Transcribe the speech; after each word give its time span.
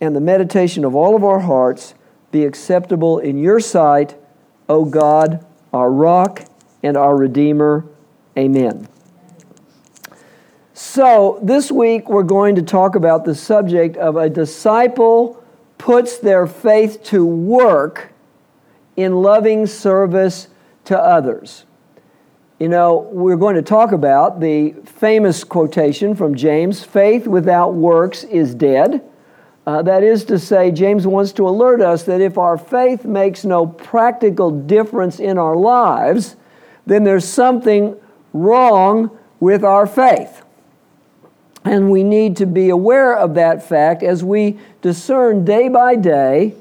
and 0.00 0.14
the 0.14 0.20
meditation 0.20 0.84
of 0.84 0.94
all 0.94 1.14
of 1.14 1.24
our 1.24 1.40
hearts 1.40 1.94
be 2.32 2.44
acceptable 2.44 3.18
in 3.18 3.38
your 3.38 3.60
sight, 3.60 4.16
O 4.68 4.84
God, 4.84 5.44
our 5.72 5.90
rock 5.90 6.44
and 6.82 6.96
our 6.96 7.16
Redeemer. 7.16 7.86
Amen. 8.36 8.88
So, 10.72 11.38
this 11.42 11.70
week 11.70 12.08
we're 12.08 12.24
going 12.24 12.56
to 12.56 12.62
talk 12.62 12.96
about 12.96 13.24
the 13.24 13.34
subject 13.34 13.96
of 13.96 14.16
a 14.16 14.28
disciple 14.28 15.42
puts 15.78 16.18
their 16.18 16.46
faith 16.46 17.02
to 17.04 17.24
work 17.24 18.12
in 18.96 19.22
loving 19.22 19.66
service 19.66 20.48
to 20.84 20.98
others. 20.98 21.66
You 22.58 22.68
know, 22.68 23.08
we're 23.12 23.36
going 23.36 23.56
to 23.56 23.62
talk 23.62 23.92
about 23.92 24.40
the 24.40 24.72
famous 24.84 25.44
quotation 25.44 26.14
from 26.14 26.34
James 26.34 26.82
faith 26.82 27.26
without 27.26 27.74
works 27.74 28.24
is 28.24 28.54
dead. 28.54 29.02
Uh, 29.66 29.80
that 29.82 30.02
is 30.02 30.24
to 30.24 30.38
say, 30.38 30.70
James 30.70 31.06
wants 31.06 31.32
to 31.32 31.48
alert 31.48 31.80
us 31.80 32.02
that 32.04 32.20
if 32.20 32.36
our 32.36 32.58
faith 32.58 33.04
makes 33.04 33.44
no 33.44 33.66
practical 33.66 34.50
difference 34.50 35.18
in 35.18 35.38
our 35.38 35.56
lives, 35.56 36.36
then 36.86 37.04
there's 37.04 37.26
something 37.26 37.96
wrong 38.34 39.10
with 39.40 39.64
our 39.64 39.86
faith. 39.86 40.42
And 41.64 41.90
we 41.90 42.02
need 42.02 42.36
to 42.36 42.46
be 42.46 42.68
aware 42.68 43.16
of 43.16 43.34
that 43.34 43.66
fact 43.66 44.02
as 44.02 44.22
we 44.22 44.58
discern 44.82 45.46
day 45.46 45.68
by 45.68 45.96
day, 45.96 46.54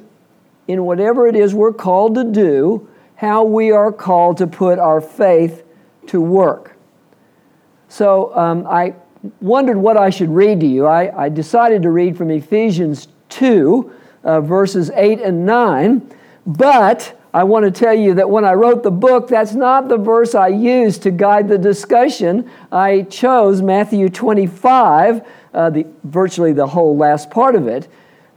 in 0.66 0.86
whatever 0.86 1.28
it 1.28 1.36
is 1.36 1.54
we're 1.54 1.74
called 1.74 2.16
to 2.16 2.24
do, 2.24 2.88
how 3.16 3.44
we 3.44 3.72
are 3.72 3.92
called 3.92 4.38
to 4.38 4.48
put 4.48 4.80
our 4.80 5.02
faith 5.02 5.64
to 6.08 6.22
work. 6.22 6.78
So 7.90 8.36
um, 8.36 8.66
I 8.66 8.96
wondered 9.40 9.78
what 9.78 9.98
I 9.98 10.10
should 10.10 10.30
read 10.30 10.60
to 10.62 10.66
you. 10.66 10.86
I, 10.86 11.26
I 11.26 11.30
decided 11.30 11.82
to 11.84 11.90
read 11.90 12.18
from 12.18 12.30
Ephesians 12.30 13.08
2, 13.30 13.92
uh, 14.24 14.42
verses 14.42 14.92
8 14.92 15.22
and 15.22 15.46
9. 15.46 16.16
But 16.46 17.18
I 17.34 17.44
want 17.44 17.66
to 17.66 17.72
tell 17.72 17.94
you 17.94 18.14
that 18.16 18.30
when 18.30 18.46
I 18.46 18.54
wrote 18.54 18.84
the 18.84 18.92
book, 18.92 19.28
that's 19.28 19.54
not 19.54 19.88
the 19.88 19.98
verse 19.98 20.36
I 20.36 20.50
used 20.50 21.02
to 21.04 21.12
guide 21.12 21.48
the 21.48 21.58
discussion. 21.58 22.50
I 22.72 23.04
chose 23.04 23.62
Matthew 23.62 24.10
25, 24.10 25.26
uh, 25.54 25.70
the, 25.70 25.88
virtually 26.04 26.54
the 26.54 26.68
whole 26.68 26.96
last 26.96 27.32
part 27.32 27.56
of 27.56 27.68
it. 27.68 27.88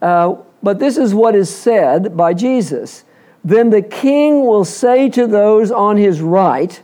Uh, 0.00 0.36
but 0.62 0.78
this 0.78 0.96
is 0.96 1.14
what 1.14 1.34
is 1.34 1.54
said 1.54 2.16
by 2.16 2.32
Jesus. 2.32 3.04
Then 3.44 3.70
the 3.70 3.82
king 3.82 4.46
will 4.46 4.64
say 4.64 5.08
to 5.10 5.26
those 5.26 5.70
on 5.70 5.96
his 5.96 6.20
right, 6.20 6.80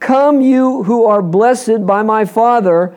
Come, 0.00 0.40
you 0.40 0.82
who 0.82 1.06
are 1.06 1.22
blessed 1.22 1.86
by 1.86 2.02
my 2.02 2.24
Father 2.24 2.96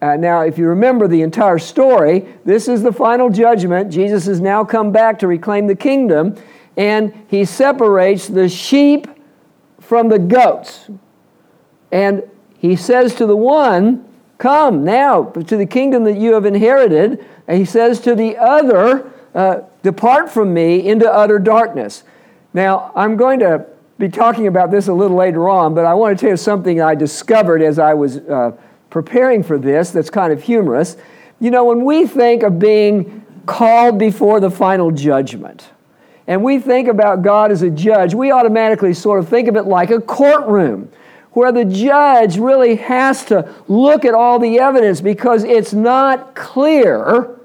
Uh, 0.00 0.16
now, 0.16 0.42
if 0.42 0.58
you 0.58 0.68
remember 0.68 1.08
the 1.08 1.22
entire 1.22 1.58
story, 1.58 2.26
this 2.44 2.68
is 2.68 2.82
the 2.82 2.92
final 2.92 3.28
judgment. 3.28 3.92
Jesus 3.92 4.26
has 4.26 4.40
now 4.40 4.64
come 4.64 4.92
back 4.92 5.18
to 5.18 5.26
reclaim 5.26 5.66
the 5.66 5.74
kingdom, 5.74 6.36
and 6.76 7.12
he 7.28 7.44
separates 7.44 8.28
the 8.28 8.48
sheep 8.48 9.08
from 9.80 10.08
the 10.08 10.18
goats. 10.18 10.88
And 11.90 12.22
he 12.58 12.76
says 12.76 13.14
to 13.16 13.26
the 13.26 13.36
one, 13.36 14.04
Come 14.38 14.84
now 14.84 15.24
to 15.24 15.56
the 15.56 15.66
kingdom 15.66 16.04
that 16.04 16.16
you 16.16 16.32
have 16.34 16.46
inherited. 16.46 17.24
And 17.48 17.58
he 17.58 17.64
says 17.64 18.00
to 18.02 18.14
the 18.14 18.36
other, 18.36 19.12
uh, 19.34 19.62
Depart 19.82 20.30
from 20.30 20.54
me 20.54 20.86
into 20.86 21.12
utter 21.12 21.40
darkness. 21.40 22.04
Now, 22.54 22.92
I'm 22.94 23.16
going 23.16 23.40
to 23.40 23.66
be 23.98 24.08
talking 24.08 24.46
about 24.46 24.70
this 24.70 24.86
a 24.86 24.92
little 24.92 25.16
later 25.16 25.48
on, 25.48 25.74
but 25.74 25.84
I 25.84 25.94
want 25.94 26.16
to 26.16 26.20
tell 26.20 26.30
you 26.30 26.36
something 26.36 26.80
I 26.80 26.94
discovered 26.94 27.62
as 27.62 27.80
I 27.80 27.94
was. 27.94 28.18
Uh, 28.18 28.52
preparing 28.90 29.42
for 29.42 29.58
this 29.58 29.90
that's 29.90 30.10
kind 30.10 30.32
of 30.32 30.42
humorous. 30.42 30.96
You 31.40 31.50
know, 31.50 31.64
when 31.64 31.84
we 31.84 32.06
think 32.06 32.42
of 32.42 32.58
being 32.58 33.24
called 33.46 33.98
before 33.98 34.40
the 34.40 34.50
final 34.50 34.90
judgment, 34.90 35.68
and 36.26 36.42
we 36.42 36.58
think 36.58 36.88
about 36.88 37.22
God 37.22 37.50
as 37.50 37.62
a 37.62 37.70
judge, 37.70 38.14
we 38.14 38.30
automatically 38.30 38.92
sort 38.92 39.18
of 39.18 39.28
think 39.28 39.48
of 39.48 39.56
it 39.56 39.62
like 39.62 39.90
a 39.90 40.00
courtroom 40.00 40.90
where 41.32 41.52
the 41.52 41.64
judge 41.64 42.36
really 42.36 42.76
has 42.76 43.24
to 43.26 43.54
look 43.68 44.04
at 44.04 44.12
all 44.12 44.38
the 44.38 44.58
evidence 44.58 45.00
because 45.00 45.44
it's 45.44 45.72
not 45.72 46.34
clear, 46.34 47.38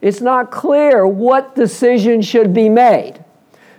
it's 0.00 0.20
not 0.20 0.50
clear 0.50 1.06
what 1.06 1.54
decision 1.54 2.20
should 2.20 2.52
be 2.52 2.68
made. 2.68 3.24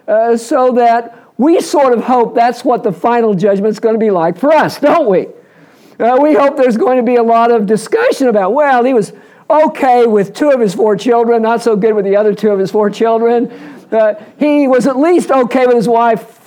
Uh, 0.08 0.36
so 0.36 0.72
that 0.72 1.28
we 1.38 1.62
sort 1.62 1.94
of 1.94 2.04
hope 2.04 2.34
that's 2.34 2.66
what 2.66 2.84
the 2.84 2.92
final 2.92 3.34
judgment 3.36 3.72
is 3.72 3.80
going 3.80 3.96
to 3.96 4.00
be 4.00 4.10
like 4.10 4.38
for 4.38 4.52
us, 4.52 4.80
don't 4.80 5.08
we? 5.08 5.28
Uh, 6.00 6.18
we 6.22 6.34
hope 6.34 6.56
there's 6.56 6.78
going 6.78 6.98
to 6.98 7.04
be 7.04 7.16
a 7.16 7.24
lot 7.24 7.52
of 7.52 7.66
discussion 7.66 8.28
about, 8.28 8.54
well, 8.54 8.84
he 8.84 8.94
was 8.94 9.12
okay 9.50 10.06
with 10.06 10.34
two 10.34 10.50
of 10.50 10.60
his 10.60 10.74
four 10.74 10.96
children, 10.96 11.42
not 11.42 11.62
so 11.62 11.76
good 11.76 11.94
with 11.94 12.06
the 12.06 12.16
other 12.16 12.34
two 12.34 12.52
of 12.52 12.60
his 12.60 12.72
four 12.72 12.90
children. 12.90 13.52
Uh, 13.92 14.14
he 14.38 14.68
was 14.68 14.88
at 14.88 14.98
least 14.98 15.30
okay 15.32 15.66
with 15.66 15.76
his 15.76 15.88
wife 15.88 16.38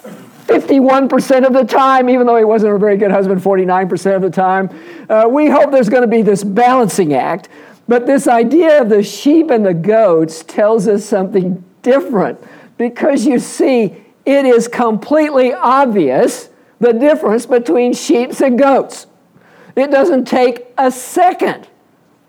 51% 0.47 1.47
of 1.47 1.53
the 1.53 1.65
time, 1.65 2.09
even 2.09 2.27
though 2.27 2.37
he 2.37 2.45
wasn't 2.45 2.75
a 2.75 2.79
very 2.79 2.97
good 2.97 3.11
husband 3.11 3.41
49% 3.41 4.17
of 4.17 4.23
the 4.23 4.31
time. 4.31 4.71
Uh, 5.09 5.27
we 5.29 5.49
hope 5.49 5.71
there's 5.71 5.89
going 5.89 6.03
to 6.03 6.09
be 6.09 6.23
this 6.23 6.45
balancing 6.45 7.15
act. 7.15 7.49
But 7.89 8.07
this 8.07 8.29
idea 8.29 8.81
of 8.81 8.89
the 8.89 9.03
sheep 9.03 9.51
and 9.51 9.67
the 9.67 9.75
goats 9.75 10.45
tells 10.45 10.89
us 10.89 11.05
something 11.05 11.63
different 11.83 12.39
because 12.79 13.27
you 13.27 13.39
see, 13.39 13.97
it 14.25 14.45
is 14.45 14.69
completely 14.69 15.53
obvious 15.53 16.49
the 16.81 16.93
difference 16.93 17.45
between 17.45 17.93
sheep 17.93 18.41
and 18.41 18.59
goats. 18.59 19.07
It 19.77 19.91
doesn't 19.91 20.27
take 20.27 20.67
a 20.77 20.91
second 20.91 21.69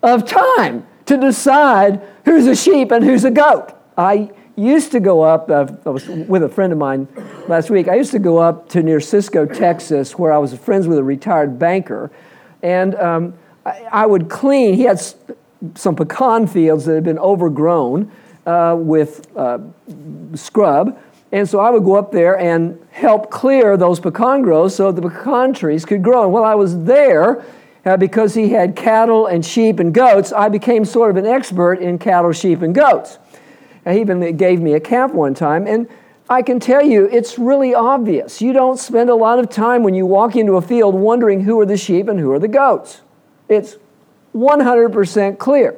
of 0.02 0.26
time 0.26 0.86
to 1.06 1.16
decide 1.16 2.00
who's 2.24 2.46
a 2.46 2.56
sheep 2.56 2.90
and 2.90 3.04
who's 3.04 3.24
a 3.24 3.30
goat. 3.30 3.72
I 3.96 4.30
used 4.56 4.92
to 4.92 5.00
go 5.00 5.22
up, 5.22 5.50
uh, 5.50 5.66
I 5.84 5.90
was 5.90 6.06
with 6.06 6.42
a 6.42 6.48
friend 6.48 6.72
of 6.72 6.78
mine 6.78 7.08
last 7.48 7.70
week. 7.70 7.88
I 7.88 7.94
used 7.96 8.12
to 8.12 8.18
go 8.18 8.38
up 8.38 8.68
to 8.70 8.82
near 8.82 9.00
Cisco, 9.00 9.46
Texas, 9.46 10.18
where 10.18 10.32
I 10.32 10.38
was 10.38 10.56
friends 10.56 10.86
with 10.86 10.98
a 10.98 11.04
retired 11.04 11.58
banker. 11.58 12.10
And 12.62 12.94
um, 12.96 13.34
I, 13.66 13.82
I, 13.92 14.06
would 14.06 14.30
clean, 14.30 14.74
he 14.74 14.84
had 14.84 15.02
some 15.74 15.96
pecan 15.96 16.46
fields 16.46 16.84
that 16.86 16.94
had 16.94 17.04
been 17.04 17.18
overgrown 17.18 18.10
uh, 18.46 18.76
with 18.78 19.26
uh, 19.36 19.58
scrub. 20.34 20.98
And 21.34 21.48
so 21.48 21.58
I 21.58 21.68
would 21.68 21.82
go 21.82 21.96
up 21.96 22.12
there 22.12 22.38
and 22.38 22.80
help 22.92 23.28
clear 23.28 23.76
those 23.76 23.98
pecan 23.98 24.42
groves 24.42 24.76
so 24.76 24.92
the 24.92 25.02
pecan 25.02 25.52
trees 25.52 25.84
could 25.84 26.00
grow. 26.00 26.22
And 26.22 26.32
while 26.32 26.44
I 26.44 26.54
was 26.54 26.84
there, 26.84 27.44
uh, 27.84 27.96
because 27.96 28.34
he 28.34 28.50
had 28.50 28.76
cattle 28.76 29.26
and 29.26 29.44
sheep 29.44 29.80
and 29.80 29.92
goats, 29.92 30.32
I 30.32 30.48
became 30.48 30.84
sort 30.84 31.10
of 31.10 31.16
an 31.16 31.26
expert 31.26 31.80
in 31.80 31.98
cattle, 31.98 32.30
sheep, 32.30 32.62
and 32.62 32.72
goats. 32.72 33.18
And 33.84 33.96
he 33.96 34.00
even 34.00 34.36
gave 34.36 34.60
me 34.60 34.74
a 34.74 34.80
calf 34.80 35.12
one 35.12 35.34
time. 35.34 35.66
And 35.66 35.88
I 36.30 36.40
can 36.40 36.60
tell 36.60 36.84
you, 36.84 37.08
it's 37.10 37.36
really 37.36 37.74
obvious. 37.74 38.40
You 38.40 38.52
don't 38.52 38.78
spend 38.78 39.10
a 39.10 39.16
lot 39.16 39.40
of 39.40 39.50
time 39.50 39.82
when 39.82 39.94
you 39.94 40.06
walk 40.06 40.36
into 40.36 40.52
a 40.52 40.62
field 40.62 40.94
wondering 40.94 41.40
who 41.40 41.58
are 41.58 41.66
the 41.66 41.76
sheep 41.76 42.06
and 42.06 42.20
who 42.20 42.30
are 42.30 42.38
the 42.38 42.46
goats. 42.46 43.00
It's 43.48 43.76
100% 44.36 45.38
clear. 45.38 45.74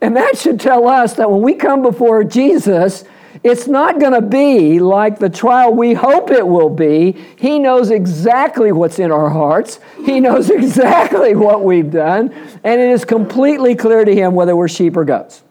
And 0.00 0.16
that 0.16 0.36
should 0.36 0.58
tell 0.58 0.88
us 0.88 1.14
that 1.14 1.30
when 1.30 1.42
we 1.42 1.54
come 1.54 1.82
before 1.82 2.24
Jesus, 2.24 3.04
it's 3.44 3.66
not 3.66 4.00
going 4.00 4.12
to 4.12 4.22
be 4.22 4.80
like 4.80 5.18
the 5.18 5.28
trial 5.28 5.72
we 5.72 5.94
hope 5.94 6.30
it 6.30 6.46
will 6.46 6.70
be. 6.70 7.12
He 7.36 7.58
knows 7.58 7.90
exactly 7.90 8.72
what's 8.72 8.98
in 8.98 9.12
our 9.12 9.30
hearts, 9.30 9.80
He 10.04 10.20
knows 10.20 10.50
exactly 10.50 11.34
what 11.34 11.64
we've 11.64 11.90
done, 11.90 12.32
and 12.64 12.80
it 12.80 12.90
is 12.90 13.04
completely 13.04 13.74
clear 13.74 14.04
to 14.04 14.14
Him 14.14 14.34
whether 14.34 14.56
we're 14.56 14.68
sheep 14.68 14.96
or 14.96 15.04
goats. 15.04 15.42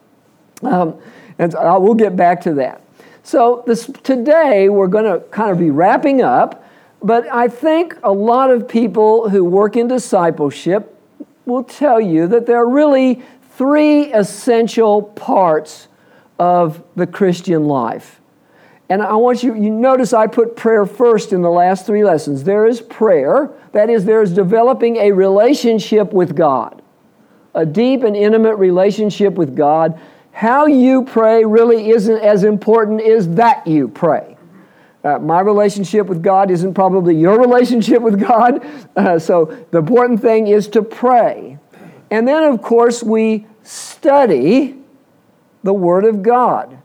Um, 0.62 1.00
and 1.38 1.52
so 1.52 1.80
we'll 1.80 1.94
get 1.94 2.16
back 2.16 2.40
to 2.42 2.54
that. 2.54 2.82
So, 3.22 3.62
this, 3.66 3.90
today 4.02 4.68
we're 4.68 4.88
going 4.88 5.04
to 5.04 5.20
kind 5.28 5.50
of 5.50 5.58
be 5.58 5.70
wrapping 5.70 6.22
up, 6.22 6.64
but 7.02 7.30
I 7.30 7.48
think 7.48 7.94
a 8.02 8.12
lot 8.12 8.50
of 8.50 8.66
people 8.66 9.28
who 9.28 9.44
work 9.44 9.76
in 9.76 9.86
discipleship 9.86 10.98
will 11.44 11.64
tell 11.64 12.00
you 12.00 12.26
that 12.28 12.46
there 12.46 12.56
are 12.56 12.68
really 12.68 13.22
three 13.56 14.12
essential 14.12 15.02
parts 15.02 15.87
of 16.38 16.82
the 16.96 17.06
Christian 17.06 17.66
life. 17.66 18.20
And 18.90 19.02
I 19.02 19.14
want 19.16 19.42
you, 19.42 19.54
you 19.54 19.70
notice 19.70 20.12
I 20.12 20.26
put 20.26 20.56
prayer 20.56 20.86
first 20.86 21.32
in 21.32 21.42
the 21.42 21.50
last 21.50 21.84
three 21.84 22.04
lessons. 22.04 22.44
There 22.44 22.66
is 22.66 22.80
prayer, 22.80 23.50
that 23.72 23.90
is, 23.90 24.04
there 24.04 24.22
is 24.22 24.32
developing 24.32 24.96
a 24.96 25.12
relationship 25.12 26.12
with 26.12 26.34
God, 26.34 26.80
a 27.54 27.66
deep 27.66 28.02
and 28.02 28.16
intimate 28.16 28.56
relationship 28.56 29.34
with 29.34 29.54
God, 29.54 30.00
how 30.32 30.66
you 30.66 31.04
pray 31.04 31.44
really 31.44 31.90
isn't 31.90 32.18
as 32.20 32.44
important 32.44 33.02
as 33.02 33.28
that 33.30 33.66
you 33.66 33.88
pray. 33.88 34.36
Uh, 35.04 35.18
my 35.18 35.40
relationship 35.40 36.06
with 36.06 36.22
God 36.22 36.50
isn't 36.50 36.74
probably 36.74 37.14
your 37.14 37.38
relationship 37.46 38.00
with 38.00 38.18
God. 38.18 38.64
Uh, 38.96 39.18
so 39.18 39.44
the 39.70 39.78
important 39.78 40.20
thing 40.20 40.46
is 40.46 40.66
to 40.68 40.82
pray. 40.82 41.58
And 42.10 42.26
then, 42.26 42.44
of 42.44 42.62
course, 42.62 43.02
we 43.02 43.46
study 43.62 44.77
the 45.62 45.72
Word 45.72 46.04
of 46.04 46.22
God. 46.22 46.78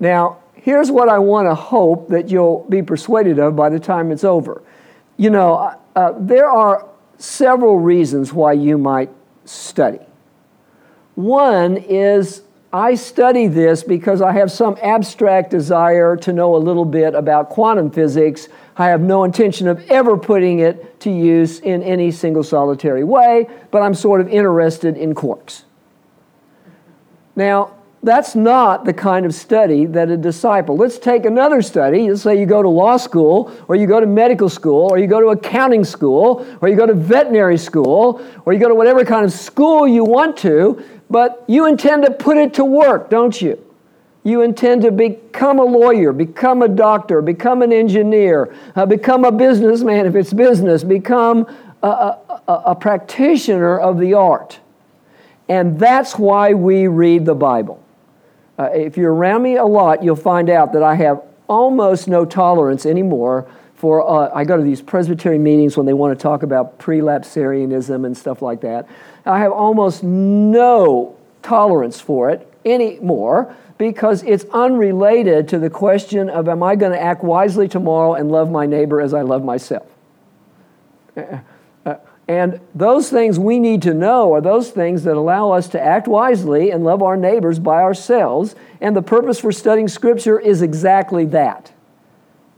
Now, 0.00 0.38
here's 0.54 0.90
what 0.90 1.08
I 1.08 1.18
want 1.18 1.48
to 1.48 1.54
hope 1.54 2.08
that 2.08 2.30
you'll 2.30 2.66
be 2.68 2.82
persuaded 2.82 3.38
of 3.38 3.56
by 3.56 3.68
the 3.68 3.80
time 3.80 4.10
it's 4.12 4.24
over. 4.24 4.62
You 5.16 5.30
know, 5.30 5.54
uh, 5.54 5.76
uh 5.96 6.14
there 6.18 6.48
are 6.50 6.86
several 7.18 7.78
reasons 7.78 8.32
why 8.32 8.52
you 8.52 8.78
might 8.78 9.10
study. 9.44 10.00
One 11.14 11.76
is 11.76 12.42
I 12.72 12.96
study 12.96 13.46
this 13.46 13.82
because 13.82 14.20
I 14.20 14.32
have 14.32 14.52
some 14.52 14.76
abstract 14.82 15.50
desire 15.50 16.16
to 16.18 16.32
know 16.32 16.54
a 16.54 16.58
little 16.58 16.84
bit 16.84 17.14
about 17.14 17.48
quantum 17.48 17.90
physics. 17.90 18.48
I 18.76 18.88
have 18.88 19.00
no 19.00 19.24
intention 19.24 19.68
of 19.68 19.80
ever 19.90 20.18
putting 20.18 20.58
it 20.58 21.00
to 21.00 21.10
use 21.10 21.60
in 21.60 21.82
any 21.82 22.10
single 22.10 22.44
solitary 22.44 23.04
way, 23.04 23.48
but 23.70 23.80
I'm 23.80 23.94
sort 23.94 24.20
of 24.20 24.28
interested 24.28 24.98
in 24.98 25.14
quarks. 25.14 25.62
Now, 27.34 27.74
that's 28.02 28.36
not 28.36 28.84
the 28.84 28.92
kind 28.92 29.26
of 29.26 29.34
study 29.34 29.84
that 29.86 30.08
a 30.08 30.16
disciple. 30.16 30.76
Let's 30.76 30.98
take 30.98 31.26
another 31.26 31.60
study. 31.62 32.08
Let's 32.08 32.22
say 32.22 32.38
you 32.38 32.46
go 32.46 32.62
to 32.62 32.68
law 32.68 32.96
school, 32.96 33.52
or 33.66 33.74
you 33.74 33.88
go 33.88 33.98
to 33.98 34.06
medical 34.06 34.48
school, 34.48 34.88
or 34.90 34.98
you 34.98 35.08
go 35.08 35.20
to 35.20 35.28
accounting 35.28 35.84
school, 35.84 36.46
or 36.60 36.68
you 36.68 36.76
go 36.76 36.86
to 36.86 36.94
veterinary 36.94 37.58
school, 37.58 38.24
or 38.44 38.52
you 38.52 38.60
go 38.60 38.68
to 38.68 38.74
whatever 38.74 39.04
kind 39.04 39.24
of 39.24 39.32
school 39.32 39.88
you 39.88 40.04
want 40.04 40.36
to, 40.38 40.82
but 41.10 41.44
you 41.48 41.66
intend 41.66 42.04
to 42.04 42.12
put 42.12 42.36
it 42.36 42.54
to 42.54 42.64
work, 42.64 43.10
don't 43.10 43.40
you? 43.42 43.58
You 44.22 44.42
intend 44.42 44.82
to 44.82 44.92
become 44.92 45.58
a 45.58 45.64
lawyer, 45.64 46.12
become 46.12 46.62
a 46.62 46.68
doctor, 46.68 47.20
become 47.20 47.62
an 47.62 47.72
engineer, 47.72 48.54
uh, 48.76 48.86
become 48.86 49.24
a 49.24 49.32
businessman 49.32 50.06
if 50.06 50.14
it's 50.14 50.32
business, 50.32 50.84
become 50.84 51.46
a, 51.82 51.88
a, 51.88 52.42
a, 52.46 52.52
a 52.52 52.74
practitioner 52.74 53.78
of 53.78 53.98
the 53.98 54.14
art. 54.14 54.60
And 55.48 55.78
that's 55.80 56.16
why 56.18 56.54
we 56.54 56.86
read 56.86 57.24
the 57.24 57.34
Bible. 57.34 57.82
Uh, 58.58 58.64
if 58.74 58.96
you're 58.96 59.14
around 59.14 59.42
me 59.42 59.56
a 59.56 59.64
lot, 59.64 60.02
you'll 60.02 60.16
find 60.16 60.50
out 60.50 60.72
that 60.72 60.82
I 60.82 60.94
have 60.96 61.22
almost 61.48 62.08
no 62.08 62.24
tolerance 62.24 62.84
anymore 62.84 63.48
for. 63.74 64.08
Uh, 64.08 64.30
I 64.34 64.44
go 64.44 64.56
to 64.56 64.62
these 64.62 64.82
Presbyterian 64.82 65.42
meetings 65.42 65.76
when 65.76 65.86
they 65.86 65.92
want 65.92 66.18
to 66.18 66.22
talk 66.22 66.42
about 66.42 66.78
prelapsarianism 66.78 68.04
and 68.04 68.16
stuff 68.16 68.42
like 68.42 68.60
that. 68.62 68.88
I 69.24 69.38
have 69.38 69.52
almost 69.52 70.02
no 70.02 71.16
tolerance 71.42 72.00
for 72.00 72.30
it 72.30 72.52
anymore 72.64 73.54
because 73.78 74.24
it's 74.24 74.44
unrelated 74.52 75.48
to 75.48 75.58
the 75.58 75.70
question 75.70 76.28
of 76.28 76.48
am 76.48 76.62
I 76.62 76.74
going 76.74 76.92
to 76.92 77.00
act 77.00 77.22
wisely 77.22 77.68
tomorrow 77.68 78.14
and 78.14 78.30
love 78.30 78.50
my 78.50 78.66
neighbor 78.66 79.00
as 79.00 79.14
I 79.14 79.22
love 79.22 79.44
myself. 79.44 79.86
And 82.28 82.60
those 82.74 83.08
things 83.08 83.38
we 83.38 83.58
need 83.58 83.80
to 83.82 83.94
know 83.94 84.34
are 84.34 84.42
those 84.42 84.70
things 84.70 85.04
that 85.04 85.16
allow 85.16 85.50
us 85.50 85.66
to 85.68 85.80
act 85.80 86.06
wisely 86.06 86.70
and 86.70 86.84
love 86.84 87.02
our 87.02 87.16
neighbors 87.16 87.58
by 87.58 87.82
ourselves. 87.82 88.54
And 88.82 88.94
the 88.94 89.02
purpose 89.02 89.40
for 89.40 89.50
studying 89.50 89.88
Scripture 89.88 90.38
is 90.38 90.60
exactly 90.60 91.24
that. 91.26 91.72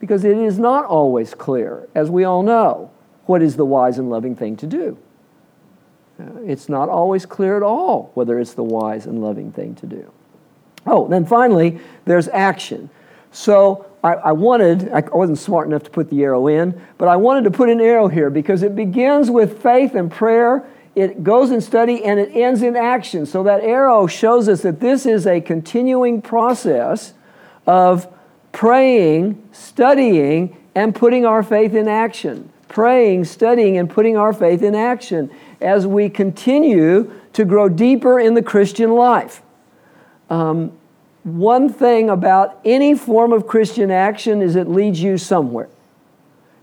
Because 0.00 0.25
it 0.25 0.37
is 0.37 0.58
not 0.58 0.87
always 0.87 1.34
clear, 1.34 1.88
as 1.94 2.11
we 2.11 2.25
all 2.25 2.43
know, 2.43 2.90
what 3.26 3.43
is 3.43 3.55
the 3.55 3.64
wise 3.64 3.96
and 3.99 4.11
loving 4.11 4.34
thing 4.34 4.56
to 4.56 4.67
do. 4.67 4.99
Uh, 6.19 6.40
it's 6.44 6.69
not 6.69 6.88
always 6.88 7.25
clear 7.25 7.56
at 7.56 7.62
all 7.62 8.11
whether 8.14 8.40
it's 8.40 8.55
the 8.55 8.64
wise 8.64 9.06
and 9.06 9.22
loving 9.22 9.52
thing 9.52 9.75
to 9.76 9.87
do. 9.87 10.11
Oh, 10.87 11.06
then 11.06 11.25
finally, 11.25 11.78
there's 12.06 12.28
action. 12.28 12.90
So 13.31 13.87
I, 14.02 14.14
I, 14.14 14.32
wanted, 14.32 14.91
I 14.93 15.00
wasn't 15.12 15.38
smart 15.38 15.67
enough 15.67 15.82
to 15.85 15.91
put 15.91 16.08
the 16.08 16.23
arrow 16.23 16.47
in, 16.47 16.81
but 16.97 17.08
I 17.08 17.17
wanted 17.17 17.44
to 17.44 17.50
put 17.50 17.69
an 17.69 17.81
arrow 17.81 18.08
here 18.08 18.31
because 18.31 18.62
it 18.62 18.75
begins 18.75 19.31
with 19.31 19.62
faith 19.62 19.94
and 19.94 20.11
prayer, 20.11 20.64
it 20.94 21.23
goes 21.23 21.50
in 21.50 21.61
study, 21.61 22.05
and 22.05 22.19
it 22.19 22.35
ends 22.35 22.62
in 22.62 22.76
action. 22.76 23.26
So 23.26 23.43
that 23.43 23.62
arrow 23.62 24.06
shows 24.06 24.49
us 24.49 24.62
that 24.62 24.81
this 24.81 25.06
is 25.06 25.26
a 25.26 25.41
continuing 25.41 26.23
process 26.23 27.12
of 27.67 28.08
praying, 28.52 29.43
studying, 29.52 30.56
and 30.75 30.94
putting 30.94 31.26
our 31.26 31.43
faith 31.43 31.75
in 31.75 31.87
action. 31.87 32.50
Praying, 32.69 33.25
studying, 33.25 33.79
and 33.79 33.91
putting 33.91 34.17
our 34.17 34.32
faith 34.32 34.62
in 34.62 34.75
action 34.75 35.31
as 35.61 35.87
we 35.87 36.08
continue 36.08 37.12
to 37.32 37.44
grow 37.44 37.69
deeper 37.69 38.19
in 38.19 38.35
the 38.35 38.43
Christian 38.43 38.93
life. 38.93 39.43
Um, 40.31 40.73
one 41.22 41.70
thing 41.72 42.08
about 42.08 42.58
any 42.64 42.94
form 42.94 43.32
of 43.32 43.46
Christian 43.46 43.90
action 43.90 44.40
is 44.40 44.56
it 44.56 44.69
leads 44.69 45.02
you 45.02 45.19
somewhere. 45.19 45.69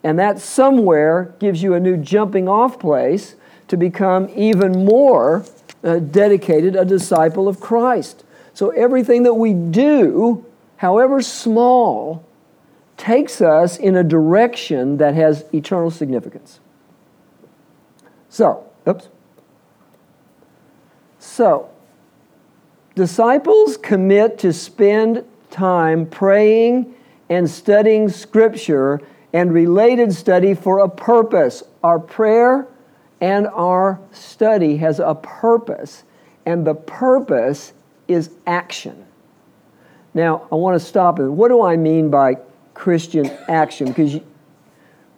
And 0.03 0.17
that 0.19 0.39
somewhere 0.39 1.35
gives 1.39 1.61
you 1.61 1.73
a 1.73 1.79
new 1.79 1.97
jumping 1.97 2.47
off 2.47 2.79
place 2.79 3.35
to 3.67 3.77
become 3.77 4.29
even 4.35 4.85
more 4.85 5.45
uh, 5.83 5.99
dedicated, 5.99 6.75
a 6.75 6.85
disciple 6.85 7.47
of 7.47 7.59
Christ. 7.59 8.23
So 8.53 8.69
everything 8.71 9.23
that 9.23 9.35
we 9.35 9.53
do, 9.53 10.45
however 10.77 11.21
small, 11.21 12.25
takes 12.95 13.41
us 13.41 13.77
in 13.77 13.95
a 13.95 14.03
direction 14.03 14.97
that 14.97 15.13
has 15.13 15.45
eternal 15.53 15.91
significance. 15.91 16.59
So, 18.29 18.67
oops. 18.87 19.09
So, 21.19 21.69
Disciples 22.97 23.77
commit 23.77 24.39
to 24.39 24.51
spend 24.51 25.23
time 25.51 26.07
praying 26.07 26.95
and 27.29 27.47
studying 27.47 28.09
Scripture 28.09 28.99
and 29.33 29.53
related 29.53 30.11
study 30.11 30.55
for 30.55 30.79
a 30.79 30.89
purpose. 30.89 31.61
Our 31.83 31.99
prayer 31.99 32.67
and 33.21 33.45
our 33.49 33.99
study 34.11 34.77
has 34.77 34.99
a 34.99 35.13
purpose, 35.13 36.05
and 36.47 36.65
the 36.65 36.73
purpose 36.73 37.73
is 38.07 38.31
action. 38.47 39.05
Now, 40.15 40.47
I 40.51 40.55
want 40.55 40.73
to 40.73 40.83
stop 40.83 41.19
and 41.19 41.37
what 41.37 41.49
do 41.49 41.61
I 41.61 41.77
mean 41.77 42.09
by 42.09 42.37
Christian 42.73 43.29
action? 43.47 43.89
Because 43.89 44.19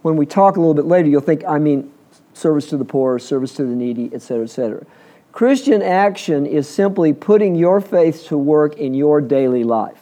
when 0.02 0.18
we 0.18 0.26
talk 0.26 0.58
a 0.58 0.60
little 0.60 0.74
bit 0.74 0.86
later, 0.86 1.08
you'll 1.08 1.22
think 1.22 1.46
I 1.48 1.60
mean 1.60 1.94
service 2.34 2.68
to 2.72 2.78
the 2.78 2.84
poor, 2.84 3.20
service 3.20 3.54
to 3.54 3.64
the 3.64 3.74
needy, 3.74 4.10
et 4.14 4.22
cetera, 4.22 4.44
et 4.44 4.50
etc. 4.50 4.86
Christian 5.32 5.82
action 5.82 6.46
is 6.46 6.68
simply 6.68 7.14
putting 7.14 7.56
your 7.56 7.82
faith 7.82 8.26
to 8.28 8.38
work 8.38 8.78
in 8.78 8.94
your 8.94 9.22
daily 9.22 9.64
life. 9.64 10.00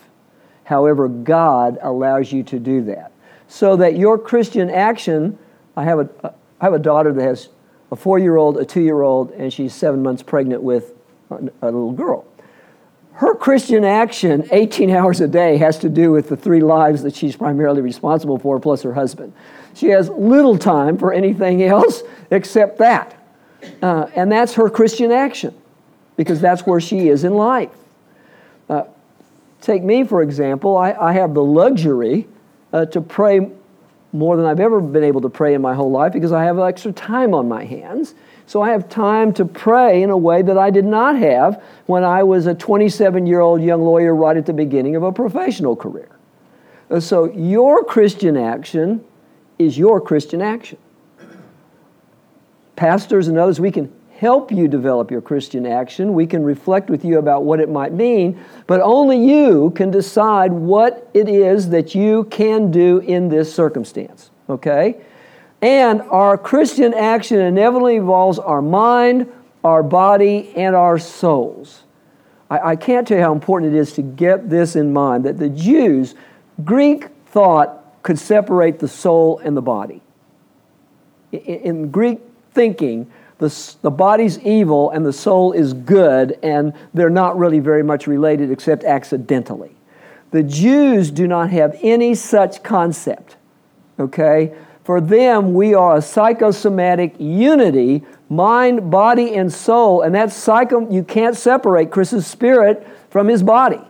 However, 0.64 1.08
God 1.08 1.78
allows 1.82 2.32
you 2.32 2.44
to 2.44 2.60
do 2.60 2.84
that. 2.84 3.12
So 3.48 3.76
that 3.78 3.98
your 3.98 4.18
Christian 4.18 4.70
action, 4.70 5.38
I 5.76 5.84
have 5.84 6.00
a, 6.00 6.34
I 6.60 6.66
have 6.66 6.74
a 6.74 6.80
daughter 6.80 7.14
that 7.14 7.24
has 7.24 7.50
a 7.92 7.96
four 7.96 8.20
year 8.20 8.36
old, 8.36 8.58
a 8.58 8.66
two 8.66 8.82
year 8.82 9.02
old, 9.02 9.32
and 9.32 9.52
she's 9.52 9.74
seven 9.74 10.04
months 10.04 10.24
pregnant 10.24 10.62
with 10.62 10.94
a 11.30 11.66
little 11.66 11.92
girl. 11.92 12.26
Her 13.14 13.34
Christian 13.34 13.84
action, 13.84 14.48
18 14.52 14.92
hours 14.92 15.22
a 15.22 15.28
day, 15.28 15.58
has 15.58 15.80
to 15.80 15.90
do 15.90 16.12
with 16.12 16.30
the 16.30 16.38
three 16.38 16.62
lives 16.62 17.02
that 17.02 17.16
she's 17.16 17.36
primarily 17.36 17.82
responsible 17.82 18.38
for, 18.38 18.60
plus 18.60 18.84
her 18.84 18.94
husband. 18.94 19.34
She 19.74 19.88
has 19.88 20.10
little 20.10 20.58
time 20.58 20.98
for 20.98 21.12
anything 21.12 21.64
else 21.64 22.04
except 22.32 22.78
that. 22.78 23.17
Uh, 23.82 24.08
and 24.16 24.32
that's 24.32 24.54
her 24.54 24.70
Christian 24.70 25.12
action 25.12 25.54
because 26.16 26.42
that's 26.42 26.66
where 26.66 26.82
she 26.82 27.10
is 27.10 27.24
in 27.24 27.34
life. 27.34 27.72
Uh, 28.70 28.84
take 29.62 29.84
me, 29.84 30.04
for 30.04 30.22
example, 30.22 30.78
I, 30.78 30.94
I 30.94 31.14
have 31.14 31.34
the 31.34 31.44
luxury 31.44 32.28
uh, 32.74 32.86
to 32.88 33.02
pray 33.02 33.52
more 34.14 34.38
than 34.38 34.46
I've 34.46 34.60
ever 34.60 34.82
been 34.82 35.04
able 35.04 35.22
to 35.22 35.30
pray 35.30 35.54
in 35.54 35.62
my 35.62 35.74
whole 35.74 35.92
life 35.92 36.14
because 36.14 36.32
I 36.32 36.44
have 36.44 36.60
extra 36.60 36.92
time 36.92 37.34
on 37.34 37.48
my 37.48 37.64
hands. 37.64 38.16
So 38.46 38.62
I 38.62 38.70
have 38.70 38.88
time 38.88 39.34
to 39.34 39.46
pray 39.46 40.02
in 40.02 40.10
a 40.10 40.18
way 40.18 40.42
that 40.42 40.58
I 40.58 40.70
did 40.70 40.86
not 40.86 41.18
have 41.18 41.62
when 41.86 42.04
I 42.04 42.24
was 42.24 42.48
a 42.48 42.56
27 42.56 43.28
year 43.28 43.42
old 43.42 43.62
young 43.62 43.84
lawyer 43.84 44.16
right 44.16 44.38
at 44.38 44.46
the 44.46 44.54
beginning 44.54 44.96
of 44.96 45.04
a 45.04 45.12
professional 45.12 45.76
career. 45.76 46.10
Uh, 46.90 47.00
so 47.00 47.26
your 47.34 47.84
Christian 47.84 48.38
action 48.38 49.04
is 49.60 49.78
your 49.78 50.00
Christian 50.00 50.42
action 50.42 50.78
pastors 52.78 53.28
and 53.28 53.38
others, 53.38 53.60
we 53.60 53.72
can 53.72 53.92
help 54.18 54.52
you 54.52 54.68
develop 54.68 55.12
your 55.12 55.22
Christian 55.22 55.66
action. 55.66 56.14
We 56.14 56.26
can 56.26 56.44
reflect 56.44 56.90
with 56.90 57.06
you 57.06 57.20
about 57.20 57.44
what 57.44 57.60
it 57.60 57.70
might 57.70 57.94
mean, 57.94 58.44
but 58.66 58.82
only 58.82 59.24
you 59.24 59.72
can 59.72 59.92
decide 59.92 60.52
what 60.52 61.10
it 61.14 61.30
is 61.30 61.70
that 61.70 61.94
you 61.94 62.24
can 62.26 62.72
do 62.72 63.00
in 63.00 63.30
this 63.30 63.54
circumstance, 63.54 64.32
okay? 64.50 65.02
And 65.62 66.02
our 66.04 66.38
Christian 66.38 66.94
action 66.94 67.40
inevitably 67.40 67.98
involves 67.98 68.40
our 68.40 68.62
mind, 68.62 69.32
our 69.64 69.84
body, 69.84 70.52
and 70.56 70.76
our 70.76 70.98
souls. 70.98 71.84
I, 72.50 72.72
I 72.72 72.76
can't 72.76 73.08
tell 73.08 73.18
you 73.18 73.24
how 73.24 73.34
important 73.34 73.76
it 73.76 73.78
is 73.78 73.94
to 73.94 74.02
get 74.02 74.50
this 74.50 74.76
in 74.76 74.94
mind 74.94 75.26
that 75.26 75.38
the 75.38 75.50
Jews, 75.50 76.16
Greek 76.64 77.10
thought 77.28 78.02
could 78.02 78.18
separate 78.18 78.80
the 78.80 78.88
soul 78.88 79.40
and 79.44 79.56
the 79.56 79.62
body. 79.62 80.02
In, 81.32 81.40
in 81.40 81.92
Greek 81.92 82.22
thinking, 82.58 83.06
the, 83.38 83.76
the 83.84 83.92
body's 83.92 84.40
evil 84.40 84.90
and 84.90 85.06
the 85.06 85.14
soul 85.14 85.52
is 85.52 85.74
good, 85.74 86.40
and 86.42 86.74
they're 86.96 87.08
not 87.24 87.38
really 87.38 87.60
very 87.60 87.84
much 87.84 88.08
related 88.08 88.50
except 88.50 88.84
accidentally. 88.84 89.76
The 90.32 90.42
Jews 90.42 91.12
do 91.12 91.28
not 91.28 91.52
have 91.52 91.78
any 91.84 92.16
such 92.16 92.64
concept, 92.64 93.36
okay? 94.00 94.56
For 94.84 95.00
them, 95.00 95.54
we 95.54 95.76
are 95.76 95.98
a 95.98 96.02
psychosomatic 96.02 97.14
unity, 97.20 98.04
mind, 98.28 98.90
body, 98.90 99.36
and 99.36 99.54
soul, 99.54 100.02
and 100.02 100.16
that 100.16 100.32
psycho, 100.32 100.90
you 100.90 101.04
can't 101.04 101.38
separate 101.38 101.92
Chris's 101.92 102.26
spirit 102.26 102.88
from 103.12 103.28
his 103.28 103.44
body. 103.44 103.82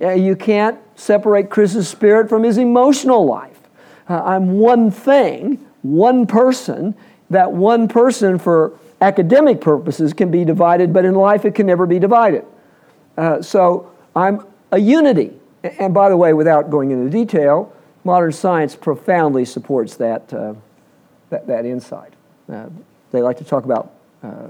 You 0.00 0.34
can't 0.34 0.78
separate 0.96 1.50
Chris's 1.50 1.88
spirit 1.88 2.30
from 2.30 2.42
his 2.42 2.56
emotional 2.56 3.26
life. 3.26 3.60
Uh, 4.08 4.22
I'm 4.24 4.58
one 4.58 4.90
thing, 4.90 5.64
one 5.82 6.26
person. 6.26 6.94
That 7.30 7.52
one 7.52 7.88
person, 7.88 8.38
for 8.38 8.78
academic 9.00 9.60
purposes, 9.60 10.12
can 10.12 10.30
be 10.30 10.44
divided, 10.44 10.92
but 10.92 11.04
in 11.04 11.14
life 11.14 11.44
it 11.44 11.54
can 11.54 11.66
never 11.66 11.86
be 11.86 11.98
divided. 11.98 12.44
Uh, 13.16 13.42
so 13.42 13.92
I'm 14.14 14.46
a 14.72 14.78
unity. 14.78 15.32
And 15.62 15.94
by 15.94 16.08
the 16.08 16.16
way, 16.16 16.32
without 16.32 16.70
going 16.70 16.90
into 16.90 17.10
detail, 17.10 17.72
modern 18.04 18.32
science 18.32 18.76
profoundly 18.76 19.44
supports 19.44 19.96
that, 19.96 20.32
uh, 20.32 20.54
that, 21.30 21.46
that, 21.46 21.64
insight. 21.64 22.12
Uh, 22.52 22.66
they 23.10 23.22
like 23.22 23.38
to 23.38 23.44
talk 23.44 23.64
about 23.64 23.92
uh, 24.22 24.48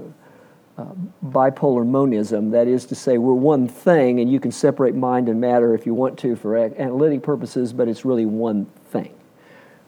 uh, 0.76 0.86
bipolar 1.24 1.86
monism, 1.86 2.50
that 2.50 2.66
is 2.66 2.84
to 2.86 2.96
say, 2.96 3.16
we're 3.16 3.32
one 3.32 3.68
thing 3.68 4.18
and 4.18 4.30
you 4.30 4.40
can 4.40 4.50
separate 4.50 4.94
mind 4.94 5.28
and 5.28 5.40
matter 5.40 5.72
if 5.72 5.86
you 5.86 5.94
want 5.94 6.18
to 6.18 6.34
for 6.34 6.56
analytic 6.56 7.22
purposes, 7.22 7.72
but 7.72 7.86
it's 7.86 8.04
really 8.04 8.26
one 8.26 8.66
thing. 8.90 9.14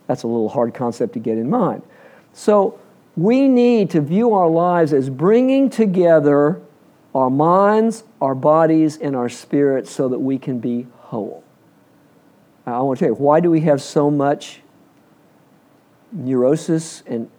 That's 0.07 0.23
a 0.23 0.29
little 0.29 0.49
hard 0.49 0.75
concept 0.75 1.15
to 1.15 1.19
get 1.19 1.39
in 1.39 1.51
mind. 1.51 1.83
So 2.37 2.79
we 3.17 3.49
need 3.49 3.89
to 3.91 4.03
view 4.03 4.35
our 4.35 4.49
lives 4.49 4.93
as 4.93 5.09
bringing 5.09 5.71
together 5.71 6.61
our 7.15 7.31
minds, 7.31 8.05
our 8.21 8.35
bodies, 8.35 8.99
and 8.99 9.17
our 9.17 9.31
spirits 9.31 9.91
so 9.91 10.07
that 10.11 10.19
we 10.19 10.37
can 10.37 10.61
be 10.61 10.87
whole. 10.99 11.43
I 12.67 12.79
want 12.81 12.99
to 12.99 13.07
tell 13.07 13.15
you, 13.15 13.19
why 13.19 13.41
do 13.41 13.51
we 13.51 13.63
have 13.63 13.81
so 13.81 14.11
much 14.11 14.61
neurosis 16.13 17.03
and 17.07 17.31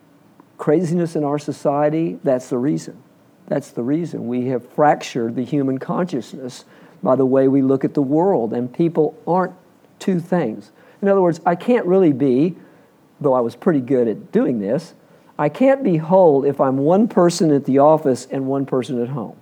craziness 0.57 1.15
in 1.15 1.23
our 1.23 1.37
society? 1.37 2.17
That's 2.23 2.49
the 2.49 2.57
reason. 2.57 3.03
That's 3.45 3.69
the 3.69 3.83
reason. 3.83 4.27
We 4.27 4.47
have 4.47 4.67
fractured 4.67 5.35
the 5.35 5.45
human 5.45 5.77
consciousness 5.77 6.65
by 7.03 7.15
the 7.15 7.25
way 7.25 7.47
we 7.47 7.61
look 7.61 7.85
at 7.85 7.93
the 7.93 8.01
world, 8.01 8.51
and 8.51 8.73
people 8.73 9.15
aren't 9.27 9.53
two 9.99 10.19
things. 10.19 10.71
In 11.03 11.07
other 11.07 11.21
words, 11.21 11.39
I 11.45 11.53
can't 11.53 11.85
really 11.85 12.13
be, 12.13 12.55
though 13.19 13.33
I 13.33 13.41
was 13.41 13.55
pretty 13.55 13.81
good 13.81 14.07
at 14.07 14.31
doing 14.31 14.59
this, 14.59 14.93
I 15.39 15.49
can't 15.49 15.83
be 15.83 15.97
whole 15.97 16.43
if 16.43 16.59
I'm 16.59 16.77
one 16.77 17.07
person 17.07 17.51
at 17.51 17.65
the 17.65 17.79
office 17.79 18.27
and 18.29 18.47
one 18.47 18.65
person 18.65 19.01
at 19.01 19.09
home. 19.09 19.37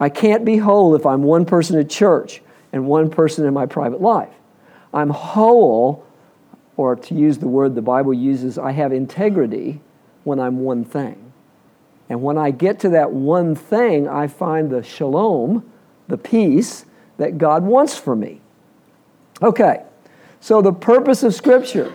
I 0.00 0.08
can't 0.08 0.44
be 0.44 0.58
whole 0.58 0.94
if 0.94 1.04
I'm 1.04 1.22
one 1.22 1.44
person 1.44 1.78
at 1.78 1.90
church 1.90 2.40
and 2.72 2.86
one 2.86 3.10
person 3.10 3.44
in 3.46 3.52
my 3.52 3.66
private 3.66 4.00
life. 4.00 4.32
I'm 4.94 5.10
whole, 5.10 6.06
or 6.76 6.96
to 6.96 7.14
use 7.14 7.38
the 7.38 7.48
word 7.48 7.74
the 7.74 7.82
Bible 7.82 8.14
uses, 8.14 8.58
I 8.58 8.72
have 8.72 8.92
integrity 8.92 9.80
when 10.24 10.38
I'm 10.38 10.60
one 10.60 10.84
thing. 10.84 11.32
And 12.08 12.22
when 12.22 12.38
I 12.38 12.52
get 12.52 12.80
to 12.80 12.88
that 12.90 13.12
one 13.12 13.54
thing, 13.54 14.08
I 14.08 14.28
find 14.28 14.70
the 14.70 14.82
shalom, 14.82 15.70
the 16.06 16.16
peace 16.16 16.86
that 17.18 17.36
God 17.36 17.64
wants 17.64 17.98
for 17.98 18.16
me. 18.16 18.40
Okay, 19.42 19.82
so 20.40 20.62
the 20.62 20.72
purpose 20.72 21.22
of 21.22 21.34
Scripture. 21.34 21.92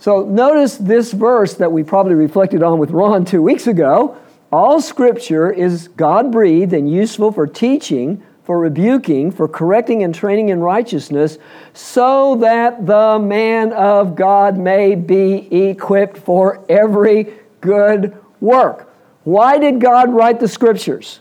So 0.00 0.24
notice 0.24 0.78
this 0.78 1.12
verse 1.12 1.54
that 1.54 1.70
we 1.70 1.84
probably 1.84 2.14
reflected 2.14 2.62
on 2.62 2.78
with 2.78 2.90
Ron 2.90 3.26
two 3.26 3.42
weeks 3.42 3.66
ago. 3.66 4.16
All 4.50 4.80
Scripture 4.80 5.52
is 5.52 5.88
God 5.88 6.32
breathed 6.32 6.72
and 6.72 6.90
useful 6.90 7.30
for 7.30 7.46
teaching, 7.46 8.22
for 8.44 8.58
rebuking, 8.58 9.30
for 9.30 9.46
correcting 9.46 10.02
and 10.02 10.14
training 10.14 10.48
in 10.48 10.60
righteousness, 10.60 11.36
so 11.74 12.36
that 12.36 12.86
the 12.86 13.18
man 13.18 13.74
of 13.74 14.16
God 14.16 14.56
may 14.56 14.94
be 14.94 15.46
equipped 15.68 16.16
for 16.16 16.64
every 16.70 17.34
good 17.60 18.16
work. 18.40 18.90
Why 19.24 19.58
did 19.58 19.82
God 19.82 20.14
write 20.14 20.40
the 20.40 20.48
Scriptures? 20.48 21.20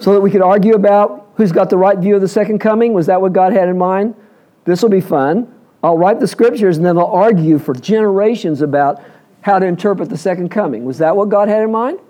So 0.00 0.12
that 0.12 0.20
we 0.20 0.32
could 0.32 0.42
argue 0.42 0.74
about 0.74 1.30
who's 1.36 1.52
got 1.52 1.70
the 1.70 1.78
right 1.78 1.96
view 1.96 2.16
of 2.16 2.20
the 2.20 2.26
second 2.26 2.58
coming? 2.58 2.94
Was 2.94 3.06
that 3.06 3.22
what 3.22 3.32
God 3.32 3.52
had 3.52 3.68
in 3.68 3.78
mind? 3.78 4.16
This 4.64 4.82
will 4.82 4.90
be 4.90 5.00
fun. 5.00 5.52
I'll 5.86 5.96
write 5.96 6.18
the 6.18 6.26
scriptures 6.26 6.78
and 6.78 6.84
then 6.84 6.98
I'll 6.98 7.06
argue 7.06 7.60
for 7.60 7.72
generations 7.72 8.60
about 8.60 9.00
how 9.42 9.60
to 9.60 9.66
interpret 9.66 10.08
the 10.08 10.18
second 10.18 10.48
coming. 10.48 10.84
Was 10.84 10.98
that 10.98 11.16
what 11.16 11.28
God 11.28 11.48
had 11.48 11.62
in 11.62 11.70
mind? 11.70 12.00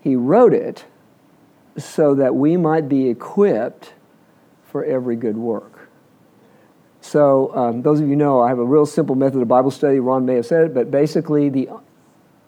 He 0.00 0.16
wrote 0.16 0.54
it 0.54 0.86
so 1.76 2.14
that 2.14 2.34
we 2.34 2.56
might 2.56 2.88
be 2.88 3.10
equipped 3.10 3.92
for 4.64 4.86
every 4.86 5.16
good 5.16 5.36
work. 5.36 5.90
So, 7.02 7.54
um, 7.54 7.82
those 7.82 8.00
of 8.00 8.08
you 8.08 8.16
know, 8.16 8.40
I 8.40 8.48
have 8.48 8.58
a 8.58 8.64
real 8.64 8.86
simple 8.86 9.14
method 9.14 9.42
of 9.42 9.48
Bible 9.48 9.70
study. 9.70 10.00
Ron 10.00 10.24
may 10.24 10.36
have 10.36 10.46
said 10.46 10.64
it, 10.64 10.72
but 10.72 10.90
basically, 10.90 11.50
the, 11.50 11.68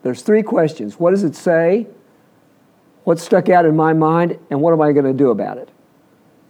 there's 0.03 0.23
three 0.23 0.43
questions 0.43 0.99
What 0.99 1.11
does 1.11 1.23
it 1.23 1.37
say? 1.37 1.87
What 3.05 3.19
stuck 3.19 3.51
out 3.51 3.67
in 3.67 3.77
my 3.77 3.93
mind? 3.93 4.39
And 4.49 4.63
what 4.63 4.73
am 4.73 4.81
I 4.81 4.93
going 4.93 5.05
to 5.05 5.13
do 5.13 5.29
about 5.29 5.59
it? 5.59 5.69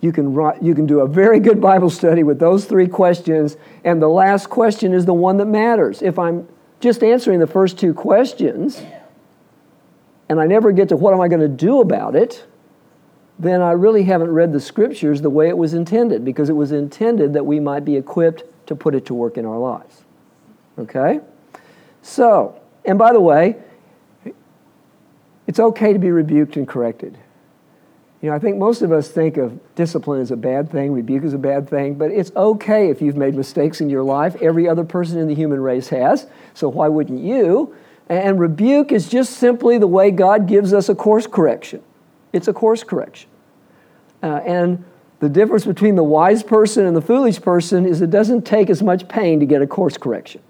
You 0.00 0.12
can, 0.12 0.32
you 0.62 0.74
can 0.74 0.86
do 0.86 1.00
a 1.00 1.08
very 1.08 1.40
good 1.40 1.60
Bible 1.60 1.90
study 1.90 2.22
with 2.22 2.38
those 2.38 2.64
three 2.66 2.86
questions, 2.86 3.56
and 3.84 4.00
the 4.00 4.08
last 4.08 4.48
question 4.48 4.92
is 4.92 5.04
the 5.04 5.14
one 5.14 5.38
that 5.38 5.46
matters. 5.46 6.02
If 6.02 6.18
I'm 6.18 6.46
just 6.78 7.02
answering 7.02 7.40
the 7.40 7.48
first 7.48 7.78
two 7.78 7.92
questions, 7.92 8.80
and 10.28 10.40
I 10.40 10.46
never 10.46 10.70
get 10.70 10.90
to 10.90 10.96
what 10.96 11.14
am 11.14 11.20
I 11.20 11.26
going 11.26 11.40
to 11.40 11.48
do 11.48 11.80
about 11.80 12.14
it, 12.14 12.46
then 13.40 13.60
I 13.60 13.72
really 13.72 14.04
haven't 14.04 14.30
read 14.30 14.52
the 14.52 14.60
scriptures 14.60 15.20
the 15.20 15.30
way 15.30 15.48
it 15.48 15.56
was 15.56 15.74
intended, 15.74 16.24
because 16.24 16.48
it 16.48 16.54
was 16.54 16.70
intended 16.70 17.32
that 17.32 17.44
we 17.44 17.58
might 17.58 17.84
be 17.84 17.96
equipped 17.96 18.44
to 18.68 18.76
put 18.76 18.94
it 18.94 19.06
to 19.06 19.14
work 19.14 19.36
in 19.36 19.44
our 19.44 19.58
lives. 19.58 20.02
Okay? 20.78 21.20
So, 22.02 22.60
and 22.84 22.98
by 22.98 23.12
the 23.12 23.20
way, 23.20 23.56
it's 25.48 25.58
okay 25.58 25.92
to 25.92 25.98
be 25.98 26.10
rebuked 26.12 26.56
and 26.56 26.68
corrected. 26.68 27.18
You 28.20 28.30
know, 28.30 28.34
I 28.34 28.40
think 28.40 28.56
most 28.56 28.82
of 28.82 28.90
us 28.90 29.08
think 29.08 29.36
of 29.36 29.58
discipline 29.76 30.20
as 30.20 30.32
a 30.32 30.36
bad 30.36 30.70
thing, 30.70 30.92
rebuke 30.92 31.22
as 31.22 31.34
a 31.34 31.38
bad 31.38 31.68
thing, 31.68 31.94
but 31.94 32.10
it's 32.10 32.32
okay 32.34 32.90
if 32.90 33.00
you've 33.00 33.16
made 33.16 33.34
mistakes 33.34 33.80
in 33.80 33.88
your 33.88 34.02
life. 34.02 34.34
Every 34.42 34.68
other 34.68 34.84
person 34.84 35.18
in 35.18 35.28
the 35.28 35.34
human 35.34 35.60
race 35.60 35.88
has, 35.90 36.26
so 36.52 36.68
why 36.68 36.88
wouldn't 36.88 37.22
you? 37.22 37.76
And 38.08 38.40
rebuke 38.40 38.90
is 38.90 39.08
just 39.08 39.34
simply 39.34 39.78
the 39.78 39.86
way 39.86 40.10
God 40.10 40.48
gives 40.48 40.72
us 40.72 40.88
a 40.88 40.94
course 40.96 41.26
correction. 41.28 41.82
It's 42.32 42.48
a 42.48 42.52
course 42.52 42.82
correction. 42.82 43.28
Uh, 44.22 44.40
and 44.44 44.84
the 45.20 45.28
difference 45.28 45.64
between 45.64 45.94
the 45.94 46.02
wise 46.02 46.42
person 46.42 46.86
and 46.86 46.96
the 46.96 47.02
foolish 47.02 47.40
person 47.40 47.86
is 47.86 48.00
it 48.00 48.10
doesn't 48.10 48.42
take 48.42 48.68
as 48.68 48.82
much 48.82 49.06
pain 49.08 49.38
to 49.38 49.46
get 49.46 49.62
a 49.62 49.66
course 49.66 49.96
correction. 49.96 50.40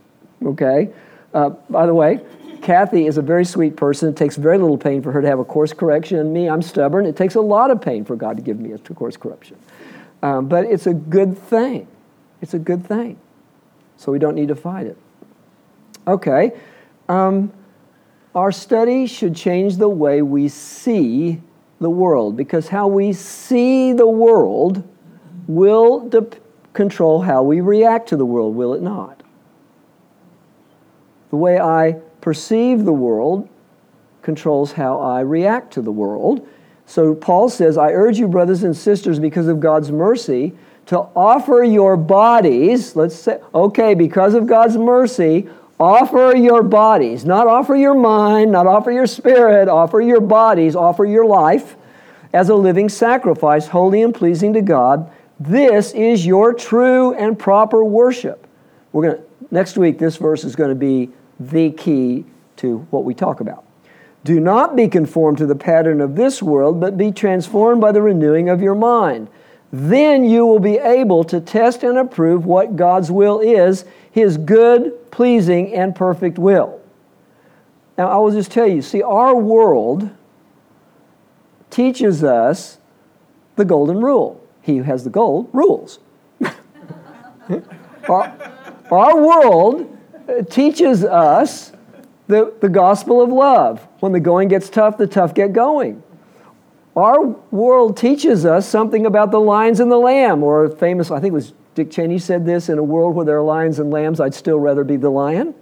Okay? 0.44 0.90
Uh, 1.34 1.50
by 1.68 1.84
the 1.84 1.94
way, 1.94 2.20
Kathy 2.62 3.06
is 3.06 3.18
a 3.18 3.22
very 3.22 3.44
sweet 3.44 3.76
person. 3.76 4.08
It 4.08 4.16
takes 4.16 4.36
very 4.36 4.58
little 4.58 4.78
pain 4.78 5.02
for 5.02 5.12
her 5.12 5.22
to 5.22 5.28
have 5.28 5.38
a 5.38 5.44
course 5.44 5.72
correction. 5.72 6.18
And 6.18 6.32
me, 6.32 6.48
I'm 6.48 6.62
stubborn. 6.62 7.06
It 7.06 7.16
takes 7.16 7.34
a 7.34 7.40
lot 7.40 7.70
of 7.70 7.80
pain 7.80 8.04
for 8.04 8.16
God 8.16 8.36
to 8.36 8.42
give 8.42 8.58
me 8.58 8.72
a 8.72 8.78
course 8.78 9.16
correction. 9.16 9.56
Um, 10.22 10.48
but 10.48 10.64
it's 10.66 10.86
a 10.86 10.94
good 10.94 11.38
thing. 11.38 11.86
It's 12.40 12.54
a 12.54 12.58
good 12.58 12.86
thing. 12.86 13.18
So 13.96 14.12
we 14.12 14.18
don't 14.18 14.34
need 14.34 14.48
to 14.48 14.56
fight 14.56 14.86
it. 14.86 14.96
Okay. 16.06 16.52
Um, 17.08 17.52
our 18.34 18.52
study 18.52 19.06
should 19.06 19.34
change 19.34 19.76
the 19.76 19.88
way 19.88 20.22
we 20.22 20.48
see 20.48 21.40
the 21.80 21.90
world 21.90 22.36
because 22.36 22.68
how 22.68 22.86
we 22.86 23.12
see 23.12 23.92
the 23.92 24.06
world 24.06 24.86
will 25.46 26.08
de- 26.08 26.28
control 26.72 27.22
how 27.22 27.42
we 27.42 27.60
react 27.60 28.08
to 28.10 28.16
the 28.16 28.24
world, 28.24 28.54
will 28.54 28.74
it 28.74 28.82
not? 28.82 29.22
The 31.30 31.36
way 31.36 31.58
I 31.58 31.96
perceive 32.20 32.84
the 32.84 32.92
world 32.92 33.48
controls 34.22 34.72
how 34.72 35.00
I 35.00 35.20
react 35.20 35.72
to 35.74 35.82
the 35.82 35.92
world. 35.92 36.46
So 36.86 37.14
Paul 37.14 37.48
says, 37.48 37.76
I 37.76 37.92
urge 37.92 38.18
you, 38.18 38.28
brothers 38.28 38.62
and 38.62 38.76
sisters, 38.76 39.18
because 39.18 39.46
of 39.46 39.60
God's 39.60 39.90
mercy, 39.90 40.54
to 40.86 41.00
offer 41.14 41.62
your 41.62 41.96
bodies, 41.96 42.96
let's 42.96 43.14
say, 43.14 43.40
okay, 43.54 43.94
because 43.94 44.34
of 44.34 44.46
God's 44.46 44.76
mercy, 44.76 45.48
offer 45.78 46.34
your 46.34 46.62
bodies, 46.62 47.24
not 47.24 47.46
offer 47.46 47.76
your 47.76 47.94
mind, 47.94 48.52
not 48.52 48.66
offer 48.66 48.90
your 48.90 49.06
spirit, 49.06 49.68
offer 49.68 50.00
your 50.00 50.20
bodies, 50.20 50.74
offer 50.74 51.04
your 51.04 51.26
life 51.26 51.76
as 52.32 52.48
a 52.48 52.54
living 52.54 52.88
sacrifice, 52.88 53.66
holy 53.68 54.02
and 54.02 54.14
pleasing 54.14 54.52
to 54.54 54.62
God. 54.62 55.10
This 55.38 55.92
is 55.92 56.26
your 56.26 56.52
true 56.52 57.14
and 57.14 57.38
proper 57.38 57.84
worship. 57.84 58.46
We're 58.92 59.02
going 59.02 59.16
to, 59.16 59.22
next 59.50 59.76
week, 59.76 59.98
this 59.98 60.16
verse 60.16 60.42
is 60.42 60.56
going 60.56 60.70
to 60.70 60.74
be 60.74 61.10
the 61.38 61.70
key 61.70 62.24
to 62.56 62.78
what 62.90 63.04
we 63.04 63.14
talk 63.14 63.40
about. 63.40 63.64
Do 64.24 64.40
not 64.40 64.76
be 64.76 64.88
conformed 64.88 65.38
to 65.38 65.46
the 65.46 65.54
pattern 65.54 66.00
of 66.00 66.16
this 66.16 66.42
world, 66.42 66.80
but 66.80 66.98
be 66.98 67.12
transformed 67.12 67.80
by 67.80 67.92
the 67.92 68.02
renewing 68.02 68.48
of 68.48 68.60
your 68.60 68.74
mind. 68.74 69.28
Then 69.72 70.24
you 70.24 70.46
will 70.46 70.58
be 70.58 70.78
able 70.78 71.24
to 71.24 71.40
test 71.40 71.82
and 71.82 71.98
approve 71.98 72.44
what 72.44 72.76
God's 72.76 73.10
will 73.10 73.40
is, 73.40 73.84
His 74.10 74.36
good, 74.36 75.10
pleasing, 75.10 75.74
and 75.74 75.94
perfect 75.94 76.38
will. 76.38 76.80
Now, 77.96 78.08
I 78.08 78.16
will 78.16 78.30
just 78.30 78.50
tell 78.50 78.66
you 78.66 78.82
see, 78.82 79.02
our 79.02 79.36
world 79.36 80.10
teaches 81.70 82.24
us 82.24 82.78
the 83.56 83.64
golden 83.64 84.00
rule. 84.00 84.40
He 84.62 84.78
who 84.78 84.82
has 84.84 85.04
the 85.04 85.10
gold 85.10 85.48
rules. 85.52 85.98
our, 88.08 88.52
our 88.90 89.20
world 89.20 89.97
teaches 90.50 91.04
us 91.04 91.72
the, 92.26 92.54
the 92.60 92.68
gospel 92.68 93.22
of 93.22 93.30
love. 93.30 93.86
When 94.00 94.12
the 94.12 94.20
going 94.20 94.48
gets 94.48 94.68
tough, 94.68 94.98
the 94.98 95.06
tough 95.06 95.34
get 95.34 95.52
going. 95.52 96.02
Our 96.94 97.26
world 97.50 97.96
teaches 97.96 98.44
us 98.44 98.68
something 98.68 99.06
about 99.06 99.30
the 99.30 99.40
lions 99.40 99.80
and 99.80 99.90
the 99.90 99.98
lamb, 99.98 100.42
or 100.42 100.68
famous, 100.68 101.10
I 101.10 101.20
think 101.20 101.32
it 101.32 101.34
was 101.34 101.52
Dick 101.74 101.92
Cheney 101.92 102.18
said 102.18 102.44
this 102.44 102.68
in 102.68 102.76
a 102.76 102.82
world 102.82 103.14
where 103.14 103.24
there 103.24 103.38
are 103.38 103.42
lions 103.42 103.78
and 103.78 103.92
lambs, 103.92 104.18
I'd 104.18 104.34
still 104.34 104.58
rather 104.58 104.82
be 104.82 104.96
the 104.96 105.10
lion. 105.10 105.54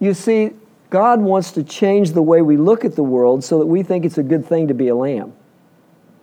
You 0.00 0.14
see, 0.14 0.50
God 0.90 1.20
wants 1.20 1.52
to 1.52 1.62
change 1.62 2.10
the 2.10 2.22
way 2.22 2.42
we 2.42 2.56
look 2.56 2.84
at 2.84 2.96
the 2.96 3.04
world 3.04 3.44
so 3.44 3.60
that 3.60 3.66
we 3.66 3.84
think 3.84 4.04
it's 4.04 4.18
a 4.18 4.22
good 4.24 4.44
thing 4.44 4.66
to 4.66 4.74
be 4.74 4.88
a 4.88 4.96
lamb. 4.96 5.32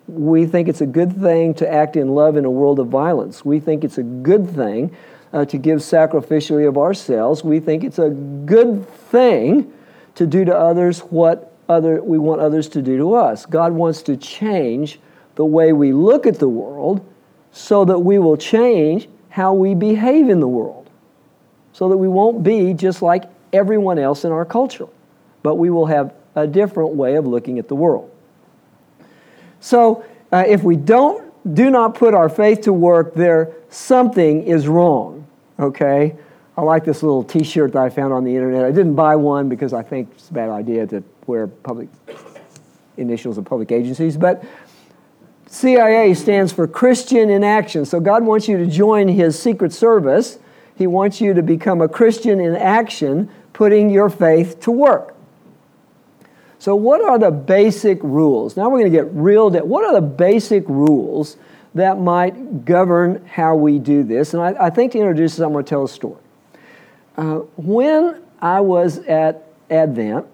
We 0.07 0.45
think 0.45 0.67
it's 0.67 0.81
a 0.81 0.85
good 0.85 1.15
thing 1.17 1.53
to 1.55 1.71
act 1.71 1.95
in 1.95 2.09
love 2.09 2.35
in 2.35 2.43
a 2.43 2.51
world 2.51 2.79
of 2.79 2.87
violence. 2.87 3.45
We 3.45 3.61
think 3.61 3.85
it's 3.85 3.97
a 3.97 4.03
good 4.03 4.49
thing 4.49 4.93
uh, 5.33 5.45
to 5.45 5.57
give 5.57 5.79
sacrificially 5.79 6.67
of 6.67 6.77
ourselves. 6.77 7.43
We 7.43 7.59
think 7.59 7.83
it's 7.83 7.99
a 7.99 8.09
good 8.09 8.87
thing 8.87 9.71
to 10.15 10.25
do 10.25 10.45
to 10.45 10.55
others 10.55 10.99
what 10.99 11.53
other, 11.67 12.01
we 12.01 12.17
want 12.17 12.41
others 12.41 12.67
to 12.69 12.81
do 12.81 12.97
to 12.97 13.13
us. 13.13 13.45
God 13.45 13.73
wants 13.73 14.01
to 14.03 14.17
change 14.17 14.99
the 15.35 15.45
way 15.45 15.71
we 15.71 15.93
look 15.93 16.25
at 16.25 16.39
the 16.39 16.49
world 16.49 17.05
so 17.51 17.85
that 17.85 17.99
we 17.99 18.19
will 18.19 18.37
change 18.37 19.07
how 19.29 19.53
we 19.53 19.75
behave 19.75 20.29
in 20.29 20.39
the 20.39 20.47
world. 20.47 20.89
So 21.73 21.87
that 21.89 21.97
we 21.97 22.07
won't 22.07 22.43
be 22.43 22.73
just 22.73 23.01
like 23.01 23.23
everyone 23.53 23.99
else 23.99 24.25
in 24.25 24.31
our 24.31 24.45
culture, 24.45 24.87
but 25.43 25.55
we 25.55 25.69
will 25.69 25.85
have 25.85 26.13
a 26.35 26.47
different 26.47 26.91
way 26.91 27.15
of 27.15 27.25
looking 27.25 27.59
at 27.59 27.67
the 27.67 27.75
world. 27.75 28.11
So 29.59 30.03
uh, 30.31 30.43
if 30.47 30.63
we 30.63 30.75
don't 30.75 31.28
do 31.53 31.69
not 31.69 31.95
put 31.95 32.13
our 32.13 32.29
faith 32.29 32.61
to 32.61 32.73
work, 32.73 33.13
there 33.13 33.53
something 33.69 34.43
is 34.43 34.67
wrong. 34.67 35.27
Okay? 35.59 36.15
I 36.57 36.61
like 36.61 36.83
this 36.83 37.01
little 37.03 37.23
T-shirt 37.23 37.73
that 37.73 37.81
I 37.81 37.89
found 37.89 38.11
on 38.11 38.23
the 38.23 38.35
internet. 38.35 38.65
I 38.65 38.71
didn't 38.71 38.95
buy 38.95 39.15
one 39.15 39.47
because 39.47 39.73
I 39.73 39.81
think 39.81 40.09
it's 40.13 40.29
a 40.29 40.33
bad 40.33 40.49
idea 40.49 40.85
to 40.87 41.03
wear 41.25 41.47
public 41.47 41.87
initials 42.97 43.37
of 43.37 43.45
public 43.45 43.71
agencies, 43.71 44.17
but 44.17 44.43
CIA 45.47 46.13
stands 46.13 46.51
for 46.51 46.67
Christian 46.67 47.29
in 47.29 47.43
Action. 47.43 47.85
So 47.85 47.99
God 47.99 48.23
wants 48.23 48.47
you 48.47 48.57
to 48.57 48.67
join 48.67 49.07
His 49.07 49.39
Secret 49.39 49.73
Service. 49.73 50.37
He 50.75 50.85
wants 50.85 51.21
you 51.21 51.33
to 51.33 51.41
become 51.41 51.81
a 51.81 51.87
Christian 51.87 52.39
in 52.39 52.55
action, 52.55 53.31
putting 53.53 53.89
your 53.89 54.09
faith 54.09 54.59
to 54.61 54.71
work. 54.71 55.15
So, 56.59 56.75
what 56.75 57.01
are 57.01 57.17
the 57.17 57.31
basic 57.31 58.03
rules? 58.03 58.57
Now 58.57 58.69
we're 58.69 58.79
going 58.79 58.91
to 58.91 58.97
get 58.97 59.09
real. 59.13 59.49
De- 59.49 59.63
what 59.63 59.85
are 59.85 59.93
the 59.93 60.05
basic 60.05 60.67
rules 60.67 61.37
that 61.73 61.99
might 61.99 62.65
govern 62.65 63.25
how 63.25 63.55
we 63.55 63.79
do 63.79 64.03
this? 64.03 64.33
And 64.33 64.43
I, 64.43 64.65
I 64.65 64.69
think 64.69 64.91
to 64.91 64.99
introduce 64.99 65.37
this, 65.37 65.39
I'm 65.39 65.53
going 65.53 65.63
to 65.63 65.69
tell 65.69 65.85
a 65.85 65.89
story. 65.89 66.21
Uh, 67.15 67.37
when 67.55 68.21
I 68.41 68.59
was 68.59 68.99
at 68.99 69.47
Advent, 69.69 70.25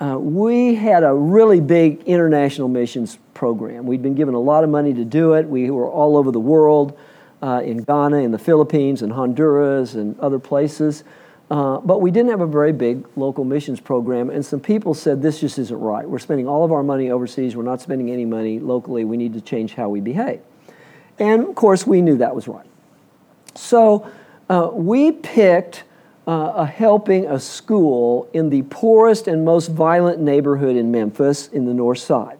uh, 0.00 0.18
we 0.18 0.74
had 0.74 1.02
a 1.02 1.14
really 1.14 1.60
big 1.60 2.02
international 2.04 2.68
missions 2.68 3.18
program. 3.32 3.86
We'd 3.86 4.02
been 4.02 4.14
given 4.14 4.34
a 4.34 4.40
lot 4.40 4.64
of 4.64 4.70
money 4.70 4.92
to 4.92 5.04
do 5.04 5.32
it. 5.32 5.48
We 5.48 5.70
were 5.70 5.88
all 5.88 6.18
over 6.18 6.30
the 6.30 6.38
world, 6.40 6.98
uh, 7.42 7.62
in 7.64 7.78
Ghana, 7.78 8.18
in 8.18 8.32
the 8.32 8.38
Philippines, 8.38 9.00
in 9.00 9.10
Honduras, 9.10 9.94
and 9.94 10.18
other 10.20 10.38
places. 10.38 11.04
Uh, 11.50 11.78
but 11.78 12.02
we 12.02 12.10
didn't 12.10 12.30
have 12.30 12.42
a 12.42 12.46
very 12.46 12.72
big 12.72 13.06
local 13.16 13.42
missions 13.42 13.80
program, 13.80 14.28
and 14.28 14.44
some 14.44 14.60
people 14.60 14.92
said 14.92 15.22
this 15.22 15.40
just 15.40 15.58
isn't 15.58 15.80
right. 15.80 16.08
We're 16.08 16.18
spending 16.18 16.46
all 16.46 16.62
of 16.62 16.72
our 16.72 16.82
money 16.82 17.10
overseas, 17.10 17.56
we're 17.56 17.62
not 17.62 17.80
spending 17.80 18.10
any 18.10 18.26
money 18.26 18.58
locally, 18.58 19.04
we 19.04 19.16
need 19.16 19.32
to 19.32 19.40
change 19.40 19.74
how 19.74 19.88
we 19.88 20.00
behave. 20.00 20.40
And 21.18 21.48
of 21.48 21.54
course, 21.54 21.86
we 21.86 22.02
knew 22.02 22.18
that 22.18 22.34
was 22.34 22.48
right. 22.48 22.66
So 23.54 24.10
uh, 24.50 24.70
we 24.72 25.12
picked 25.12 25.84
uh, 26.26 26.52
a 26.56 26.66
helping 26.66 27.26
a 27.26 27.40
school 27.40 28.28
in 28.34 28.50
the 28.50 28.62
poorest 28.62 29.26
and 29.26 29.44
most 29.44 29.68
violent 29.68 30.20
neighborhood 30.20 30.76
in 30.76 30.90
Memphis 30.90 31.48
in 31.48 31.64
the 31.64 31.72
north 31.72 31.98
side. 31.98 32.37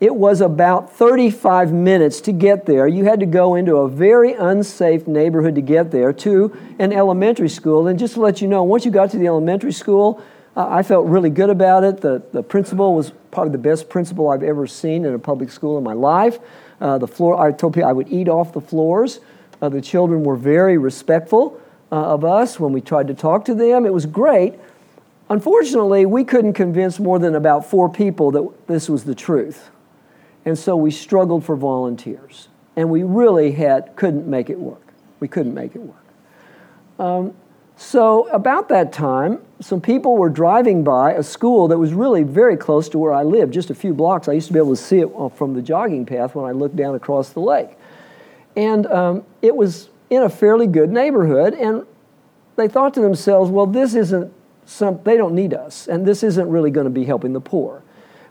It 0.00 0.16
was 0.16 0.40
about 0.40 0.90
35 0.90 1.74
minutes 1.74 2.22
to 2.22 2.32
get 2.32 2.64
there. 2.64 2.88
You 2.88 3.04
had 3.04 3.20
to 3.20 3.26
go 3.26 3.54
into 3.54 3.76
a 3.76 3.88
very 3.88 4.32
unsafe 4.32 5.06
neighborhood 5.06 5.54
to 5.56 5.60
get 5.60 5.90
there 5.90 6.10
to 6.14 6.56
an 6.78 6.90
elementary 6.90 7.50
school. 7.50 7.86
And 7.86 7.98
just 7.98 8.14
to 8.14 8.20
let 8.20 8.40
you 8.40 8.48
know, 8.48 8.62
once 8.62 8.86
you 8.86 8.90
got 8.90 9.10
to 9.10 9.18
the 9.18 9.26
elementary 9.26 9.72
school, 9.72 10.22
uh, 10.56 10.66
I 10.70 10.82
felt 10.82 11.06
really 11.06 11.28
good 11.28 11.50
about 11.50 11.84
it. 11.84 12.00
The, 12.00 12.22
the 12.32 12.42
principal 12.42 12.94
was 12.94 13.12
probably 13.30 13.52
the 13.52 13.58
best 13.58 13.90
principal 13.90 14.30
I've 14.30 14.42
ever 14.42 14.66
seen 14.66 15.04
in 15.04 15.12
a 15.12 15.18
public 15.18 15.50
school 15.50 15.76
in 15.76 15.84
my 15.84 15.92
life. 15.92 16.38
Uh, 16.80 16.96
the 16.96 17.06
floor, 17.06 17.38
I 17.38 17.52
told 17.52 17.74
people 17.74 17.90
I 17.90 17.92
would 17.92 18.08
eat 18.08 18.28
off 18.28 18.54
the 18.54 18.60
floors. 18.62 19.20
Uh, 19.60 19.68
the 19.68 19.82
children 19.82 20.24
were 20.24 20.36
very 20.36 20.78
respectful 20.78 21.60
uh, 21.92 22.14
of 22.14 22.24
us 22.24 22.58
when 22.58 22.72
we 22.72 22.80
tried 22.80 23.08
to 23.08 23.14
talk 23.14 23.44
to 23.44 23.54
them. 23.54 23.84
It 23.84 23.92
was 23.92 24.06
great. 24.06 24.54
Unfortunately, 25.28 26.06
we 26.06 26.24
couldn't 26.24 26.54
convince 26.54 26.98
more 26.98 27.18
than 27.18 27.34
about 27.34 27.68
four 27.68 27.90
people 27.90 28.30
that 28.30 28.66
this 28.66 28.88
was 28.88 29.04
the 29.04 29.14
truth. 29.14 29.70
And 30.44 30.58
so 30.58 30.76
we 30.76 30.90
struggled 30.90 31.44
for 31.44 31.56
volunteers. 31.56 32.48
And 32.76 32.90
we 32.90 33.02
really 33.02 33.52
had, 33.52 33.94
couldn't 33.96 34.26
make 34.26 34.48
it 34.48 34.58
work. 34.58 34.92
We 35.18 35.28
couldn't 35.28 35.54
make 35.54 35.74
it 35.74 35.82
work. 35.82 35.96
Um, 36.98 37.34
so, 37.76 38.28
about 38.28 38.68
that 38.68 38.92
time, 38.92 39.40
some 39.60 39.80
people 39.80 40.18
were 40.18 40.28
driving 40.28 40.84
by 40.84 41.12
a 41.12 41.22
school 41.22 41.66
that 41.68 41.78
was 41.78 41.94
really 41.94 42.22
very 42.22 42.54
close 42.54 42.90
to 42.90 42.98
where 42.98 43.12
I 43.14 43.22
lived, 43.22 43.54
just 43.54 43.70
a 43.70 43.74
few 43.74 43.94
blocks. 43.94 44.28
I 44.28 44.32
used 44.32 44.48
to 44.48 44.52
be 44.52 44.58
able 44.58 44.76
to 44.76 44.82
see 44.82 44.98
it 44.98 45.08
from 45.34 45.54
the 45.54 45.62
jogging 45.62 46.04
path 46.04 46.34
when 46.34 46.44
I 46.44 46.52
looked 46.52 46.76
down 46.76 46.94
across 46.94 47.30
the 47.30 47.40
lake. 47.40 47.70
And 48.54 48.86
um, 48.86 49.24
it 49.40 49.56
was 49.56 49.88
in 50.10 50.22
a 50.22 50.28
fairly 50.28 50.66
good 50.66 50.90
neighborhood, 50.90 51.54
and 51.54 51.86
they 52.56 52.68
thought 52.68 52.92
to 52.94 53.00
themselves, 53.00 53.50
well, 53.50 53.66
this 53.66 53.94
isn't 53.94 54.30
some, 54.66 55.00
they 55.04 55.16
don't 55.16 55.34
need 55.34 55.54
us, 55.54 55.88
and 55.88 56.06
this 56.06 56.22
isn't 56.22 56.50
really 56.50 56.70
going 56.70 56.84
to 56.84 56.90
be 56.90 57.04
helping 57.04 57.32
the 57.32 57.40
poor. 57.40 57.82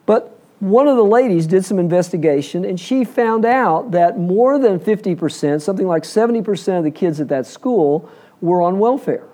But 0.06 0.38
one 0.60 0.88
of 0.88 0.98
the 0.98 1.06
ladies 1.06 1.48
did 1.48 1.63
some 1.63 1.80
investigation, 1.80 2.65
and 2.65 2.80
she 2.80 3.06
found 3.06 3.45
out 3.45 3.91
that 3.91 4.19
more 4.19 4.60
than 4.60 4.80
50%, 4.80 5.62
something 5.62 5.88
like 5.88 6.04
70% 6.04 6.78
of 6.78 6.84
the 6.84 6.91
kids 6.91 7.22
at 7.22 7.30
that 7.30 7.45
school 7.45 8.10
were 8.41 8.62
on 8.62 8.78
welfare. 8.78 9.26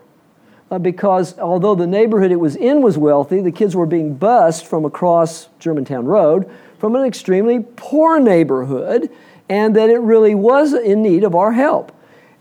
Uh, 0.69 0.79
because 0.79 1.37
although 1.39 1.75
the 1.75 1.87
neighborhood 1.87 2.31
it 2.31 2.39
was 2.39 2.55
in 2.55 2.81
was 2.81 2.97
wealthy, 2.97 3.41
the 3.41 3.51
kids 3.51 3.75
were 3.75 3.85
being 3.85 4.15
bused 4.15 4.65
from 4.65 4.85
across 4.85 5.49
Germantown 5.59 6.05
Road 6.05 6.49
from 6.79 6.95
an 6.95 7.03
extremely 7.03 7.65
poor 7.75 8.19
neighborhood, 8.19 9.09
and 9.49 9.75
that 9.75 9.89
it 9.89 9.99
really 9.99 10.35
was 10.35 10.73
in 10.73 11.01
need 11.01 11.23
of 11.23 11.35
our 11.35 11.51
help. 11.51 11.91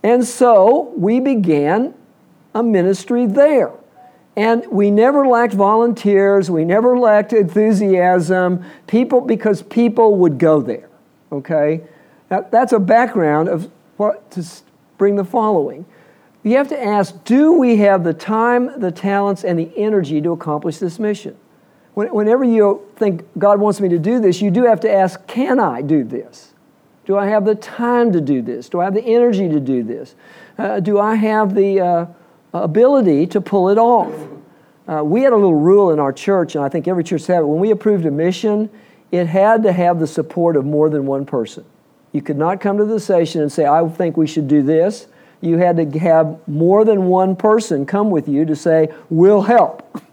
And 0.03 0.25
so 0.25 0.93
we 0.97 1.21
began 1.21 1.95
a 2.55 2.63
ministry 2.63 3.27
there. 3.27 3.73
And 4.37 4.67
we 4.69 4.91
never 4.91 5.27
lacked 5.27 5.55
volunteers, 5.55 6.51
we 6.51 6.65
never 6.65 6.99
lacked 6.99 7.33
enthusiasm, 7.33 8.65
people 8.87 9.21
because 9.21 9.63
people 9.63 10.17
would 10.17 10.39
go 10.39 10.61
there. 10.61 10.89
Okay? 11.31 11.83
Now, 12.31 12.41
that's 12.51 12.73
a 12.73 12.81
background 12.81 13.49
of 13.49 13.71
what 13.97 14.31
to 14.33 14.45
bring 14.99 15.17
the 15.17 15.25
following. 15.25 15.87
You 16.43 16.57
have 16.57 16.69
to 16.69 16.85
ask, 16.85 17.25
do 17.25 17.53
we 17.53 17.77
have 17.77 18.05
the 18.05 18.13
time, 18.13 18.79
the 18.81 18.91
talents, 18.91 19.45
and 19.45 19.59
the 19.59 19.71
energy 19.77 20.21
to 20.21 20.33
accomplish 20.33 20.79
this 20.79 20.99
mission? 20.99 21.37
Whenever 21.95 22.43
you 22.43 22.91
think 22.97 23.25
God 23.39 23.61
wants 23.61 23.81
me 23.81 23.89
to 23.89 24.01
do 24.01 24.19
this, 24.19 24.43
you 24.43 24.51
do 24.51 24.65
have 24.65 24.81
to 24.81 24.93
ask, 24.93 25.25
can 25.29 25.61
I 25.61 25.81
do 25.81 26.03
this? 26.03 26.53
Do 27.07 27.17
I 27.17 27.29
have 27.29 27.45
the 27.45 27.55
time 27.55 28.13
to 28.13 28.21
do 28.21 28.43
this? 28.43 28.69
Do 28.69 28.81
I 28.81 28.85
have 28.85 28.95
the 28.95 29.05
energy 29.05 29.49
to 29.49 29.61
do 29.61 29.85
this? 29.85 30.17
Uh, 30.59 30.81
do 30.81 30.99
I 30.99 31.15
have 31.15 31.55
the 31.55 31.81
uh, 31.81 32.07
ability 32.63 33.27
to 33.29 33.41
pull 33.41 33.69
it 33.69 33.79
off? 33.79 34.13
Uh, 34.87 35.03
we 35.03 35.23
had 35.23 35.33
a 35.33 35.37
little 35.37 35.55
rule 35.55 35.91
in 35.91 35.99
our 35.99 36.13
church, 36.13 36.55
and 36.55 36.65
I 36.65 36.69
think 36.69 36.87
every 36.87 37.05
church 37.05 37.27
had 37.27 37.41
it. 37.41 37.47
When 37.47 37.59
we 37.59 37.71
approved 37.71 38.05
a 38.07 38.11
mission, 38.11 38.71
it 39.11 39.27
had 39.27 39.63
to 39.63 39.73
have 39.73 39.99
the 39.99 40.07
support 40.07 40.57
of 40.57 40.65
more 40.65 40.91
than 40.91 41.07
one 41.07 41.25
person. 41.25 41.65
You 42.13 42.23
could 42.23 42.37
not 42.37 42.61
come 42.61 42.79
to 42.79 42.85
the 42.85 43.01
session 43.01 43.41
and 43.41 43.51
say, 43.51 43.67
I 43.67 43.87
think 43.89 44.17
we 44.17 44.27
should 44.27 44.47
do 44.47 44.63
this. 44.63 45.07
You 45.41 45.59
had 45.59 45.77
to 45.77 45.99
have 45.99 46.39
more 46.49 46.85
than 46.85 47.07
one 47.07 47.35
person 47.35 47.87
come 47.87 48.11
with 48.11 48.29
you 48.29 48.45
to 48.45 48.57
say, 48.57 48.89
We'll 49.11 49.43
help. 49.43 50.01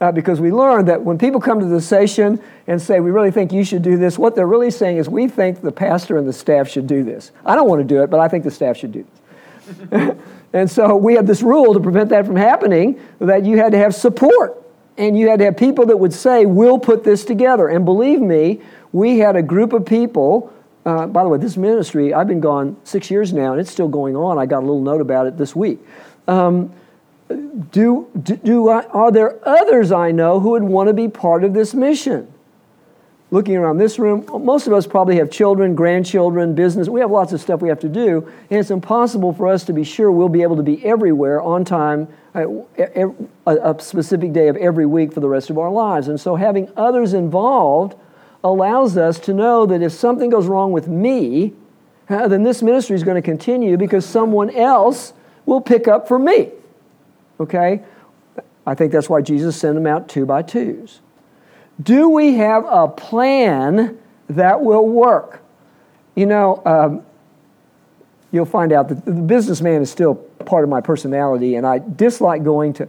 Uh, 0.00 0.12
because 0.12 0.40
we 0.40 0.52
learned 0.52 0.86
that 0.86 1.02
when 1.02 1.18
people 1.18 1.40
come 1.40 1.58
to 1.58 1.66
the 1.66 1.80
session 1.80 2.40
and 2.68 2.80
say, 2.80 3.00
We 3.00 3.10
really 3.10 3.32
think 3.32 3.52
you 3.52 3.64
should 3.64 3.82
do 3.82 3.96
this, 3.96 4.16
what 4.16 4.36
they're 4.36 4.46
really 4.46 4.70
saying 4.70 4.98
is, 4.98 5.08
We 5.08 5.26
think 5.26 5.60
the 5.60 5.72
pastor 5.72 6.16
and 6.18 6.28
the 6.28 6.32
staff 6.32 6.68
should 6.68 6.86
do 6.86 7.02
this. 7.02 7.32
I 7.44 7.56
don't 7.56 7.68
want 7.68 7.80
to 7.80 7.84
do 7.84 8.04
it, 8.04 8.08
but 8.08 8.20
I 8.20 8.28
think 8.28 8.44
the 8.44 8.50
staff 8.52 8.76
should 8.76 8.92
do 8.92 9.02
this. 9.02 9.20
and 10.52 10.70
so 10.70 10.96
we 10.96 11.14
had 11.14 11.26
this 11.26 11.42
rule 11.42 11.74
to 11.74 11.80
prevent 11.80 12.10
that 12.10 12.26
from 12.26 12.36
happening 12.36 13.00
that 13.18 13.44
you 13.44 13.58
had 13.58 13.72
to 13.72 13.78
have 13.78 13.94
support. 13.94 14.62
And 14.96 15.16
you 15.16 15.28
had 15.28 15.38
to 15.38 15.44
have 15.44 15.56
people 15.56 15.86
that 15.86 15.96
would 15.96 16.12
say, 16.12 16.44
We'll 16.44 16.78
put 16.78 17.04
this 17.04 17.24
together. 17.24 17.68
And 17.68 17.84
believe 17.84 18.20
me, 18.20 18.60
we 18.92 19.18
had 19.18 19.36
a 19.36 19.42
group 19.42 19.72
of 19.72 19.86
people. 19.86 20.52
Uh, 20.84 21.06
by 21.06 21.22
the 21.22 21.28
way, 21.28 21.38
this 21.38 21.56
ministry, 21.56 22.14
I've 22.14 22.26
been 22.26 22.40
gone 22.40 22.76
six 22.82 23.10
years 23.10 23.32
now, 23.32 23.52
and 23.52 23.60
it's 23.60 23.70
still 23.70 23.88
going 23.88 24.16
on. 24.16 24.38
I 24.38 24.46
got 24.46 24.58
a 24.58 24.66
little 24.66 24.80
note 24.80 25.00
about 25.00 25.26
it 25.26 25.36
this 25.36 25.54
week. 25.54 25.78
Um, 26.26 26.72
do, 27.70 28.08
do 28.22 28.70
I, 28.70 28.84
are 28.86 29.12
there 29.12 29.38
others 29.46 29.92
I 29.92 30.12
know 30.12 30.40
who 30.40 30.50
would 30.50 30.62
want 30.62 30.88
to 30.88 30.94
be 30.94 31.08
part 31.08 31.44
of 31.44 31.52
this 31.52 31.74
mission? 31.74 32.32
Looking 33.30 33.56
around 33.56 33.76
this 33.76 33.98
room, 33.98 34.24
most 34.42 34.66
of 34.66 34.72
us 34.72 34.86
probably 34.86 35.16
have 35.16 35.30
children, 35.30 35.74
grandchildren, 35.74 36.54
business. 36.54 36.88
We 36.88 37.00
have 37.00 37.10
lots 37.10 37.34
of 37.34 37.42
stuff 37.42 37.60
we 37.60 37.68
have 37.68 37.80
to 37.80 37.88
do, 37.88 38.26
and 38.48 38.58
it's 38.58 38.70
impossible 38.70 39.34
for 39.34 39.48
us 39.48 39.64
to 39.64 39.74
be 39.74 39.84
sure 39.84 40.10
we'll 40.10 40.30
be 40.30 40.42
able 40.42 40.56
to 40.56 40.62
be 40.62 40.82
everywhere 40.82 41.42
on 41.42 41.62
time, 41.62 42.08
uh, 42.34 42.46
a 43.46 43.76
specific 43.80 44.32
day 44.32 44.48
of 44.48 44.56
every 44.56 44.86
week 44.86 45.12
for 45.12 45.20
the 45.20 45.28
rest 45.28 45.50
of 45.50 45.58
our 45.58 45.70
lives. 45.70 46.08
And 46.08 46.18
so 46.18 46.36
having 46.36 46.72
others 46.74 47.12
involved 47.12 47.96
allows 48.42 48.96
us 48.96 49.18
to 49.20 49.34
know 49.34 49.66
that 49.66 49.82
if 49.82 49.92
something 49.92 50.30
goes 50.30 50.46
wrong 50.46 50.72
with 50.72 50.88
me, 50.88 51.52
then 52.08 52.42
this 52.44 52.62
ministry 52.62 52.96
is 52.96 53.02
going 53.02 53.16
to 53.16 53.22
continue 53.22 53.76
because 53.76 54.06
someone 54.06 54.48
else 54.50 55.12
will 55.44 55.60
pick 55.60 55.86
up 55.86 56.08
for 56.08 56.18
me. 56.18 56.50
Okay? 57.40 57.82
I 58.66 58.74
think 58.74 58.90
that's 58.92 59.10
why 59.10 59.20
Jesus 59.20 59.56
sent 59.56 59.74
them 59.74 59.86
out 59.86 60.08
two 60.08 60.24
by 60.24 60.40
twos. 60.42 61.00
Do 61.82 62.08
we 62.10 62.34
have 62.34 62.64
a 62.68 62.88
plan 62.88 63.98
that 64.28 64.60
will 64.60 64.86
work? 64.86 65.42
You 66.14 66.26
know, 66.26 66.62
um, 66.66 67.02
you'll 68.32 68.44
find 68.44 68.72
out 68.72 68.88
that 68.88 69.04
the 69.04 69.12
businessman 69.12 69.82
is 69.82 69.90
still 69.90 70.14
part 70.14 70.64
of 70.64 70.70
my 70.70 70.80
personality, 70.80 71.54
and 71.54 71.66
I 71.66 71.78
dislike 71.78 72.42
going 72.42 72.72
to 72.74 72.88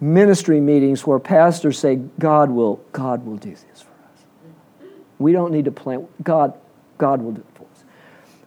ministry 0.00 0.60
meetings 0.60 1.06
where 1.06 1.18
pastors 1.18 1.78
say, 1.78 1.96
God 2.18 2.50
will, 2.50 2.80
God 2.92 3.26
will 3.26 3.36
do 3.36 3.50
this 3.50 3.82
for 3.82 3.90
us. 3.90 4.90
We 5.18 5.32
don't 5.32 5.52
need 5.52 5.66
to 5.66 5.72
plan. 5.72 6.08
God, 6.22 6.58
God 6.96 7.20
will 7.20 7.32
do 7.32 7.42
it 7.42 7.46
for 7.54 7.64
us. 7.64 7.84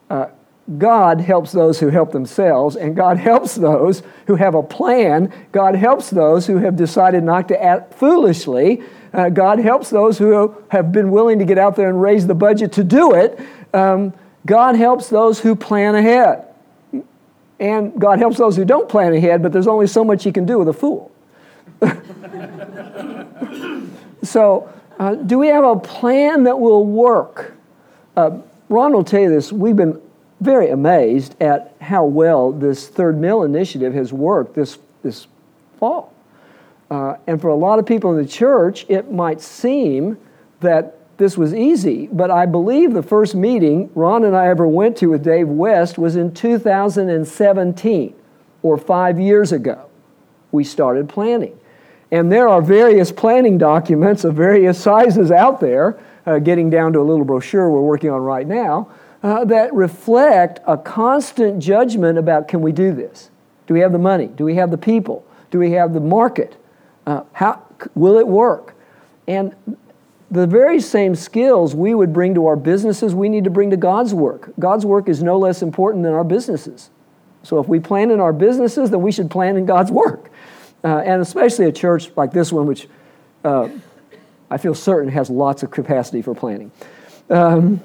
Uh, 0.10 0.32
God 0.78 1.20
helps 1.20 1.52
those 1.52 1.80
who 1.80 1.90
help 1.90 2.12
themselves, 2.12 2.76
and 2.76 2.96
God 2.96 3.18
helps 3.18 3.56
those 3.56 4.02
who 4.28 4.36
have 4.36 4.56
a 4.56 4.64
plan. 4.64 5.32
God 5.52 5.76
helps 5.76 6.10
those 6.10 6.48
who 6.48 6.58
have 6.58 6.76
decided 6.76 7.24
not 7.24 7.48
to 7.50 7.62
act 7.62 7.94
foolishly. 7.94 8.82
Uh, 9.14 9.30
God 9.30 9.60
helps 9.60 9.90
those 9.90 10.18
who 10.18 10.56
have 10.70 10.92
been 10.92 11.12
willing 11.12 11.40
to 11.40 11.46
get 11.46 11.58
out 11.58 11.76
there 11.76 11.90
and 11.90 12.02
raise 12.02 12.26
the 12.26 12.34
budget 12.34 12.72
to 12.74 12.84
do 12.84 13.14
it. 13.14 13.40
Um, 13.74 14.14
God 14.46 14.76
helps 14.76 15.10
those 15.10 15.40
who 15.40 15.56
plan 15.56 15.96
ahead. 15.96 16.46
And 17.60 18.00
God 18.00 18.20
helps 18.20 18.38
those 18.38 18.56
who 18.56 18.66
don't 18.66 18.90
plan 18.90 19.14
ahead, 19.14 19.44
but 19.44 19.54
there's 19.54 19.68
only 19.68 19.88
so 19.88 20.04
much 20.04 20.24
He 20.24 20.32
can 20.32 20.46
do 20.46 20.60
with 20.60 20.68
a 20.68 20.74
fool. 20.74 21.12
so, 24.24 24.72
uh, 25.00 25.16
do 25.16 25.38
we 25.38 25.48
have 25.48 25.64
a 25.64 25.76
plan 25.76 26.44
that 26.44 26.60
will 26.60 26.86
work? 26.86 27.54
Uh, 28.16 28.40
Ron 28.70 28.94
will 28.94 29.04
tell 29.04 29.22
you 29.22 29.30
this. 29.30 29.52
We've 29.52 29.76
been 29.76 30.02
very 30.42 30.70
amazed 30.70 31.42
at 31.42 31.76
how 31.80 32.06
well 32.06 32.52
this 32.52 32.88
third 32.88 33.18
mill 33.18 33.44
initiative 33.44 33.94
has 33.94 34.12
worked 34.12 34.56
this, 34.56 34.78
this 35.04 35.28
fall. 35.80 36.13
Uh, 36.94 37.18
and 37.26 37.42
for 37.42 37.48
a 37.48 37.56
lot 37.56 37.80
of 37.80 37.88
people 37.88 38.12
in 38.12 38.24
the 38.24 38.30
church, 38.30 38.86
it 38.88 39.12
might 39.12 39.42
seem 39.42 40.16
that 40.60 41.18
this 41.18 41.36
was 41.36 41.52
easy, 41.52 42.08
but 42.12 42.30
I 42.30 42.46
believe 42.46 42.94
the 42.94 43.02
first 43.02 43.34
meeting 43.34 43.90
Ron 43.96 44.24
and 44.26 44.38
I 44.38 44.46
ever 44.46 44.68
went 44.68 44.98
to 44.98 45.08
with 45.08 45.24
Dave 45.24 45.48
West 45.48 45.98
was 45.98 46.16
in 46.16 46.36
2017, 46.36 48.14
or 48.62 48.78
five 48.78 49.20
years 49.20 49.52
ago. 49.52 49.90
We 50.52 50.64
started 50.64 51.10
planning. 51.10 51.60
And 52.12 52.32
there 52.32 52.48
are 52.48 52.62
various 52.62 53.12
planning 53.12 53.58
documents 53.58 54.24
of 54.24 54.36
various 54.36 54.80
sizes 54.80 55.32
out 55.32 55.60
there, 55.60 55.98
uh, 56.28 56.38
getting 56.38 56.70
down 56.70 56.94
to 56.94 57.00
a 57.00 57.02
little 57.02 57.26
brochure 57.26 57.72
we're 57.72 57.82
working 57.82 58.12
on 58.12 58.22
right 58.22 58.46
now, 58.46 58.88
uh, 59.24 59.44
that 59.46 59.74
reflect 59.74 60.60
a 60.68 60.78
constant 60.78 61.58
judgment 61.58 62.20
about 62.20 62.48
can 62.48 62.62
we 62.62 62.72
do 62.72 62.94
this? 62.94 63.32
Do 63.66 63.74
we 63.74 63.80
have 63.80 63.94
the 63.94 63.98
money? 63.98 64.28
Do 64.28 64.46
we 64.46 64.54
have 64.58 64.70
the 64.70 64.78
people? 64.78 65.26
Do 65.50 65.58
we 65.58 65.72
have 65.72 65.96
the 65.96 66.00
market? 66.00 66.56
Uh, 67.06 67.24
how 67.34 67.64
will 67.96 68.18
it 68.18 68.28
work? 68.28 68.76
And 69.28 69.56
the 70.32 70.48
very 70.48 70.80
same 70.80 71.16
skills 71.16 71.76
we 71.76 71.94
would 71.94 72.12
bring 72.12 72.34
to 72.36 72.48
our 72.48 72.56
businesses, 72.56 73.14
we 73.14 73.30
need 73.30 73.44
to 73.44 73.50
bring 73.50 73.70
to 73.70 73.78
God's 73.78 74.14
work. 74.14 74.52
God's 74.58 74.86
work 74.86 75.08
is 75.08 75.22
no 75.22 75.38
less 75.38 75.62
important 75.62 76.04
than 76.04 76.14
our 76.14 76.24
businesses. 76.24 76.90
So 77.44 77.60
if 77.60 77.68
we 77.68 77.80
plan 77.80 78.10
in 78.10 78.20
our 78.20 78.34
businesses, 78.34 78.90
then 78.90 79.02
we 79.02 79.12
should 79.12 79.30
plan 79.30 79.58
in 79.58 79.66
God's 79.66 79.92
work. 79.92 80.32
Uh, 80.84 80.98
and 81.06 81.22
especially 81.22 81.66
a 81.66 81.72
church 81.72 82.10
like 82.16 82.32
this 82.32 82.52
one, 82.52 82.66
which 82.66 82.88
uh, 83.44 83.70
I 84.50 84.58
feel 84.58 84.74
certain 84.74 85.12
has 85.12 85.30
lots 85.30 85.62
of 85.62 85.72
capacity 85.72 86.22
for 86.22 86.34
planning. 86.34 86.72
Um, 87.30 87.80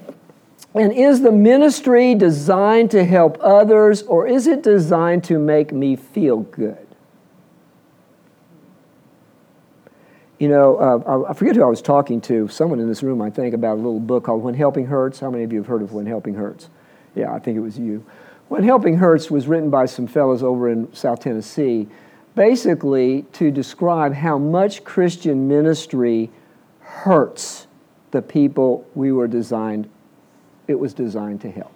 and 0.74 0.92
is 0.92 1.20
the 1.20 1.32
ministry 1.32 2.14
designed 2.14 2.90
to 2.92 3.04
help 3.04 3.38
others 3.40 4.02
or 4.02 4.26
is 4.26 4.46
it 4.46 4.62
designed 4.62 5.24
to 5.24 5.38
make 5.38 5.72
me 5.72 5.96
feel 5.96 6.38
good? 6.40 6.87
You 10.38 10.48
know, 10.48 10.76
uh, 10.76 11.30
I 11.30 11.32
forget 11.32 11.56
who 11.56 11.62
I 11.62 11.68
was 11.68 11.82
talking 11.82 12.20
to, 12.22 12.46
someone 12.48 12.78
in 12.78 12.86
this 12.86 13.02
room, 13.02 13.20
I 13.20 13.30
think, 13.30 13.54
about 13.54 13.74
a 13.74 13.80
little 13.80 13.98
book 13.98 14.24
called 14.24 14.42
When 14.42 14.54
Helping 14.54 14.86
Hurts. 14.86 15.18
How 15.18 15.30
many 15.30 15.42
of 15.42 15.52
you 15.52 15.58
have 15.58 15.66
heard 15.66 15.82
of 15.82 15.92
When 15.92 16.06
Helping 16.06 16.34
Hurts? 16.34 16.70
Yeah, 17.16 17.32
I 17.32 17.40
think 17.40 17.56
it 17.56 17.60
was 17.60 17.78
you. 17.78 18.04
When 18.46 18.62
Helping 18.62 18.96
Hurts 18.96 19.30
was 19.30 19.48
written 19.48 19.68
by 19.68 19.86
some 19.86 20.06
fellows 20.06 20.42
over 20.44 20.68
in 20.68 20.94
South 20.94 21.20
Tennessee, 21.20 21.88
basically 22.36 23.22
to 23.32 23.50
describe 23.50 24.14
how 24.14 24.38
much 24.38 24.84
Christian 24.84 25.48
ministry 25.48 26.30
hurts 26.80 27.66
the 28.12 28.22
people 28.22 28.86
we 28.94 29.10
were 29.10 29.26
designed 29.26 29.88
it 30.68 30.78
was 30.78 30.94
designed 30.94 31.40
to 31.40 31.50
help. 31.50 31.74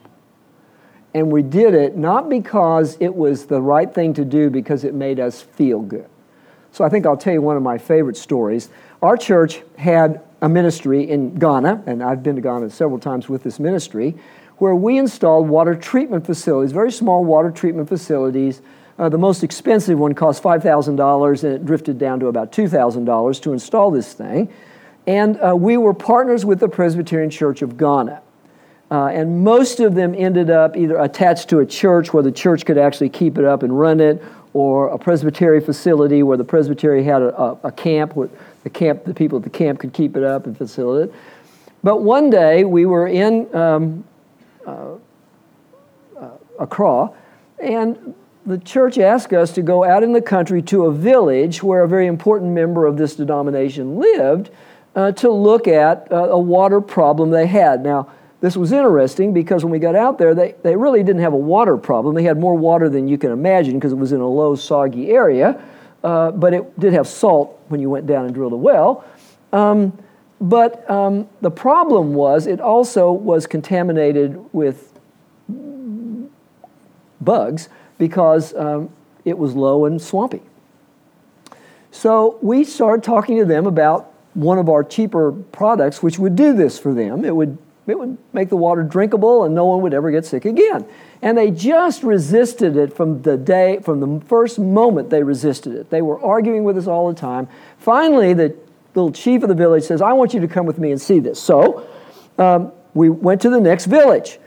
And 1.14 1.33
we 1.33 1.42
did 1.42 1.75
it 1.75 1.96
not 1.96 2.29
because 2.29 2.96
it 3.01 3.14
was 3.14 3.46
the 3.46 3.61
right 3.61 3.92
thing 3.92 4.14
to 4.14 4.25
do, 4.25 4.51
because 4.51 4.85
it 4.85 4.94
made 4.94 5.18
us 5.18 5.42
feel 5.42 5.81
good. 5.81 6.09
So 6.72 6.85
I 6.85 6.88
think 6.88 7.04
I'll 7.04 7.18
tell 7.18 7.35
you 7.35 7.42
one 7.42 7.56
of 7.56 7.62
my 7.62 7.76
favorite 7.78 8.16
stories. 8.16 8.70
Our 9.02 9.16
church 9.16 9.62
had 9.76 10.22
a 10.40 10.48
ministry 10.48 11.08
in 11.08 11.35
Ghana, 11.35 11.85
and 11.87 12.02
I've 12.02 12.22
been 12.22 12.35
to 12.37 12.42
Ghana 12.42 12.70
several 12.70 12.98
times 12.98 13.28
with 13.28 13.42
this 13.42 13.61
ministry, 13.61 14.16
where 14.56 14.74
we 14.74 14.98
installed 14.98 15.48
water 15.48 15.74
treatment 15.74 16.24
facilities, 16.24 16.72
very 16.72 16.90
small 16.90 17.24
water 17.24 17.50
treatment 17.50 17.88
facilities. 17.88 18.62
Uh, 18.98 19.08
the 19.08 19.18
most 19.18 19.44
expensive 19.44 19.98
one 19.98 20.14
cost 20.14 20.42
$5,000, 20.42 21.44
and 21.44 21.52
it 21.52 21.66
drifted 21.66 21.98
down 21.98 22.20
to 22.20 22.26
about 22.26 22.52
$2,000 22.52 23.42
to 23.42 23.52
install 23.52 23.90
this 23.90 24.12
thing. 24.14 24.52
And 25.06 25.38
uh, 25.40 25.54
we 25.56 25.76
were 25.76 25.94
partners 25.94 26.44
with 26.44 26.61
the 26.61 26.68
Presbyterian 26.68 27.30
Church 27.30 27.62
of 27.62 27.76
Ghana. 27.76 28.22
Uh, 28.90 29.06
and 29.06 29.42
most 29.42 29.80
of 29.80 29.94
them 29.94 30.14
ended 30.16 30.50
up 30.50 30.76
either 30.76 30.98
attached 30.98 31.48
to 31.48 31.61
a 31.61 31.66
church 31.66 32.12
where 32.12 32.22
the 32.22 32.30
church 32.30 32.66
could 32.66 32.76
actually 32.76 33.08
keep 33.08 33.38
it 33.38 33.44
up 33.44 33.62
and 33.62 33.78
run 33.78 34.00
it, 34.00 34.22
or 34.54 34.88
a 34.88 34.98
presbytery 34.98 35.60
facility 35.60 36.22
where 36.22 36.36
the 36.36 36.44
presbytery 36.44 37.02
had 37.04 37.22
a, 37.22 37.40
a, 37.40 37.58
a 37.64 37.72
camp 37.72 38.14
where 38.14 38.28
the 38.64 38.70
camp, 38.70 39.04
the 39.04 39.14
people 39.14 39.38
at 39.38 39.44
the 39.44 39.50
camp 39.50 39.80
could 39.80 39.92
keep 39.92 40.16
it 40.16 40.22
up 40.22 40.46
and 40.46 40.56
facilitate 40.56 41.14
it. 41.14 41.20
But 41.82 42.02
one 42.02 42.30
day 42.30 42.64
we 42.64 42.86
were 42.86 43.08
in 43.08 43.52
um, 43.54 44.04
uh, 44.66 44.94
uh, 46.18 46.30
Accra, 46.60 47.10
and 47.58 48.14
the 48.46 48.58
church 48.58 48.98
asked 48.98 49.32
us 49.32 49.52
to 49.52 49.62
go 49.62 49.84
out 49.84 50.02
in 50.02 50.12
the 50.12 50.22
country 50.22 50.62
to 50.62 50.86
a 50.86 50.92
village 50.92 51.62
where 51.62 51.82
a 51.82 51.88
very 51.88 52.06
important 52.06 52.52
member 52.52 52.86
of 52.86 52.96
this 52.96 53.16
denomination 53.16 53.98
lived 53.98 54.50
uh, 54.94 55.12
to 55.12 55.30
look 55.30 55.66
at 55.66 56.10
uh, 56.12 56.28
a 56.30 56.38
water 56.38 56.80
problem 56.80 57.30
they 57.30 57.46
had. 57.46 57.82
Now, 57.82 58.10
this 58.42 58.57
was 58.57 58.72
interesting 58.72 59.33
because 59.33 59.64
when 59.64 59.70
we 59.70 59.78
got 59.78 59.94
out 59.94 60.18
there, 60.18 60.35
they, 60.35 60.57
they 60.64 60.74
really 60.74 61.05
didn't 61.05 61.22
have 61.22 61.33
a 61.33 61.37
water 61.37 61.76
problem. 61.76 62.16
They 62.16 62.24
had 62.24 62.38
more 62.38 62.57
water 62.57 62.88
than 62.88 63.07
you 63.07 63.16
can 63.16 63.31
imagine 63.31 63.74
because 63.74 63.92
it 63.92 63.98
was 63.98 64.11
in 64.11 64.20
a 64.20 64.28
low, 64.28 64.57
soggy 64.57 65.11
area, 65.11 65.62
uh, 66.02 66.33
but 66.33 66.52
it 66.52 66.81
did 66.81 66.92
have 66.92 67.07
salt 67.07 67.57
when 67.68 67.81
you 67.81 67.88
went 67.88 68.09
down 68.09 68.24
and 68.24 68.35
drilled 68.35 68.52
a 68.52 68.57
well. 68.57 69.05
Um, 69.52 69.96
but 70.40 70.90
um, 70.90 71.28
the 71.40 71.52
problem 71.52 72.14
was 72.14 72.48
it 72.48 72.61
also 72.61 73.12
was 73.12 73.46
contaminated 73.46 74.44
with 74.52 74.98
bugs 77.20 77.68
because 77.96 78.52
um, 78.57 78.90
it 79.24 79.38
was 79.38 79.55
low 79.55 79.85
and 79.85 80.02
swampy. 80.02 80.42
So 81.92 82.40
we 82.42 82.64
started 82.64 83.05
talking 83.05 83.38
to 83.38 83.44
them 83.44 83.66
about 83.66 84.12
one 84.35 84.59
of 84.59 84.68
our 84.68 84.83
cheaper 84.83 85.31
products, 85.31 86.02
which 86.02 86.18
would 86.18 86.35
do 86.35 86.52
this 86.55 86.76
for 86.76 86.92
them. 86.92 87.24
It 87.24 87.37
would 87.37 87.57
it 87.86 87.98
would 87.98 88.16
make 88.32 88.48
the 88.48 88.56
water 88.56 88.82
drinkable 88.82 89.44
and 89.44 89.54
no 89.54 89.64
one 89.64 89.82
would 89.82 89.92
ever 89.92 90.10
get 90.10 90.24
sick 90.24 90.44
again. 90.44 90.86
And 91.20 91.36
they 91.36 91.50
just 91.50 92.02
resisted 92.02 92.76
it 92.76 92.94
from 92.94 93.22
the 93.22 93.36
day, 93.36 93.80
from 93.82 94.00
the 94.00 94.24
first 94.26 94.58
moment 94.58 95.10
they 95.10 95.22
resisted 95.22 95.74
it. 95.74 95.90
They 95.90 96.02
were 96.02 96.20
arguing 96.20 96.64
with 96.64 96.78
us 96.78 96.86
all 96.86 97.08
the 97.08 97.18
time. 97.18 97.48
Finally, 97.78 98.34
the 98.34 98.56
little 98.94 99.10
chief 99.10 99.42
of 99.42 99.48
the 99.48 99.54
village 99.54 99.84
says, 99.84 100.00
I 100.00 100.12
want 100.12 100.32
you 100.32 100.40
to 100.40 100.48
come 100.48 100.66
with 100.66 100.78
me 100.78 100.92
and 100.92 101.00
see 101.00 101.18
this. 101.18 101.42
So 101.42 101.88
um, 102.38 102.72
we 102.94 103.08
went 103.08 103.40
to 103.42 103.50
the 103.50 103.60
next 103.60 103.86
village. 103.86 104.38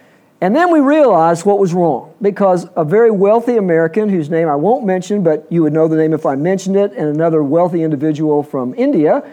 And 0.42 0.56
then 0.56 0.72
we 0.72 0.80
realized 0.80 1.46
what 1.46 1.60
was 1.60 1.74
wrong 1.74 2.14
because 2.22 2.68
a 2.76 2.84
very 2.84 3.10
wealthy 3.10 3.58
American, 3.58 4.10
whose 4.10 4.30
name 4.30 4.48
I 4.48 4.56
won't 4.56 4.86
mention, 4.86 5.24
but 5.24 5.48
you 5.50 5.64
would 5.64 5.74
know 5.74 5.88
the 5.88 5.96
name 5.96 6.14
if 6.14 6.26
I 6.26 6.36
mentioned 6.36 6.76
it, 6.76 6.92
and 6.92 7.08
another 7.08 7.42
wealthy 7.42 7.84
individual 7.84 8.44
from 8.44 8.76
India 8.76 9.24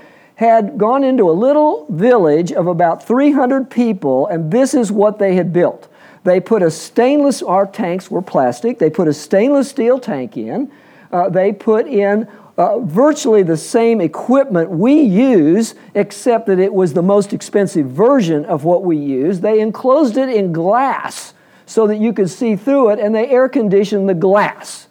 had 0.42 0.76
gone 0.76 1.04
into 1.04 1.30
a 1.30 1.32
little 1.32 1.86
village 1.88 2.50
of 2.50 2.66
about 2.66 3.06
300 3.06 3.70
people, 3.70 4.26
and 4.26 4.50
this 4.50 4.74
is 4.74 4.90
what 4.90 5.20
they 5.20 5.36
had 5.36 5.52
built. 5.52 5.88
They 6.24 6.40
put 6.40 6.64
a 6.64 6.70
stainless, 6.70 7.42
our 7.42 7.64
tanks 7.64 8.10
were 8.10 8.22
plastic, 8.22 8.80
they 8.80 8.90
put 8.90 9.06
a 9.06 9.14
stainless 9.14 9.70
steel 9.70 10.00
tank 10.00 10.36
in. 10.36 10.72
Uh, 11.12 11.28
they 11.28 11.52
put 11.52 11.86
in 11.86 12.26
uh, 12.58 12.80
virtually 12.80 13.44
the 13.44 13.56
same 13.56 14.00
equipment 14.00 14.68
we 14.68 15.00
use, 15.00 15.76
except 15.94 16.46
that 16.46 16.58
it 16.58 16.74
was 16.74 16.92
the 16.92 17.02
most 17.02 17.32
expensive 17.32 17.86
version 17.86 18.44
of 18.46 18.64
what 18.64 18.82
we 18.82 18.96
use. 18.96 19.38
They 19.38 19.60
enclosed 19.60 20.16
it 20.16 20.28
in 20.28 20.52
glass 20.52 21.34
so 21.66 21.86
that 21.86 21.98
you 21.98 22.12
could 22.12 22.28
see 22.28 22.56
through 22.56 22.90
it, 22.90 22.98
and 22.98 23.14
they 23.14 23.28
air 23.28 23.48
conditioned 23.48 24.08
the 24.08 24.14
glass, 24.14 24.88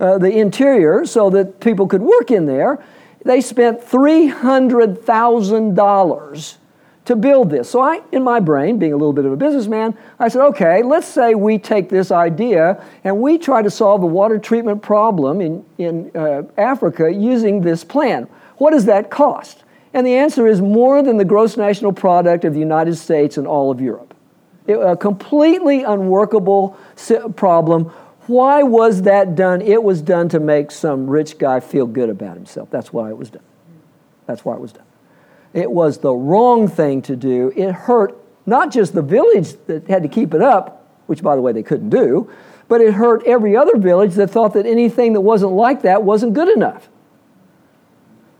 uh, 0.00 0.16
the 0.16 0.30
interior, 0.30 1.04
so 1.04 1.28
that 1.28 1.60
people 1.60 1.86
could 1.86 2.00
work 2.00 2.30
in 2.30 2.46
there. 2.46 2.82
They 3.24 3.40
spent 3.40 3.80
$300,000 3.80 6.56
to 7.06 7.16
build 7.16 7.50
this. 7.50 7.70
So 7.70 7.80
I, 7.80 8.02
in 8.12 8.22
my 8.22 8.40
brain, 8.40 8.78
being 8.78 8.92
a 8.92 8.96
little 8.96 9.12
bit 9.12 9.24
of 9.24 9.32
a 9.32 9.36
businessman, 9.36 9.96
I 10.18 10.28
said, 10.28 10.42
okay, 10.46 10.82
let's 10.82 11.06
say 11.06 11.34
we 11.34 11.58
take 11.58 11.88
this 11.88 12.10
idea 12.10 12.82
and 13.04 13.20
we 13.20 13.38
try 13.38 13.62
to 13.62 13.70
solve 13.70 14.00
the 14.00 14.06
water 14.06 14.38
treatment 14.38 14.82
problem 14.82 15.40
in, 15.40 15.64
in 15.78 16.10
uh, 16.14 16.42
Africa 16.56 17.12
using 17.12 17.60
this 17.60 17.84
plan. 17.84 18.28
What 18.56 18.70
does 18.70 18.86
that 18.86 19.10
cost? 19.10 19.64
And 19.92 20.06
the 20.06 20.14
answer 20.14 20.46
is 20.46 20.60
more 20.60 21.02
than 21.02 21.18
the 21.18 21.24
gross 21.24 21.56
national 21.56 21.92
product 21.92 22.44
of 22.44 22.54
the 22.54 22.60
United 22.60 22.96
States 22.96 23.36
and 23.36 23.46
all 23.46 23.70
of 23.70 23.80
Europe. 23.80 24.14
It, 24.66 24.74
a 24.74 24.96
completely 24.96 25.82
unworkable 25.82 26.76
problem. 27.36 27.92
Why 28.26 28.62
was 28.62 29.02
that 29.02 29.34
done? 29.34 29.60
It 29.60 29.82
was 29.82 30.00
done 30.00 30.28
to 30.30 30.40
make 30.40 30.70
some 30.70 31.08
rich 31.08 31.38
guy 31.38 31.60
feel 31.60 31.86
good 31.86 32.08
about 32.08 32.36
himself. 32.36 32.70
That's 32.70 32.92
why 32.92 33.10
it 33.10 33.16
was 33.16 33.30
done. 33.30 33.42
That's 34.26 34.44
why 34.44 34.54
it 34.54 34.60
was 34.60 34.72
done. 34.72 34.86
It 35.52 35.70
was 35.70 35.98
the 35.98 36.12
wrong 36.12 36.66
thing 36.66 37.02
to 37.02 37.16
do. 37.16 37.52
It 37.54 37.72
hurt 37.72 38.18
not 38.46 38.72
just 38.72 38.94
the 38.94 39.02
village 39.02 39.54
that 39.66 39.86
had 39.88 40.02
to 40.02 40.08
keep 40.08 40.34
it 40.34 40.42
up, 40.42 40.86
which, 41.06 41.22
by 41.22 41.36
the 41.36 41.42
way, 41.42 41.52
they 41.52 41.62
couldn't 41.62 41.90
do, 41.90 42.30
but 42.66 42.80
it 42.80 42.94
hurt 42.94 43.22
every 43.26 43.56
other 43.56 43.76
village 43.76 44.14
that 44.14 44.30
thought 44.30 44.54
that 44.54 44.66
anything 44.66 45.12
that 45.12 45.20
wasn't 45.20 45.52
like 45.52 45.82
that 45.82 46.02
wasn't 46.02 46.32
good 46.32 46.48
enough. 46.48 46.88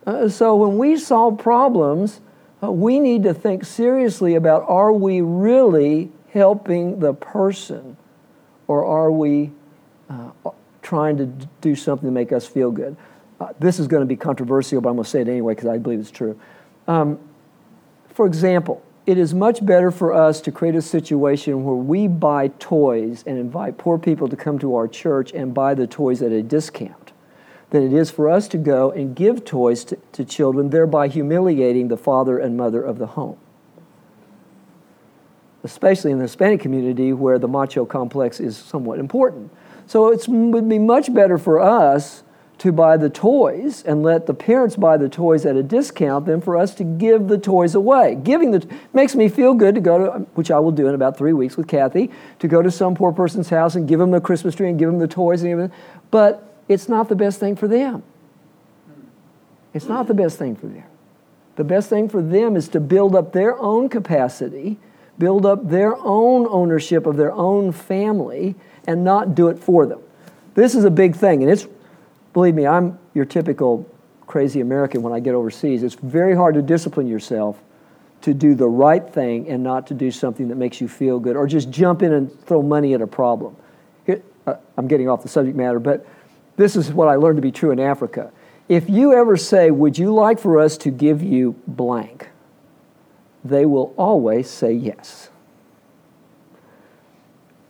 Uh, 0.07 0.29
so 0.29 0.57
when 0.57 0.79
we 0.79 0.97
solve 0.97 1.39
problems, 1.39 2.21
uh, 2.63 2.71
we 2.71 2.99
need 2.99 3.23
to 3.23 3.35
think 3.35 3.65
seriously 3.65 4.35
about 4.35 4.65
are 4.67 4.93
we 4.93 5.21
really 5.21 6.11
helping 6.31 7.01
the 7.01 7.15
person 7.15 7.97
or 8.67 8.85
are 8.85 9.11
we 9.11 9.51
uh, 10.15 10.51
trying 10.83 11.17
to 11.17 11.27
do 11.61 11.75
something 11.75 12.09
to 12.09 12.13
make 12.13 12.33
us 12.33 12.47
feel 12.47 12.71
good? 12.71 12.97
Uh, 13.41 13.53
this 13.59 13.79
is 13.79 13.87
going 13.87 14.03
to 14.03 14.07
be 14.07 14.17
controversial, 14.17 14.81
but 14.81 14.91
I'm 14.91 14.97
going 14.97 15.05
to 15.05 15.11
say 15.11 15.21
it 15.21 15.29
anyway 15.29 15.55
because 15.55 15.69
I 15.69 15.79
believe 15.79 16.01
it's 16.01 16.11
true. 16.11 16.39
Um, 16.87 17.19
for 18.09 18.27
example, 18.27 18.83
it 19.07 19.19
is 19.19 19.35
much 19.35 19.65
better 19.65 19.91
for 19.91 20.13
us 20.15 20.41
to 20.43 20.53
create 20.53 20.75
a 20.75 20.83
situation 20.83 21.65
where 21.65 21.75
we 21.75 22.09
buy 22.09 22.49
toys 22.59 23.23
and 23.27 23.39
invite 23.39 23.77
poor 23.77 23.99
people 23.99 24.29
to 24.29 24.37
come 24.37 24.59
to 24.61 24.75
our 24.77 24.89
church 24.89 25.33
and 25.33 25.53
buy 25.53 25.75
the 25.75 25.87
toys 25.87 26.23
at 26.23 26.33
a 26.33 26.43
discount 26.43 27.13
than 27.71 27.83
it 27.83 27.93
is 27.93 28.11
for 28.11 28.31
us 28.31 28.47
to 28.49 28.57
go 28.57 28.93
and 28.93 29.17
give 29.17 29.45
toys 29.45 29.85
to, 29.85 29.99
to 30.13 30.25
children, 30.25 30.71
thereby 30.71 31.09
humiliating 31.09 31.89
the 31.89 31.97
father 31.97 32.39
and 32.39 32.57
mother 32.57 32.83
of 32.83 32.99
the 32.99 33.09
home. 33.09 33.37
Especially 35.65 36.13
in 36.13 36.19
the 36.19 36.25
Hispanic 36.25 36.61
community 36.61 37.13
where 37.13 37.39
the 37.39 37.49
macho 37.49 37.85
complex 37.85 38.39
is 38.39 38.57
somewhat 38.57 38.99
important. 38.99 39.51
So 39.87 40.13
it 40.13 40.27
would 40.29 40.69
be 40.69 40.79
much 40.79 41.13
better 41.13 41.39
for 41.39 41.61
us 41.61 42.23
to 42.59 42.73
buy 42.73 42.97
the 42.97 43.11
toys 43.11 43.83
and 43.85 44.03
let 44.03 44.27
the 44.27 44.35
parents 44.35 44.77
buy 44.77 44.97
the 44.97 45.09
toys 45.09 45.45
at 45.45 45.57
a 45.57 45.63
discount 45.63 46.27
than 46.27 46.41
for 46.41 46.57
us 46.57 46.75
to 46.77 46.85
give 46.85 47.29
the 47.29 47.37
toys 47.37 47.75
away. 47.75 48.15
Giving 48.15 48.53
the 48.53 48.67
makes 48.93 49.15
me 49.15 49.29
feel 49.29 49.55
good 49.55 49.75
to 49.75 49.81
go 49.81 49.99
to, 49.99 50.19
which 50.35 50.51
I 50.51 50.59
will 50.61 50.71
do 50.73 50.87
in 50.89 50.95
about 50.95 51.19
three 51.19 51.33
weeks 51.33 51.57
with 51.57 51.67
Kathy, 51.67 52.11
to 52.39 52.49
go 52.49 52.63
to 52.63 52.71
some 52.71 52.95
poor 52.95 53.13
person's 53.13 53.49
house 53.49 53.75
and 53.75 53.89
give 53.89 53.99
them 53.99 54.13
the 54.13 54.21
Christmas 54.21 54.55
tree 54.55 54.69
and 54.69 54.79
give 54.79 54.89
them 54.89 54.99
the 54.99 55.09
toys 55.09 55.43
and 55.43 55.51
everything. 55.51 55.77
But 56.11 56.55
it's 56.69 56.89
not 56.89 57.09
the 57.09 57.17
best 57.17 57.41
thing 57.41 57.57
for 57.57 57.69
them. 57.69 58.03
It's 59.75 59.87
not 59.87 60.07
the 60.07 60.15
best 60.15 60.39
thing 60.39 60.55
for 60.55 60.67
them. 60.67 60.85
The 61.57 61.65
best 61.65 61.89
thing 61.89 62.09
for 62.09 62.23
them 62.23 62.57
is 62.57 62.69
to 62.69 62.81
build 62.81 63.15
up 63.15 63.33
their 63.33 63.59
own 63.59 63.89
capacity, 63.89 64.79
build 65.19 65.45
up 65.45 65.69
their 65.69 65.97
own 65.97 66.47
ownership 66.49 67.07
of 67.07 67.17
their 67.17 67.33
own 67.33 67.73
family, 67.73 68.55
and 68.87 69.05
not 69.05 69.35
do 69.35 69.49
it 69.49 69.59
for 69.59 69.87
them. 69.87 70.01
This 70.55 70.75
is 70.75 70.85
a 70.85 70.91
big 70.91 71.17
thing, 71.17 71.43
and 71.43 71.51
it's 71.51 71.67
believe 72.33 72.55
me, 72.55 72.67
I'm 72.67 72.99
your 73.15 73.25
typical 73.25 73.89
crazy 74.27 74.61
American 74.61 75.03
when 75.03 75.13
I 75.13 75.21
get 75.21 75.35
overseas. 75.35 75.83
It's 75.83 75.95
very 75.95 76.35
hard 76.35 76.55
to 76.55 76.63
discipline 76.63 77.07
yourself 77.07 77.63
to 78.23 78.33
do 78.33 78.55
the 78.55 78.69
right 78.69 79.07
thing 79.13 79.49
and 79.49 79.63
not 79.63 79.87
to 79.89 79.95
do 79.95 80.11
something 80.11 80.49
that 80.49 80.57
makes 80.57 80.81
you 80.81 80.89
feel 80.89 81.19
good 81.19 81.37
or 81.37 81.47
just 81.47 81.71
jump 81.71 82.03
in 82.03 82.13
and 82.13 82.41
throw 82.47 82.63
money 82.63 82.95
at 82.95 83.03
a 83.03 83.07
problem. 83.07 83.55
Here, 84.07 84.23
uh, 84.47 84.55
I'm 84.77 84.89
getting 84.89 85.09
off 85.09 85.23
the 85.23 85.29
subject 85.29 85.57
matter, 85.57 85.79
but 85.79 86.07
this 86.57 86.75
is 86.75 86.93
what 86.93 87.09
I 87.09 87.17
learned 87.17 87.37
to 87.37 87.43
be 87.43 87.53
true 87.53 87.71
in 87.71 87.79
Africa. 87.79 88.33
If 88.69 88.89
you 88.89 89.13
ever 89.13 89.37
say, 89.37 89.71
Would 89.71 89.99
you 89.99 90.13
like 90.15 90.39
for 90.39 90.59
us 90.59 90.79
to 90.79 90.91
give 90.91 91.23
you 91.23 91.55
blank? 91.67 92.29
they 93.45 93.67
will 93.67 93.93
always 93.97 94.49
say 94.49 94.73
yes. 94.73 95.29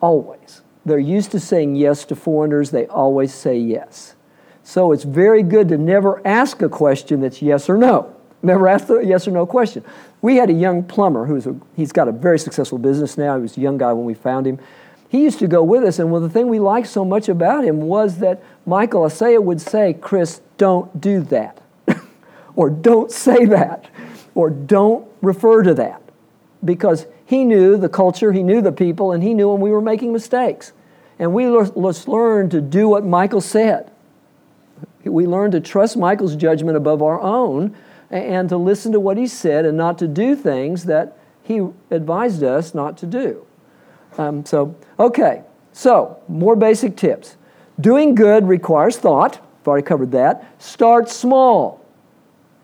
Always. 0.00 0.62
They're 0.87 0.99
used 0.99 1.31
to 1.33 1.40
saying 1.40 1.77
yes 1.77 2.05
to 2.07 2.16
foreigners, 2.16 2.70
they 2.70 2.87
always 2.87 3.33
say 3.33 3.57
yes. 3.57 4.14
So 4.62 4.92
it's 4.92 5.05
very 5.05 5.42
good 5.42 5.68
to 5.68 5.79
never 5.79 6.27
ask 6.27 6.62
a 6.62 6.68
question 6.68 7.20
that's 7.20 7.42
yes 7.42 7.68
or 7.68 7.77
no. 7.77 8.14
Never 8.42 8.68
ask 8.68 8.87
the 8.87 9.01
yes 9.01 9.27
or 9.27 9.31
no 9.31 9.47
question. 9.47 9.85
We 10.20 10.37
had 10.37 10.51
a 10.51 10.55
young 10.55 10.83
plumber 10.83 11.27
who's 11.27 11.47
a, 11.47 11.57
he's 11.77 11.92
got 11.92 12.09
a 12.09 12.12
very 12.12 12.38
successful 12.38 12.79
business 12.79 13.16
now. 13.16 13.37
He 13.37 13.42
was 13.42 13.57
a 13.57 13.61
young 13.61 13.79
guy 13.79 13.92
when 13.92 14.05
we 14.05 14.14
found 14.14 14.47
him. 14.47 14.59
He 15.09 15.23
used 15.23 15.38
to 15.38 15.47
go 15.47 15.62
with 15.62 15.85
us, 15.85 15.99
and 15.99 16.11
well, 16.11 16.20
the 16.20 16.29
thing 16.29 16.49
we 16.49 16.59
liked 16.59 16.88
so 16.88 17.05
much 17.05 17.29
about 17.29 17.64
him 17.64 17.83
was 17.83 18.18
that 18.18 18.42
Michael 18.66 19.03
Asaya 19.03 19.42
would 19.42 19.61
say, 19.61 19.94
Chris, 19.94 20.40
don't 20.59 21.01
do 21.01 21.20
that, 21.23 21.61
or 22.57 22.68
don't 22.68 23.12
say 23.12 23.44
that, 23.44 23.87
or 24.35 24.51
don't 24.51 25.07
refer 25.23 25.62
to 25.62 25.75
that. 25.75 26.03
Because 26.64 27.07
he 27.26 27.44
knew 27.44 27.76
the 27.76 27.88
culture, 27.88 28.32
he 28.32 28.42
knew 28.42 28.60
the 28.60 28.72
people, 28.72 29.12
and 29.12 29.22
he 29.22 29.34
knew 29.34 29.50
when 29.50 29.60
we 29.60 29.70
were 29.70 29.80
making 29.80 30.12
mistakes. 30.12 30.72
And 31.18 31.32
we 31.32 31.44
just 31.44 32.08
learned 32.08 32.50
to 32.50 32.60
do 32.60 32.88
what 32.88 33.04
Michael 33.04 33.40
said. 33.40 33.90
We 35.04 35.26
learn 35.26 35.50
to 35.52 35.60
trust 35.60 35.96
Michael's 35.96 36.37
judgment 36.37 36.76
above 36.76 37.02
our 37.02 37.20
own 37.20 37.76
and 38.10 38.48
to 38.48 38.56
listen 38.56 38.92
to 38.92 39.00
what 39.00 39.16
he 39.16 39.26
said 39.26 39.64
and 39.64 39.76
not 39.76 39.98
to 39.98 40.08
do 40.08 40.34
things 40.34 40.84
that 40.84 41.16
he 41.42 41.66
advised 41.90 42.42
us 42.42 42.74
not 42.74 42.96
to 42.98 43.06
do. 43.06 43.46
Um, 44.16 44.44
so, 44.44 44.74
okay, 44.98 45.42
so 45.72 46.18
more 46.28 46.56
basic 46.56 46.96
tips. 46.96 47.37
Doing 47.80 48.14
good 48.14 48.46
requires 48.48 48.96
thought. 48.96 49.38
I've 49.38 49.68
already 49.68 49.87
covered 49.87 50.12
that. 50.12 50.44
Start 50.62 51.08
small. 51.08 51.84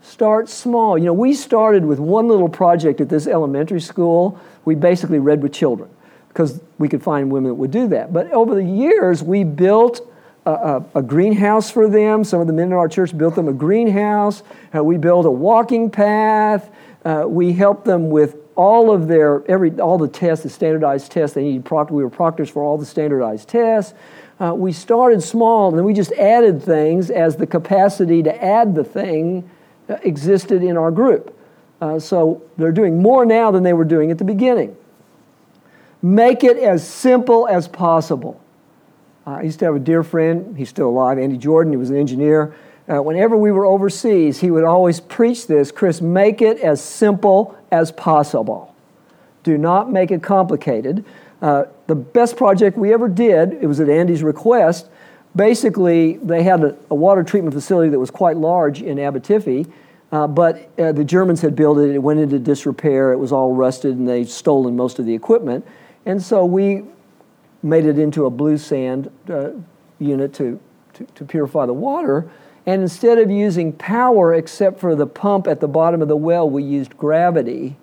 Start 0.02 0.48
small. 0.48 0.96
You 0.96 1.06
know, 1.06 1.12
we 1.12 1.34
started 1.34 1.84
with 1.84 1.98
one 1.98 2.28
little 2.28 2.48
project 2.48 3.00
at 3.00 3.08
this 3.08 3.26
elementary 3.26 3.80
school. 3.80 4.40
We 4.64 4.74
basically 4.74 5.18
read 5.18 5.42
with 5.42 5.52
children 5.52 5.90
because 6.28 6.60
we 6.78 6.88
could 6.88 7.02
find 7.02 7.30
women 7.30 7.50
that 7.50 7.54
would 7.54 7.70
do 7.70 7.88
that. 7.88 8.12
But 8.12 8.30
over 8.32 8.54
the 8.54 8.64
years, 8.64 9.22
we 9.22 9.44
built 9.44 10.06
a, 10.46 10.50
a, 10.50 10.84
a, 10.96 11.02
greenhouse 11.02 11.70
for 11.70 11.88
them. 11.88 12.24
Some 12.24 12.40
of 12.40 12.46
the 12.46 12.52
men 12.52 12.66
in 12.66 12.72
our 12.72 12.88
church 12.88 13.16
built 13.16 13.34
them 13.34 13.48
a 13.48 13.52
greenhouse. 13.52 14.42
Uh, 14.74 14.82
we 14.82 14.96
built 14.96 15.26
a 15.26 15.30
walking 15.30 15.90
path. 15.90 16.70
Uh, 17.04 17.24
we 17.26 17.52
helped 17.52 17.84
them 17.84 18.10
with 18.10 18.36
all 18.56 18.90
of 18.90 19.08
their 19.08 19.42
every 19.50 19.78
all 19.80 19.98
the 19.98 20.08
tests, 20.08 20.42
the 20.42 20.50
standardized 20.50 21.10
tests 21.10 21.34
they 21.34 21.42
needed. 21.42 21.64
Proctor, 21.64 21.94
we 21.94 22.02
were 22.02 22.10
proctors 22.10 22.50
for 22.50 22.62
all 22.62 22.78
the 22.78 22.86
standardized 22.86 23.48
tests. 23.48 23.94
Uh, 24.38 24.54
we 24.54 24.72
started 24.72 25.22
small, 25.22 25.68
and 25.68 25.78
then 25.78 25.84
we 25.84 25.92
just 25.92 26.12
added 26.12 26.62
things 26.62 27.10
as 27.10 27.36
the 27.36 27.46
capacity 27.46 28.22
to 28.22 28.44
add 28.44 28.74
the 28.74 28.84
thing 28.84 29.48
uh, 29.88 29.96
existed 30.02 30.62
in 30.62 30.76
our 30.76 30.90
group. 30.90 31.36
Uh, 31.80 31.98
so 31.98 32.42
they're 32.56 32.72
doing 32.72 33.00
more 33.00 33.24
now 33.24 33.50
than 33.50 33.62
they 33.62 33.72
were 33.72 33.84
doing 33.84 34.10
at 34.10 34.18
the 34.18 34.24
beginning. 34.24 34.76
Make 36.02 36.44
it 36.44 36.56
as 36.58 36.86
simple 36.86 37.46
as 37.48 37.68
possible. 37.68 38.40
Uh, 39.26 39.32
I 39.32 39.42
used 39.42 39.58
to 39.60 39.66
have 39.66 39.76
a 39.76 39.80
dear 39.80 40.02
friend, 40.02 40.56
he's 40.56 40.68
still 40.68 40.88
alive, 40.88 41.18
Andy 41.18 41.36
Jordan, 41.36 41.72
he 41.72 41.76
was 41.76 41.90
an 41.90 41.96
engineer. 41.96 42.54
Uh, 42.88 43.02
whenever 43.02 43.36
we 43.36 43.52
were 43.52 43.64
overseas, 43.64 44.40
he 44.40 44.50
would 44.50 44.64
always 44.64 44.98
preach 44.98 45.46
this 45.46 45.70
Chris, 45.70 46.00
make 46.00 46.42
it 46.42 46.58
as 46.58 46.82
simple 46.82 47.56
as 47.70 47.92
possible. 47.92 48.74
Do 49.42 49.56
not 49.56 49.90
make 49.90 50.10
it 50.10 50.22
complicated. 50.22 51.04
Uh, 51.40 51.64
the 51.86 51.94
best 51.94 52.36
project 52.36 52.76
we 52.76 52.92
ever 52.92 53.08
did, 53.08 53.54
it 53.54 53.66
was 53.66 53.80
at 53.80 53.88
Andy's 53.88 54.22
request. 54.22 54.88
Basically, 55.36 56.14
they 56.18 56.42
had 56.42 56.62
a, 56.64 56.76
a 56.90 56.94
water 56.94 57.22
treatment 57.22 57.54
facility 57.54 57.90
that 57.90 57.98
was 57.98 58.10
quite 58.10 58.36
large 58.36 58.82
in 58.82 58.98
Abetifi, 58.98 59.70
uh, 60.12 60.26
but 60.26 60.70
uh, 60.78 60.92
the 60.92 61.04
Germans 61.04 61.40
had 61.40 61.54
built 61.54 61.78
it, 61.78 61.90
it 61.90 61.98
went 61.98 62.20
into 62.20 62.38
disrepair, 62.38 63.12
it 63.12 63.18
was 63.18 63.32
all 63.32 63.54
rusted, 63.54 63.96
and 63.96 64.08
they'd 64.08 64.28
stolen 64.28 64.76
most 64.76 64.98
of 64.98 65.06
the 65.06 65.14
equipment. 65.14 65.66
And 66.06 66.22
so 66.22 66.44
we 66.44 66.84
made 67.62 67.86
it 67.86 67.98
into 67.98 68.26
a 68.26 68.30
slow 68.30 68.56
sand 68.56 69.10
uh, 69.28 69.50
unit 69.98 70.32
to, 70.34 70.58
to, 70.94 71.04
to 71.14 71.24
purify 71.24 71.66
the 71.66 71.74
water. 71.74 72.30
And 72.66 72.82
instead 72.82 73.18
of 73.18 73.30
using 73.30 73.72
power, 73.72 74.34
except 74.34 74.80
for 74.80 74.94
the 74.94 75.06
pump 75.06 75.46
at 75.46 75.60
the 75.60 75.68
bottom 75.68 76.02
of 76.02 76.08
the 76.08 76.16
well, 76.16 76.48
we 76.48 76.62
used 76.62 76.96
gravity 76.96 77.76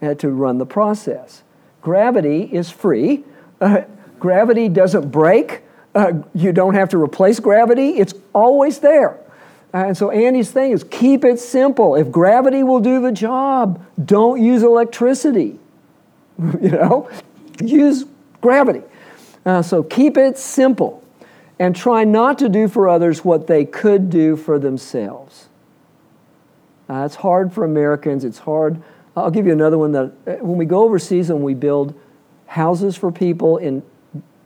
uh, 0.00 0.14
to 0.14 0.30
run 0.30 0.58
the 0.58 0.66
process. 0.66 1.42
Gravity 1.80 2.42
is 2.52 2.70
free. 2.70 3.24
Uh, 3.60 3.82
gravity 4.18 4.68
doesn't 4.68 5.10
break. 5.10 5.62
Uh, 5.94 6.12
you 6.34 6.52
don't 6.52 6.74
have 6.74 6.88
to 6.90 6.98
replace 6.98 7.38
gravity, 7.38 7.90
it's 7.98 8.14
always 8.32 8.78
there. 8.78 9.18
And 9.72 9.96
so 9.96 10.10
Andy's 10.10 10.50
thing 10.50 10.72
is 10.72 10.84
keep 10.84 11.24
it 11.24 11.38
simple. 11.38 11.94
If 11.94 12.10
gravity 12.10 12.62
will 12.62 12.80
do 12.80 13.00
the 13.00 13.12
job, 13.12 13.84
don't 14.04 14.42
use 14.42 14.62
electricity. 14.62 15.58
you 16.38 16.70
know, 16.70 17.08
use 17.62 18.04
gravity. 18.40 18.82
Uh, 19.44 19.62
so 19.62 19.82
keep 19.82 20.16
it 20.16 20.38
simple 20.38 21.02
and 21.58 21.74
try 21.74 22.04
not 22.04 22.38
to 22.38 22.48
do 22.48 22.68
for 22.68 22.88
others 22.88 23.24
what 23.24 23.46
they 23.46 23.64
could 23.64 24.10
do 24.10 24.36
for 24.36 24.58
themselves. 24.58 25.48
Uh, 26.88 27.04
it's 27.06 27.14
hard 27.16 27.52
for 27.52 27.64
Americans. 27.64 28.24
It's 28.24 28.40
hard. 28.40 28.82
I'll 29.16 29.30
give 29.30 29.46
you 29.46 29.52
another 29.52 29.78
one 29.78 29.92
that 29.92 30.12
uh, 30.26 30.32
when 30.44 30.58
we 30.58 30.64
go 30.64 30.82
overseas 30.84 31.30
and 31.30 31.42
we 31.42 31.54
build 31.54 31.98
houses 32.46 32.96
for 32.96 33.10
people 33.10 33.56
in 33.58 33.82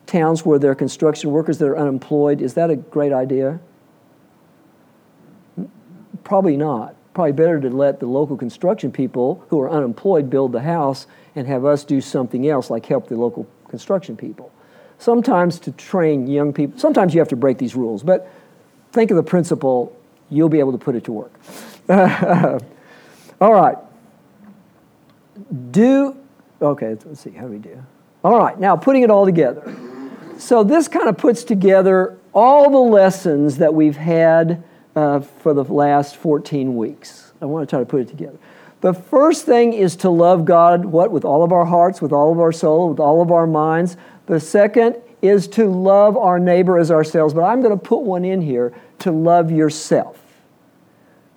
towns 0.06 0.44
where 0.44 0.58
there 0.58 0.70
are 0.70 0.76
construction 0.76 1.30
workers 1.30 1.58
that 1.58 1.66
are 1.66 1.78
unemployed, 1.78 2.40
is 2.40 2.54
that 2.54 2.70
a 2.70 2.76
great 2.76 3.12
idea? 3.12 3.58
Probably 6.26 6.56
not. 6.56 6.96
Probably 7.14 7.30
better 7.30 7.60
to 7.60 7.70
let 7.70 8.00
the 8.00 8.06
local 8.06 8.36
construction 8.36 8.90
people 8.90 9.44
who 9.48 9.60
are 9.60 9.70
unemployed 9.70 10.28
build 10.28 10.50
the 10.50 10.60
house 10.60 11.06
and 11.36 11.46
have 11.46 11.64
us 11.64 11.84
do 11.84 12.00
something 12.00 12.48
else, 12.48 12.68
like 12.68 12.84
help 12.84 13.06
the 13.06 13.14
local 13.14 13.46
construction 13.68 14.16
people. 14.16 14.50
Sometimes 14.98 15.60
to 15.60 15.70
train 15.70 16.26
young 16.26 16.52
people, 16.52 16.76
sometimes 16.80 17.14
you 17.14 17.20
have 17.20 17.28
to 17.28 17.36
break 17.36 17.58
these 17.58 17.76
rules, 17.76 18.02
but 18.02 18.28
think 18.90 19.12
of 19.12 19.16
the 19.16 19.22
principle, 19.22 19.96
you'll 20.28 20.48
be 20.48 20.58
able 20.58 20.72
to 20.72 20.78
put 20.78 20.96
it 20.96 21.04
to 21.04 21.12
work. 21.12 21.32
All 23.40 23.54
right. 23.54 23.76
Do, 25.70 26.16
okay, 26.60 26.96
let's 27.04 27.20
see, 27.20 27.30
how 27.30 27.42
do 27.42 27.52
we 27.52 27.58
do? 27.58 27.80
All 28.24 28.36
right, 28.36 28.58
now 28.58 28.74
putting 28.74 29.02
it 29.02 29.12
all 29.12 29.26
together. 29.26 29.76
So 30.38 30.64
this 30.64 30.88
kind 30.88 31.08
of 31.08 31.16
puts 31.16 31.44
together 31.44 32.18
all 32.32 32.68
the 32.68 32.78
lessons 32.78 33.58
that 33.58 33.74
we've 33.74 33.96
had 33.96 34.64
uh, 34.96 35.20
for 35.20 35.54
the 35.54 35.62
last 35.62 36.16
14 36.16 36.74
weeks. 36.74 37.32
I 37.40 37.44
want 37.44 37.68
to 37.68 37.70
try 37.70 37.78
to 37.78 37.86
put 37.86 38.00
it 38.00 38.08
together. 38.08 38.38
The 38.80 38.94
first 38.94 39.46
thing 39.46 39.72
is 39.72 39.96
to 39.96 40.10
love 40.10 40.44
God, 40.44 40.84
what? 40.86 41.10
With 41.10 41.24
all 41.24 41.44
of 41.44 41.52
our 41.52 41.64
hearts, 41.64 42.00
with 42.00 42.12
all 42.12 42.32
of 42.32 42.40
our 42.40 42.52
soul, 42.52 42.90
with 42.90 43.00
all 43.00 43.22
of 43.22 43.30
our 43.30 43.46
minds. 43.46 43.96
The 44.26 44.40
second 44.40 44.96
is 45.22 45.48
to 45.48 45.66
love 45.66 46.16
our 46.16 46.38
neighbor 46.38 46.78
as 46.78 46.90
ourselves. 46.90 47.34
But 47.34 47.42
I'm 47.42 47.62
going 47.62 47.78
to 47.78 47.82
put 47.82 48.02
one 48.02 48.24
in 48.24 48.40
here 48.40 48.74
to 49.00 49.12
love 49.12 49.50
yourself. 49.50 50.22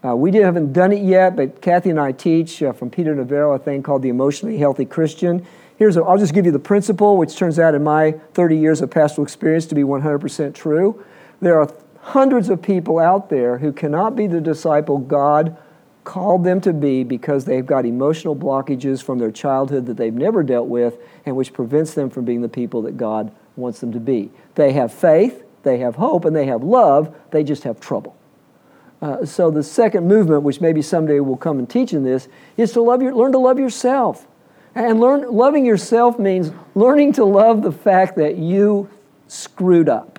Uh, 0.03 0.15
we 0.15 0.33
haven't 0.37 0.71
done 0.71 0.93
it 0.93 1.03
yet, 1.03 1.35
but 1.35 1.61
Kathy 1.61 1.89
and 1.89 1.99
I 1.99 2.13
teach 2.13 2.63
uh, 2.63 2.71
from 2.71 2.89
Peter 2.89 3.13
Navarro 3.13 3.53
a 3.53 3.59
thing 3.59 3.83
called 3.83 4.01
the 4.01 4.09
Emotionally 4.09 4.57
Healthy 4.57 4.85
Christian. 4.85 5.45
Here's 5.77 5.97
I'll 5.97 6.17
just 6.17 6.33
give 6.33 6.45
you 6.45 6.51
the 6.51 6.59
principle, 6.59 7.17
which 7.17 7.35
turns 7.35 7.59
out 7.59 7.75
in 7.75 7.83
my 7.83 8.11
30 8.33 8.57
years 8.57 8.81
of 8.81 8.89
pastoral 8.91 9.25
experience 9.25 9.65
to 9.67 9.75
be 9.75 9.81
100% 9.81 10.53
true. 10.53 11.03
There 11.41 11.59
are 11.59 11.67
hundreds 12.01 12.49
of 12.49 12.61
people 12.61 12.99
out 12.99 13.29
there 13.29 13.57
who 13.57 13.71
cannot 13.71 14.15
be 14.15 14.27
the 14.27 14.41
disciple 14.41 14.97
God 14.97 15.57
called 16.03 16.43
them 16.43 16.59
to 16.61 16.73
be 16.73 17.03
because 17.03 17.45
they've 17.45 17.65
got 17.65 17.85
emotional 17.85 18.35
blockages 18.35 19.03
from 19.03 19.19
their 19.19 19.31
childhood 19.31 19.85
that 19.85 19.97
they've 19.97 20.13
never 20.13 20.41
dealt 20.41 20.67
with 20.67 20.97
and 21.25 21.35
which 21.35 21.53
prevents 21.53 21.93
them 21.93 22.09
from 22.09 22.25
being 22.25 22.41
the 22.41 22.49
people 22.49 22.81
that 22.81 22.97
God 22.97 23.31
wants 23.55 23.79
them 23.79 23.91
to 23.91 23.99
be. 23.99 24.31
They 24.55 24.71
have 24.73 24.93
faith, 24.93 25.43
they 25.63 25.77
have 25.79 25.95
hope, 25.95 26.25
and 26.25 26.35
they 26.35 26.45
have 26.45 26.63
love, 26.63 27.15
they 27.31 27.43
just 27.43 27.63
have 27.63 27.79
trouble. 27.79 28.15
Uh, 29.01 29.25
so 29.25 29.51
the 29.51 29.63
second 29.63 30.07
movement, 30.07 30.43
which 30.43 30.61
maybe 30.61 30.81
someday 30.81 31.19
we'll 31.19 31.37
come 31.37 31.59
and 31.59 31.69
teach 31.69 31.93
in 31.93 32.03
this, 32.03 32.27
is 32.57 32.71
to 32.73 32.81
love 32.81 33.01
your, 33.01 33.13
learn 33.13 33.31
to 33.31 33.37
love 33.37 33.59
yourself. 33.59 34.27
And 34.75 34.99
learn, 34.99 35.29
loving 35.31 35.65
yourself 35.65 36.19
means 36.19 36.51
learning 36.75 37.13
to 37.13 37.25
love 37.25 37.61
the 37.61 37.71
fact 37.71 38.17
that 38.17 38.37
you 38.37 38.89
screwed 39.27 39.89
up. 39.89 40.18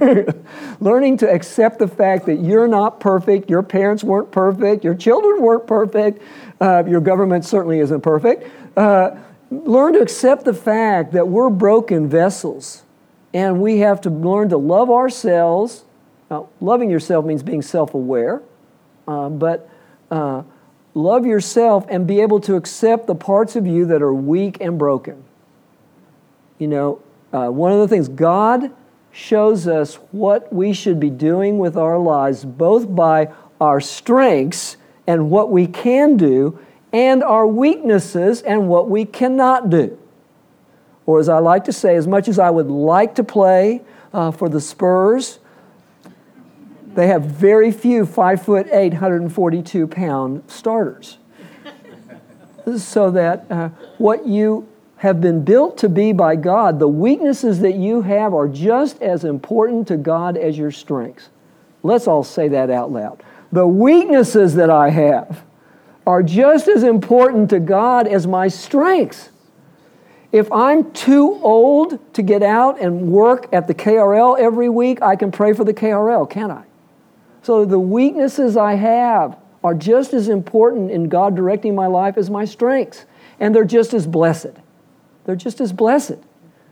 learning 0.80 1.16
to 1.18 1.30
accept 1.30 1.78
the 1.78 1.88
fact 1.88 2.26
that 2.26 2.36
you're 2.36 2.68
not 2.68 3.00
perfect, 3.00 3.48
your 3.48 3.62
parents 3.62 4.04
weren't 4.04 4.30
perfect, 4.30 4.84
your 4.84 4.94
children 4.94 5.40
weren't 5.42 5.66
perfect, 5.66 6.22
uh, 6.60 6.84
your 6.86 7.00
government 7.00 7.44
certainly 7.44 7.78
isn't 7.78 8.00
perfect. 8.00 8.50
Uh, 8.76 9.16
learn 9.50 9.92
to 9.92 10.00
accept 10.00 10.44
the 10.44 10.54
fact 10.54 11.12
that 11.12 11.28
we're 11.28 11.50
broken 11.50 12.08
vessels 12.08 12.82
and 13.32 13.60
we 13.60 13.78
have 13.78 14.00
to 14.00 14.10
learn 14.10 14.48
to 14.48 14.56
love 14.56 14.90
ourselves 14.90 15.84
now, 16.30 16.48
loving 16.60 16.90
yourself 16.90 17.24
means 17.24 17.42
being 17.42 17.62
self 17.62 17.94
aware, 17.94 18.42
uh, 19.06 19.28
but 19.28 19.68
love 20.94 21.26
yourself 21.26 21.86
and 21.88 22.06
be 22.06 22.20
able 22.20 22.40
to 22.40 22.54
accept 22.54 23.06
the 23.06 23.14
parts 23.14 23.56
of 23.56 23.66
you 23.66 23.86
that 23.86 24.00
are 24.00 24.14
weak 24.14 24.58
and 24.60 24.78
broken. 24.78 25.22
You 26.58 26.68
know, 26.68 27.02
uh, 27.32 27.48
one 27.48 27.72
of 27.72 27.78
the 27.78 27.88
things 27.88 28.08
God 28.08 28.70
shows 29.14 29.68
us 29.68 29.94
what 30.10 30.52
we 30.52 30.72
should 30.72 30.98
be 30.98 31.08
doing 31.08 31.56
with 31.56 31.76
our 31.76 31.98
lives, 31.98 32.44
both 32.44 32.92
by 32.92 33.32
our 33.60 33.80
strengths 33.80 34.76
and 35.06 35.30
what 35.30 35.50
we 35.50 35.68
can 35.68 36.16
do, 36.16 36.58
and 36.92 37.22
our 37.22 37.46
weaknesses 37.46 38.42
and 38.42 38.68
what 38.68 38.90
we 38.90 39.04
cannot 39.04 39.70
do. 39.70 39.96
Or, 41.06 41.20
as 41.20 41.28
I 41.28 41.38
like 41.38 41.64
to 41.64 41.72
say, 41.72 41.94
as 41.94 42.08
much 42.08 42.26
as 42.26 42.40
I 42.40 42.50
would 42.50 42.66
like 42.66 43.14
to 43.14 43.24
play 43.24 43.82
uh, 44.12 44.32
for 44.32 44.48
the 44.48 44.60
Spurs, 44.60 45.38
they 46.94 47.06
have 47.06 47.24
very 47.24 47.70
few 47.70 48.06
five 48.06 48.42
foot 48.42 48.66
eight, 48.72 48.92
142 48.94 49.86
pound 49.86 50.42
starters. 50.48 51.18
so 52.78 53.12
that 53.12 53.46
uh, 53.50 53.68
what 53.98 54.26
you 54.26 54.66
have 54.96 55.20
been 55.20 55.44
built 55.44 55.78
to 55.78 55.88
be 55.88 56.12
by 56.12 56.36
God, 56.36 56.78
the 56.78 56.88
weaknesses 56.88 57.60
that 57.60 57.74
you 57.74 58.02
have 58.02 58.32
are 58.32 58.48
just 58.48 59.02
as 59.02 59.24
important 59.24 59.88
to 59.88 59.96
God 59.96 60.36
as 60.36 60.56
your 60.56 60.70
strengths. 60.70 61.28
Let's 61.82 62.06
all 62.06 62.24
say 62.24 62.48
that 62.48 62.70
out 62.70 62.90
loud. 62.90 63.22
The 63.52 63.66
weaknesses 63.66 64.54
that 64.54 64.70
I 64.70 64.90
have 64.90 65.44
are 66.06 66.22
just 66.22 66.68
as 66.68 66.82
important 66.82 67.50
to 67.50 67.60
God 67.60 68.06
as 68.06 68.26
my 68.26 68.48
strengths. 68.48 69.30
If 70.32 70.50
I'm 70.50 70.90
too 70.92 71.38
old 71.42 72.14
to 72.14 72.22
get 72.22 72.42
out 72.42 72.80
and 72.80 73.12
work 73.12 73.46
at 73.52 73.68
the 73.68 73.74
KRL 73.74 74.38
every 74.38 74.68
week, 74.68 75.00
I 75.02 75.14
can 75.16 75.30
pray 75.30 75.52
for 75.52 75.64
the 75.64 75.74
KRL, 75.74 76.28
can't 76.28 76.50
I? 76.50 76.64
So 77.42 77.64
the 77.64 77.78
weaknesses 77.78 78.56
I 78.56 78.74
have 78.74 79.36
are 79.62 79.74
just 79.74 80.12
as 80.12 80.28
important 80.28 80.90
in 80.90 81.08
God 81.08 81.36
directing 81.36 81.74
my 81.74 81.86
life 81.86 82.16
as 82.16 82.30
my 82.30 82.44
strengths. 82.44 83.04
And 83.38 83.54
they're 83.54 83.64
just 83.64 83.94
as 83.94 84.06
blessed. 84.06 84.54
They're 85.24 85.36
just 85.36 85.60
as 85.60 85.72
blessed. 85.72 86.18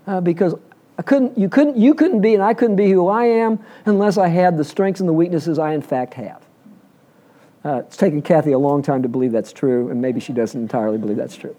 Uh, 0.07 0.21
because 0.21 0.55
I 0.99 1.03
couldn't, 1.03 1.39
you, 1.39 1.49
couldn't, 1.49 1.77
you 1.77 1.95
couldn't 1.95 2.21
be 2.21 2.35
and 2.35 2.43
I 2.43 2.55
couldn't 2.55 2.77
be 2.77 2.91
who 2.91 3.09
I 3.09 3.25
am 3.25 3.59
unless 3.87 4.19
I 4.19 4.29
had 4.29 4.57
the 4.57 4.65
strengths 4.65 5.01
and 5.01 5.09
the 5.09 5.13
weaknesses 5.13 5.59
I 5.59 5.75
in 5.75 5.83
fact 5.83 6.15
have. 6.15 6.43
Uh, 7.65 7.83
it's 7.87 7.97
taken 7.97 8.21
Kathy 8.21 8.53
a 8.53 8.59
long 8.59 8.83
time 8.83 9.03
to 9.03 9.09
believe 9.09 9.31
that's 9.31 9.53
true, 9.53 9.89
and 9.91 10.03
maybe 10.03 10.19
she 10.19 10.33
doesn't 10.33 10.61
entirely 10.61 10.99
believe 10.99 11.17
that's 11.17 11.37
true. 11.37 11.55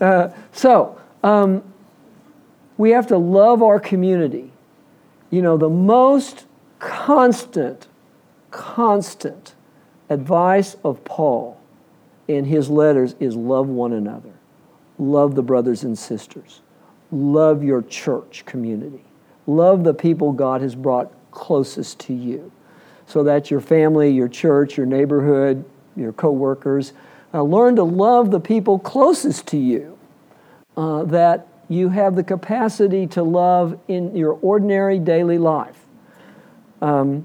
Uh, 0.00 0.30
so, 0.52 0.98
um, 1.22 1.62
we 2.78 2.90
have 2.90 3.06
to 3.08 3.18
love 3.18 3.62
our 3.62 3.78
community. 3.78 4.50
You 5.30 5.42
know, 5.42 5.58
the 5.58 5.68
most 5.68 6.46
constant 6.78 7.86
constant 8.54 9.54
advice 10.08 10.76
of 10.84 11.04
Paul 11.04 11.60
in 12.28 12.44
his 12.44 12.70
letters 12.70 13.16
is 13.18 13.34
love 13.34 13.68
one 13.68 13.92
another, 13.92 14.32
love 14.98 15.34
the 15.34 15.42
brothers 15.42 15.84
and 15.84 15.98
sisters, 15.98 16.60
love 17.10 17.62
your 17.62 17.82
church 17.82 18.44
community, 18.46 19.04
love 19.46 19.84
the 19.84 19.94
people 19.94 20.32
God 20.32 20.60
has 20.60 20.74
brought 20.74 21.12
closest 21.30 21.98
to 22.00 22.14
you. 22.14 22.50
So 23.06 23.22
that 23.24 23.50
your 23.50 23.60
family, 23.60 24.10
your 24.10 24.28
church, 24.28 24.78
your 24.78 24.86
neighborhood, 24.86 25.64
your 25.94 26.12
coworkers, 26.12 26.94
uh, 27.34 27.42
learn 27.42 27.76
to 27.76 27.84
love 27.84 28.30
the 28.30 28.40
people 28.40 28.78
closest 28.78 29.46
to 29.48 29.58
you. 29.58 29.98
Uh, 30.76 31.04
that 31.04 31.46
you 31.68 31.88
have 31.88 32.14
the 32.16 32.24
capacity 32.24 33.06
to 33.08 33.22
love 33.22 33.78
in 33.88 34.14
your 34.16 34.32
ordinary 34.42 34.98
daily 34.98 35.38
life. 35.38 35.78
Um, 36.80 37.24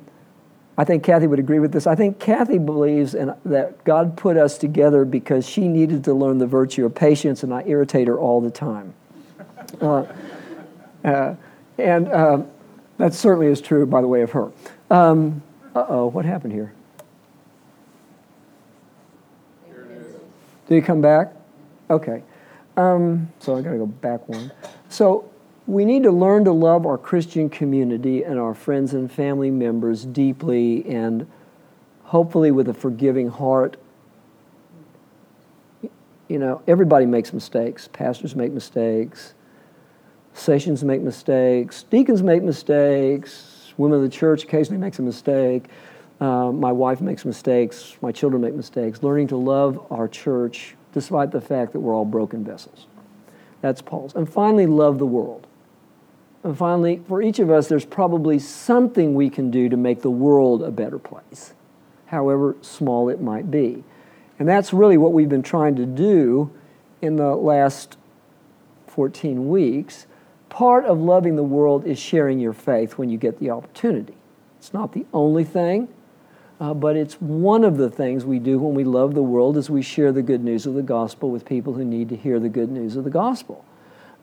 I 0.79 0.85
think 0.85 1.03
Kathy 1.03 1.27
would 1.27 1.39
agree 1.39 1.59
with 1.59 1.73
this. 1.73 1.85
I 1.85 1.95
think 1.95 2.19
Kathy 2.19 2.57
believes 2.57 3.13
in, 3.13 3.35
that 3.43 3.83
God 3.83 4.15
put 4.15 4.37
us 4.37 4.57
together 4.57 5.03
because 5.03 5.45
she 5.45 5.67
needed 5.67 6.05
to 6.05 6.13
learn 6.13 6.37
the 6.37 6.47
virtue 6.47 6.85
of 6.85 6.95
patience, 6.95 7.43
and 7.43 7.53
I 7.53 7.65
irritate 7.65 8.07
her 8.07 8.17
all 8.17 8.39
the 8.39 8.49
time. 8.49 8.93
Uh, 9.81 10.05
uh, 11.03 11.35
and 11.77 12.07
uh, 12.07 12.43
that 12.97 13.13
certainly 13.13 13.47
is 13.47 13.59
true, 13.59 13.85
by 13.85 13.99
the 13.99 14.07
way, 14.07 14.21
of 14.21 14.31
her. 14.31 14.53
Um, 14.89 15.43
uh 15.75 15.85
oh, 15.89 16.05
what 16.07 16.23
happened 16.23 16.53
here? 16.53 16.71
Did 19.67 20.75
he 20.75 20.79
come 20.79 21.01
back? 21.01 21.33
Okay. 21.89 22.23
Um, 22.77 23.27
so 23.39 23.57
I 23.57 23.61
got 23.61 23.71
to 23.71 23.79
go 23.79 23.85
back 23.85 24.29
one. 24.29 24.49
So 24.87 25.29
we 25.69 25.85
need 25.85 26.01
to 26.01 26.11
learn 26.11 26.45
to 26.45 26.51
love 26.51 26.87
our 26.87 26.97
Christian 26.97 27.47
community 27.47 28.23
and 28.23 28.39
our 28.39 28.55
friends 28.55 28.95
and 28.95 29.11
family 29.11 29.51
members 29.51 30.03
deeply 30.03 30.83
and 30.87 31.27
hopefully 32.05 32.49
with 32.49 32.67
a 32.69 32.73
forgiving 32.73 33.29
heart. 33.29 33.77
You 36.27 36.39
know, 36.39 36.63
everybody 36.67 37.05
makes 37.05 37.33
mistakes. 37.33 37.87
Pastors 37.87 38.35
make 38.35 38.51
mistakes. 38.51 39.35
Sessions 40.33 40.83
make 40.83 41.01
mistakes. 41.01 41.83
Deacons 41.83 42.23
make 42.23 42.41
mistakes. 42.41 43.71
Women 43.77 43.97
of 43.97 44.03
the 44.03 44.09
church 44.09 44.45
occasionally 44.45 44.79
makes 44.79 44.97
a 44.97 45.03
mistake. 45.03 45.65
Uh, 46.19 46.51
my 46.51 46.71
wife 46.71 46.99
makes 46.99 47.25
mistakes. 47.25 47.95
My 48.01 48.11
children 48.11 48.41
make 48.41 48.55
mistakes. 48.55 49.03
Learning 49.03 49.27
to 49.27 49.37
love 49.37 49.85
our 49.91 50.07
church 50.07 50.75
despite 50.93 51.29
the 51.29 51.41
fact 51.41 51.73
that 51.73 51.79
we're 51.79 51.93
all 51.93 52.05
broken 52.05 52.43
vessels. 52.43 52.87
That's 53.61 53.83
Paul's. 53.83 54.15
And 54.15 54.27
finally, 54.27 54.65
love 54.65 54.97
the 54.97 55.05
world. 55.05 55.45
And 56.43 56.57
finally, 56.57 57.01
for 57.07 57.21
each 57.21 57.39
of 57.39 57.51
us, 57.51 57.67
there's 57.67 57.85
probably 57.85 58.39
something 58.39 59.13
we 59.13 59.29
can 59.29 59.51
do 59.51 59.67
to 59.69 59.77
make 59.77 60.01
the 60.01 60.11
world 60.11 60.63
a 60.63 60.71
better 60.71 60.97
place, 60.97 61.53
however 62.07 62.55
small 62.61 63.09
it 63.09 63.21
might 63.21 63.51
be. 63.51 63.83
And 64.37 64.47
that's 64.47 64.71
really 64.71 64.97
what 64.97 65.11
we've 65.11 65.27
been 65.27 65.43
trying 65.43 65.75
to 65.75 65.85
do 65.85 66.49
in 67.01 67.17
the 67.17 67.35
last 67.35 67.97
14 68.87 69.49
weeks. 69.49 70.07
Part 70.47 70.85
of 70.85 70.99
loving 70.99 71.35
the 71.35 71.43
world 71.43 71.85
is 71.85 71.99
sharing 71.99 72.39
your 72.39 72.53
faith 72.53 72.97
when 72.97 73.09
you 73.09 73.17
get 73.17 73.39
the 73.39 73.49
opportunity. 73.49 74.15
It's 74.57 74.73
not 74.73 74.93
the 74.93 75.05
only 75.13 75.43
thing, 75.43 75.89
uh, 76.59 76.73
but 76.73 76.95
it's 76.95 77.15
one 77.15 77.65
of 77.65 77.77
the 77.77 77.89
things 77.89 78.25
we 78.25 78.39
do 78.39 78.59
when 78.59 78.73
we 78.73 78.83
love 78.85 79.13
the 79.13 79.23
world 79.23 79.57
is 79.57 79.69
we 79.69 79.81
share 79.81 80.11
the 80.11 80.21
good 80.21 80.43
news 80.43 80.65
of 80.65 80.73
the 80.73 80.81
gospel 80.81 81.29
with 81.29 81.45
people 81.45 81.73
who 81.73 81.83
need 81.83 82.09
to 82.09 82.15
hear 82.15 82.39
the 82.39 82.49
good 82.49 82.71
news 82.71 82.95
of 82.95 83.03
the 83.03 83.09
gospel. 83.09 83.65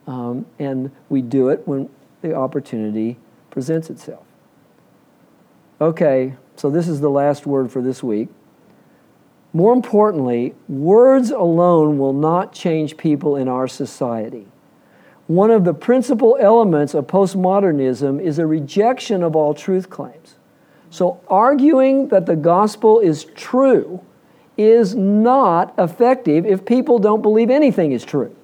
Um, 0.07 0.47
and 0.59 0.91
we 1.09 1.21
do 1.21 1.49
it 1.49 1.67
when 1.67 1.89
the 2.27 2.35
opportunity 2.35 3.19
presents 3.51 3.91
itself. 3.91 4.25
Okay, 5.81 6.35
so 6.57 6.71
this 6.71 6.89
is 6.89 7.01
the 7.01 7.11
last 7.11 7.47
word 7.47 7.71
for 7.71 7.83
this 7.83 8.03
week. 8.03 8.29
More 9.53 9.73
importantly, 9.73 10.55
words 10.69 11.31
alone 11.31 11.99
will 11.99 12.13
not 12.13 12.53
change 12.53 12.97
people 12.97 13.37
in 13.37 13.49
our 13.49 13.69
society. 13.69 14.47
One 15.27 15.51
of 15.51 15.65
the 15.65 15.75
principal 15.75 16.37
elements 16.41 16.95
of 16.95 17.07
postmodernism 17.07 18.21
is 18.21 18.39
a 18.39 18.47
rejection 18.47 19.23
of 19.23 19.35
all 19.35 19.55
truth 19.55 19.91
claims. 19.91 20.37
So, 20.91 21.21
arguing 21.29 22.09
that 22.09 22.27
the 22.27 22.37
gospel 22.37 23.01
is 23.01 23.25
true 23.35 24.01
is 24.57 24.95
not 24.95 25.75
effective 25.79 26.47
if 26.47 26.65
people 26.65 26.99
don't 26.99 27.23
believe 27.23 27.51
anything 27.51 27.93
is 27.93 28.05
true. 28.05 28.35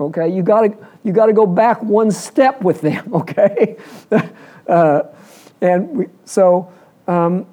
Okay, 0.00 0.28
you 0.28 0.42
got 0.42 0.62
to 0.62 0.88
you 1.04 1.12
got 1.12 1.26
to 1.26 1.32
go 1.32 1.46
back 1.46 1.82
one 1.82 2.10
step 2.10 2.62
with 2.62 2.80
them. 2.80 3.12
Okay, 3.14 3.76
uh, 4.66 5.02
and 5.60 5.88
we, 5.90 6.06
so. 6.24 6.72
Um, 7.06 7.46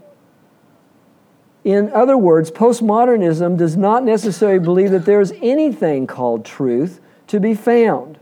in 1.63 1.91
other 1.91 2.17
words, 2.17 2.49
postmodernism 2.49 3.57
does 3.57 3.75
not 3.75 4.05
necessarily 4.05 4.57
believe 4.59 4.91
that 4.91 5.03
there 5.03 5.19
is 5.19 5.33
anything 5.41 6.07
called 6.07 6.45
truth 6.45 7.01
to 7.27 7.41
be 7.41 7.53
found. 7.53 8.17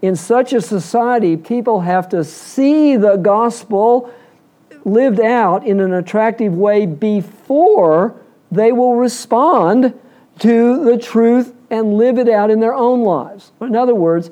In 0.00 0.14
such 0.14 0.52
a 0.52 0.60
society, 0.60 1.36
people 1.36 1.80
have 1.80 2.08
to 2.10 2.22
see 2.22 2.96
the 2.96 3.16
gospel 3.16 4.14
lived 4.84 5.18
out 5.18 5.66
in 5.66 5.80
an 5.80 5.92
attractive 5.92 6.54
way 6.54 6.86
before 6.86 8.14
they 8.52 8.70
will 8.70 8.94
respond 8.94 9.98
to 10.38 10.84
the 10.84 10.96
truth 10.96 11.52
and 11.70 11.94
live 11.94 12.18
it 12.18 12.28
out 12.28 12.50
in 12.50 12.60
their 12.60 12.74
own 12.74 13.02
lives. 13.02 13.52
In 13.60 13.76
other 13.76 13.94
words, 13.94 14.30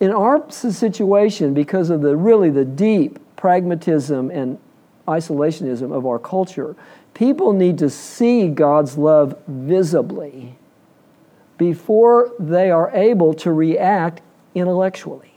in 0.00 0.10
our 0.10 0.50
situation, 0.50 1.54
because 1.54 1.90
of 1.90 2.02
the 2.02 2.16
really 2.16 2.50
the 2.50 2.64
deep 2.64 3.18
pragmatism 3.36 4.30
and 4.30 4.58
isolationism 5.06 5.92
of 5.92 6.06
our 6.06 6.18
culture, 6.18 6.76
people 7.14 7.52
need 7.52 7.78
to 7.78 7.88
see 7.88 8.48
God's 8.48 8.98
love 8.98 9.38
visibly 9.46 10.56
before 11.56 12.32
they 12.38 12.70
are 12.70 12.90
able 12.90 13.32
to 13.34 13.52
react 13.52 14.20
intellectually. 14.54 15.32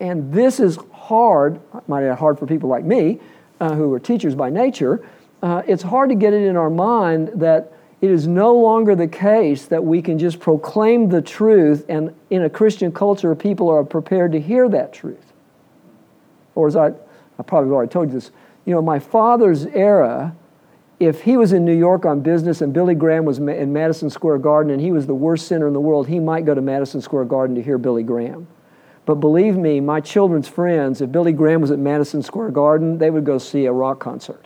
And 0.00 0.32
this 0.32 0.60
is 0.60 0.78
hard, 0.92 1.60
might 1.88 2.04
add 2.04 2.18
hard 2.18 2.38
for 2.38 2.46
people 2.46 2.68
like 2.68 2.84
me, 2.84 3.20
uh, 3.60 3.74
who 3.74 3.92
are 3.92 4.00
teachers 4.00 4.34
by 4.34 4.50
nature. 4.50 5.06
Uh, 5.42 5.62
it's 5.66 5.82
hard 5.82 6.08
to 6.10 6.14
get 6.14 6.32
it 6.32 6.42
in 6.42 6.56
our 6.56 6.70
mind 6.70 7.30
that 7.34 7.72
it 8.02 8.10
is 8.10 8.26
no 8.26 8.52
longer 8.52 8.96
the 8.96 9.06
case 9.06 9.66
that 9.66 9.84
we 9.84 10.02
can 10.02 10.18
just 10.18 10.40
proclaim 10.40 11.08
the 11.08 11.22
truth 11.22 11.86
and 11.88 12.12
in 12.30 12.42
a 12.42 12.50
Christian 12.50 12.90
culture, 12.90 13.32
people 13.36 13.70
are 13.70 13.84
prepared 13.84 14.32
to 14.32 14.40
hear 14.40 14.68
that 14.68 14.92
truth. 14.92 15.32
Or 16.56 16.66
as 16.66 16.74
I, 16.74 16.88
I 16.88 17.42
probably 17.46 17.70
already 17.70 17.90
told 17.90 18.08
you 18.08 18.14
this, 18.14 18.32
you 18.64 18.74
know, 18.74 18.82
my 18.82 18.98
father's 18.98 19.66
era, 19.66 20.34
if 20.98 21.22
he 21.22 21.36
was 21.36 21.52
in 21.52 21.64
New 21.64 21.76
York 21.76 22.04
on 22.04 22.20
business 22.20 22.60
and 22.60 22.72
Billy 22.72 22.96
Graham 22.96 23.24
was 23.24 23.38
in 23.38 23.72
Madison 23.72 24.10
Square 24.10 24.38
Garden 24.38 24.72
and 24.72 24.80
he 24.80 24.90
was 24.90 25.06
the 25.06 25.14
worst 25.14 25.46
sinner 25.46 25.68
in 25.68 25.72
the 25.72 25.80
world, 25.80 26.08
he 26.08 26.18
might 26.18 26.44
go 26.44 26.56
to 26.56 26.60
Madison 26.60 27.00
Square 27.00 27.26
Garden 27.26 27.54
to 27.54 27.62
hear 27.62 27.78
Billy 27.78 28.02
Graham. 28.02 28.48
But 29.06 29.16
believe 29.16 29.56
me, 29.56 29.78
my 29.78 30.00
children's 30.00 30.48
friends, 30.48 31.00
if 31.00 31.12
Billy 31.12 31.32
Graham 31.32 31.60
was 31.60 31.70
at 31.70 31.78
Madison 31.78 32.20
Square 32.20 32.50
Garden, 32.50 32.98
they 32.98 33.10
would 33.10 33.24
go 33.24 33.38
see 33.38 33.66
a 33.66 33.72
rock 33.72 34.00
concert. 34.00 34.44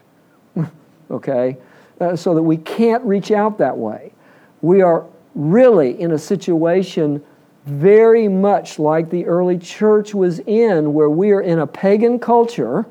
okay? 1.10 1.56
Uh, 1.98 2.14
so 2.14 2.34
that 2.34 2.42
we 2.42 2.58
can't 2.58 3.02
reach 3.04 3.30
out 3.30 3.56
that 3.56 3.76
way. 3.76 4.12
We 4.60 4.82
are 4.82 5.06
really 5.34 5.98
in 5.98 6.12
a 6.12 6.18
situation 6.18 7.24
very 7.64 8.28
much 8.28 8.78
like 8.78 9.10
the 9.10 9.24
early 9.24 9.58
church 9.58 10.14
was 10.14 10.40
in, 10.40 10.92
where 10.92 11.08
we 11.08 11.32
are 11.32 11.40
in 11.40 11.58
a 11.58 11.66
pagan 11.66 12.18
culture 12.18 12.86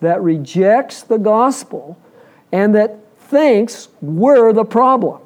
that 0.00 0.22
rejects 0.22 1.02
the 1.02 1.18
gospel 1.18 1.98
and 2.50 2.74
that 2.74 2.98
thinks 3.18 3.88
we're 4.00 4.52
the 4.52 4.64
problem. 4.64 5.20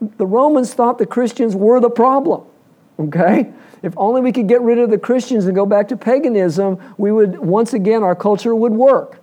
The 0.00 0.26
Romans 0.26 0.74
thought 0.74 0.98
the 0.98 1.06
Christians 1.06 1.54
were 1.54 1.80
the 1.80 1.90
problem. 1.90 2.42
Okay? 2.98 3.52
If 3.82 3.92
only 3.96 4.22
we 4.22 4.32
could 4.32 4.48
get 4.48 4.60
rid 4.62 4.78
of 4.78 4.90
the 4.90 4.98
Christians 4.98 5.46
and 5.46 5.54
go 5.54 5.66
back 5.66 5.88
to 5.88 5.96
paganism, 5.96 6.78
we 6.96 7.12
would, 7.12 7.38
once 7.38 7.74
again, 7.74 8.02
our 8.02 8.14
culture 8.14 8.54
would 8.54 8.72
work. 8.72 9.20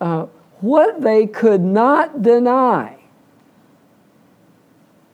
Uh, 0.00 0.26
what 0.60 1.00
they 1.02 1.26
could 1.26 1.60
not 1.60 2.22
deny 2.22 2.98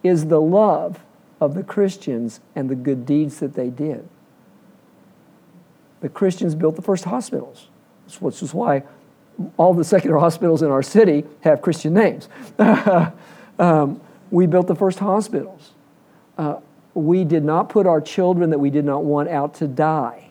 is 0.02 0.26
the 0.26 0.40
love 0.40 1.00
of 1.40 1.54
the 1.54 1.62
Christians 1.62 2.40
and 2.54 2.68
the 2.68 2.74
good 2.74 3.04
deeds 3.06 3.40
that 3.40 3.54
they 3.54 3.70
did. 3.70 4.08
The 6.00 6.08
Christians 6.08 6.54
built 6.54 6.76
the 6.76 6.82
first 6.82 7.04
hospitals, 7.04 7.68
which 8.20 8.42
is 8.42 8.52
why 8.52 8.84
all 9.56 9.74
the 9.74 9.84
secular 9.84 10.18
hospitals 10.18 10.62
in 10.62 10.70
our 10.70 10.82
city 10.82 11.24
have 11.40 11.62
Christian 11.62 11.94
names. 11.94 12.28
um, 13.58 14.00
we 14.30 14.46
built 14.46 14.66
the 14.66 14.74
first 14.74 14.98
hospitals. 14.98 15.72
Uh, 16.36 16.60
we 16.94 17.24
did 17.24 17.44
not 17.44 17.68
put 17.68 17.86
our 17.86 18.00
children 18.00 18.50
that 18.50 18.58
we 18.58 18.70
did 18.70 18.84
not 18.84 19.04
want 19.04 19.28
out 19.28 19.54
to 19.54 19.66
die 19.66 20.28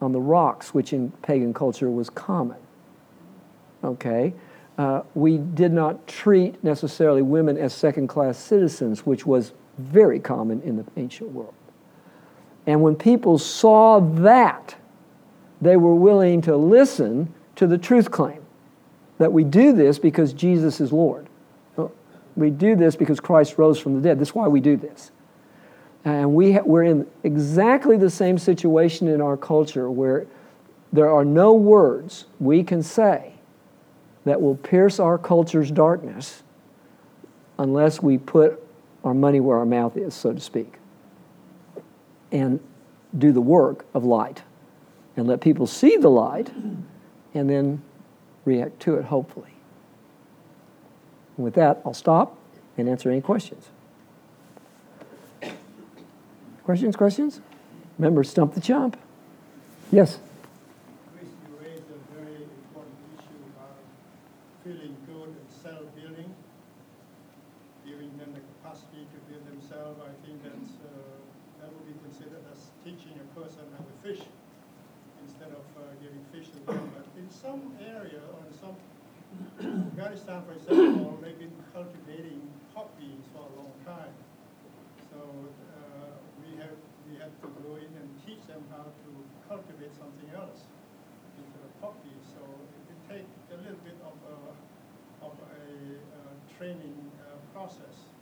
on 0.00 0.12
the 0.12 0.20
rocks, 0.20 0.74
which 0.74 0.92
in 0.92 1.10
pagan 1.22 1.54
culture 1.54 1.90
was 1.90 2.10
common. 2.10 2.58
Okay? 3.84 4.34
Uh, 4.78 5.02
we 5.14 5.38
did 5.38 5.72
not 5.72 6.06
treat 6.06 6.62
necessarily 6.64 7.22
women 7.22 7.58
as 7.58 7.74
second 7.74 8.08
class 8.08 8.38
citizens, 8.38 9.04
which 9.04 9.26
was 9.26 9.52
very 9.78 10.18
common 10.18 10.60
in 10.62 10.76
the 10.76 10.84
ancient 10.96 11.30
world. 11.30 11.54
And 12.66 12.82
when 12.82 12.94
people 12.96 13.38
saw 13.38 14.00
that, 14.00 14.76
they 15.60 15.76
were 15.76 15.94
willing 15.94 16.40
to 16.42 16.56
listen 16.56 17.32
to 17.56 17.66
the 17.66 17.78
truth 17.78 18.10
claim 18.10 18.40
that 19.18 19.32
we 19.32 19.44
do 19.44 19.72
this 19.72 19.98
because 19.98 20.32
Jesus 20.32 20.80
is 20.80 20.92
Lord. 20.92 21.28
We 22.34 22.50
do 22.50 22.76
this 22.76 22.96
because 22.96 23.20
Christ 23.20 23.58
rose 23.58 23.78
from 23.78 23.94
the 23.94 24.00
dead. 24.00 24.18
That's 24.18 24.34
why 24.34 24.48
we 24.48 24.60
do 24.60 24.76
this. 24.76 25.10
And 26.04 26.34
we 26.34 26.52
ha- 26.52 26.62
we're 26.64 26.84
in 26.84 27.06
exactly 27.22 27.96
the 27.96 28.10
same 28.10 28.38
situation 28.38 29.06
in 29.06 29.20
our 29.20 29.36
culture 29.36 29.90
where 29.90 30.26
there 30.92 31.10
are 31.10 31.24
no 31.24 31.54
words 31.54 32.26
we 32.40 32.62
can 32.64 32.82
say 32.82 33.31
that 34.24 34.40
will 34.40 34.56
pierce 34.56 35.00
our 35.00 35.18
culture's 35.18 35.70
darkness 35.70 36.42
unless 37.58 38.02
we 38.02 38.18
put 38.18 38.62
our 39.04 39.14
money 39.14 39.40
where 39.40 39.58
our 39.58 39.66
mouth 39.66 39.96
is, 39.96 40.14
so 40.14 40.32
to 40.32 40.40
speak, 40.40 40.74
and 42.30 42.60
do 43.16 43.32
the 43.32 43.40
work 43.40 43.84
of 43.94 44.04
light 44.04 44.42
and 45.16 45.26
let 45.26 45.40
people 45.40 45.66
see 45.66 45.96
the 45.96 46.08
light 46.08 46.50
and 47.34 47.50
then 47.50 47.82
react 48.44 48.80
to 48.80 48.96
it, 48.96 49.04
hopefully. 49.04 49.54
And 51.36 51.44
with 51.44 51.54
that, 51.54 51.82
I'll 51.84 51.94
stop 51.94 52.38
and 52.78 52.88
answer 52.88 53.10
any 53.10 53.20
questions. 53.20 53.68
Questions, 56.64 56.96
questions? 56.96 57.40
Remember, 57.98 58.22
stump 58.24 58.54
the 58.54 58.60
chump. 58.60 58.96
Yes? 59.90 60.18
Chris, 61.12 61.28
you 61.28 61.58
raised 61.58 61.84
a 61.90 61.98
very 62.14 62.36
important 62.36 62.96
issue 63.18 63.42
about 63.52 63.76
feeling 64.64 64.96
good 65.04 65.28
and 65.28 65.48
self-building, 65.50 66.32
giving 67.84 68.16
them 68.16 68.32
the 68.32 68.40
capacity 68.40 69.04
to 69.10 69.18
build 69.28 69.44
themselves. 69.50 70.00
I 70.00 70.14
think 70.24 70.40
that's, 70.42 70.78
uh, 70.86 71.18
that 71.60 71.68
would 71.74 71.86
be 71.86 71.98
considered 72.06 72.46
as 72.54 72.70
teaching 72.86 73.18
a 73.18 73.26
person 73.38 73.66
how 73.76 73.84
to 73.84 73.94
fish 74.00 74.24
instead 75.26 75.50
of 75.50 75.66
uh, 75.76 75.82
giving 75.98 76.22
fish 76.30 76.46
to 76.54 76.58
them. 76.62 76.90
But 76.94 77.06
in 77.18 77.28
some 77.28 77.74
area, 77.82 78.22
or 78.32 78.40
in 78.46 78.54
some, 78.54 78.78
Afghanistan, 80.12 80.44
for 80.44 80.52
example, 80.52 81.16
they've 81.24 81.40
been 81.40 81.56
cultivating 81.72 82.44
poppies 82.76 83.24
for 83.32 83.48
a 83.48 83.52
long 83.56 83.72
time. 83.80 84.12
So 85.08 85.16
uh, 85.16 86.20
we 86.44 86.52
have 86.60 86.76
we 87.08 87.16
had 87.16 87.32
to 87.40 87.48
go 87.64 87.80
in 87.80 87.88
and 87.96 88.08
teach 88.20 88.44
them 88.44 88.60
how 88.68 88.92
to 88.92 89.10
cultivate 89.48 89.96
something 89.96 90.28
else 90.36 90.68
into 91.40 91.56
the 91.64 91.72
poppy. 91.80 92.12
So 92.28 92.44
it 92.44 92.82
would 92.92 93.02
take 93.08 93.24
a 93.24 93.58
little 93.64 93.80
bit 93.88 93.96
of 94.04 94.12
a, 94.28 94.36
of 95.24 95.32
a 95.32 95.64
uh, 95.96 96.36
training 96.60 97.08
uh, 97.16 97.40
process 97.56 98.12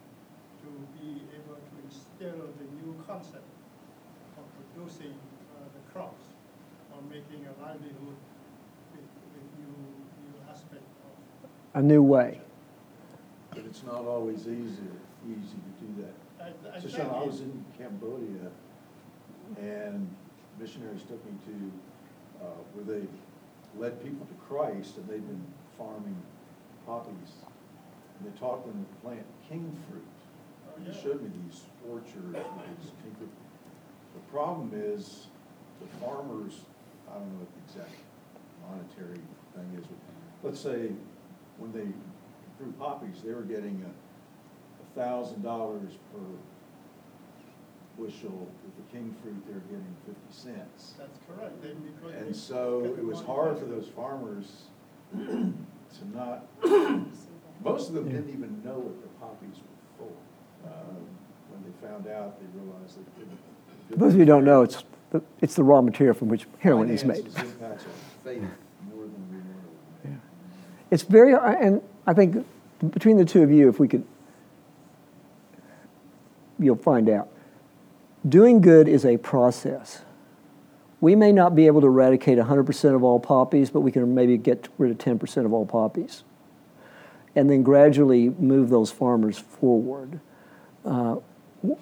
to 0.62 0.70
be 0.94 1.26
able 1.34 1.58
to 1.58 1.74
instill 1.82 2.54
the 2.54 2.66
new 2.78 2.94
concept 3.02 3.50
of 4.38 4.46
producing 4.62 5.18
uh, 5.58 5.66
the 5.74 5.82
crops 5.90 6.22
or 6.94 7.02
making 7.10 7.50
a 7.50 7.54
livelihood 7.58 8.18
with, 8.94 9.10
with 9.34 9.46
new, 9.58 9.74
new 10.22 10.38
aspect 10.46 10.86
of 10.86 10.99
A 11.74 11.82
new 11.82 12.02
way. 12.02 12.40
But 13.50 13.60
it's 13.60 13.82
not 13.84 14.04
always 14.04 14.40
easy, 14.40 14.90
easy 15.26 15.56
to 15.56 15.72
do 15.84 16.02
that. 16.02 16.54
I, 16.72 16.76
I 16.76 16.80
So 16.80 16.88
Sean, 16.88 17.10
I 17.10 17.24
was 17.24 17.40
in 17.40 17.64
Cambodia, 17.78 18.50
and 19.60 20.08
missionaries 20.58 21.02
took 21.02 21.24
me 21.26 21.32
to, 21.46 22.44
uh, 22.44 22.48
where 22.74 22.98
they 22.98 23.06
led 23.78 24.02
people 24.02 24.26
to 24.26 24.34
Christ, 24.48 24.96
and 24.96 25.08
they've 25.08 25.26
been 25.26 25.44
farming 25.78 26.16
poppies. 26.86 27.32
And 28.18 28.32
they 28.32 28.38
taught 28.38 28.66
them 28.66 28.84
to 28.84 29.06
plant 29.06 29.24
king 29.48 29.76
fruit. 29.88 30.02
Oh, 30.68 30.74
And 30.76 30.86
They 30.86 30.92
showed 31.00 31.22
me 31.22 31.30
these 31.46 31.62
orchards 31.88 32.34
with 32.34 32.80
these 32.82 32.90
king 33.02 33.14
fruit. 33.16 33.30
The 34.14 34.32
problem 34.32 34.72
is, 34.74 35.26
the 35.80 35.86
farmers, 36.04 36.62
I 37.08 37.14
don't 37.14 37.30
know 37.32 37.46
what 37.46 37.50
the 37.54 37.80
exact 37.80 37.94
monetary 38.68 39.22
thing 39.54 39.78
is, 39.78 39.86
but 39.86 40.48
let's 40.48 40.60
say, 40.60 40.90
when 41.60 41.72
they 41.72 41.86
grew 42.58 42.72
poppies, 42.78 43.22
they 43.24 43.32
were 43.32 43.42
getting 43.42 43.84
a, 43.86 43.90
a 45.00 45.00
thousand 45.04 45.42
dollars 45.42 45.92
per 46.12 46.20
bushel. 47.98 48.48
With 48.64 48.76
the 48.76 48.92
king 48.92 49.14
fruit, 49.22 49.42
they're 49.46 49.60
getting 49.68 49.94
fifty 50.06 50.32
cents. 50.32 50.94
That's 50.98 51.18
correct, 51.28 51.62
then 51.62 51.76
because. 51.82 52.22
And 52.22 52.34
so 52.34 52.80
got 52.80 52.98
it 52.98 53.04
was 53.04 53.18
one 53.18 53.26
hard 53.26 53.58
for 53.58 53.66
those 53.66 53.88
farmers 53.88 54.62
to 55.14 55.54
not, 56.14 56.46
most 57.64 57.88
of 57.88 57.94
them 57.94 58.08
didn't 58.08 58.30
even 58.30 58.62
know 58.64 58.78
what 58.78 58.96
their 59.00 59.12
poppies 59.20 59.56
were 59.98 60.06
for. 60.06 60.68
Um, 60.70 60.96
When 61.50 61.62
they 61.64 61.86
found 61.86 62.06
out, 62.06 62.38
they 62.40 62.46
realized 62.58 62.96
they 62.98 63.04
couldn't. 63.18 63.38
Those 63.98 64.12
of 64.12 64.14
you 64.14 64.20
who 64.20 64.24
don't 64.26 64.44
know, 64.44 64.62
it's 64.62 64.84
the, 65.10 65.20
it's 65.40 65.54
the 65.56 65.64
raw 65.64 65.82
material 65.82 66.14
from 66.14 66.28
which 66.28 66.46
heroin 66.60 66.90
is 66.90 67.04
made. 67.04 67.26
Finances 67.26 67.52
impacts 67.52 67.84
our 67.84 67.90
faith 68.24 68.42
more 68.94 69.02
than 69.02 69.28
we 69.30 69.38
know. 69.38 70.20
It's 70.90 71.02
very, 71.02 71.34
and 71.34 71.82
I 72.06 72.14
think 72.14 72.44
between 72.90 73.16
the 73.16 73.24
two 73.24 73.42
of 73.42 73.50
you, 73.50 73.68
if 73.68 73.78
we 73.78 73.88
could, 73.88 74.04
you'll 76.58 76.76
find 76.76 77.08
out. 77.08 77.28
Doing 78.28 78.60
good 78.60 78.88
is 78.88 79.04
a 79.04 79.16
process. 79.16 80.02
We 81.00 81.14
may 81.14 81.32
not 81.32 81.54
be 81.54 81.66
able 81.66 81.80
to 81.80 81.86
eradicate 81.86 82.38
100% 82.38 82.94
of 82.94 83.02
all 83.02 83.18
poppies, 83.18 83.70
but 83.70 83.80
we 83.80 83.90
can 83.90 84.14
maybe 84.14 84.36
get 84.36 84.68
rid 84.76 84.90
of 84.90 84.98
10% 84.98 85.46
of 85.46 85.52
all 85.52 85.64
poppies. 85.64 86.24
And 87.34 87.48
then 87.48 87.62
gradually 87.62 88.28
move 88.28 88.68
those 88.68 88.90
farmers 88.90 89.38
forward. 89.38 90.20
Uh, 90.84 91.16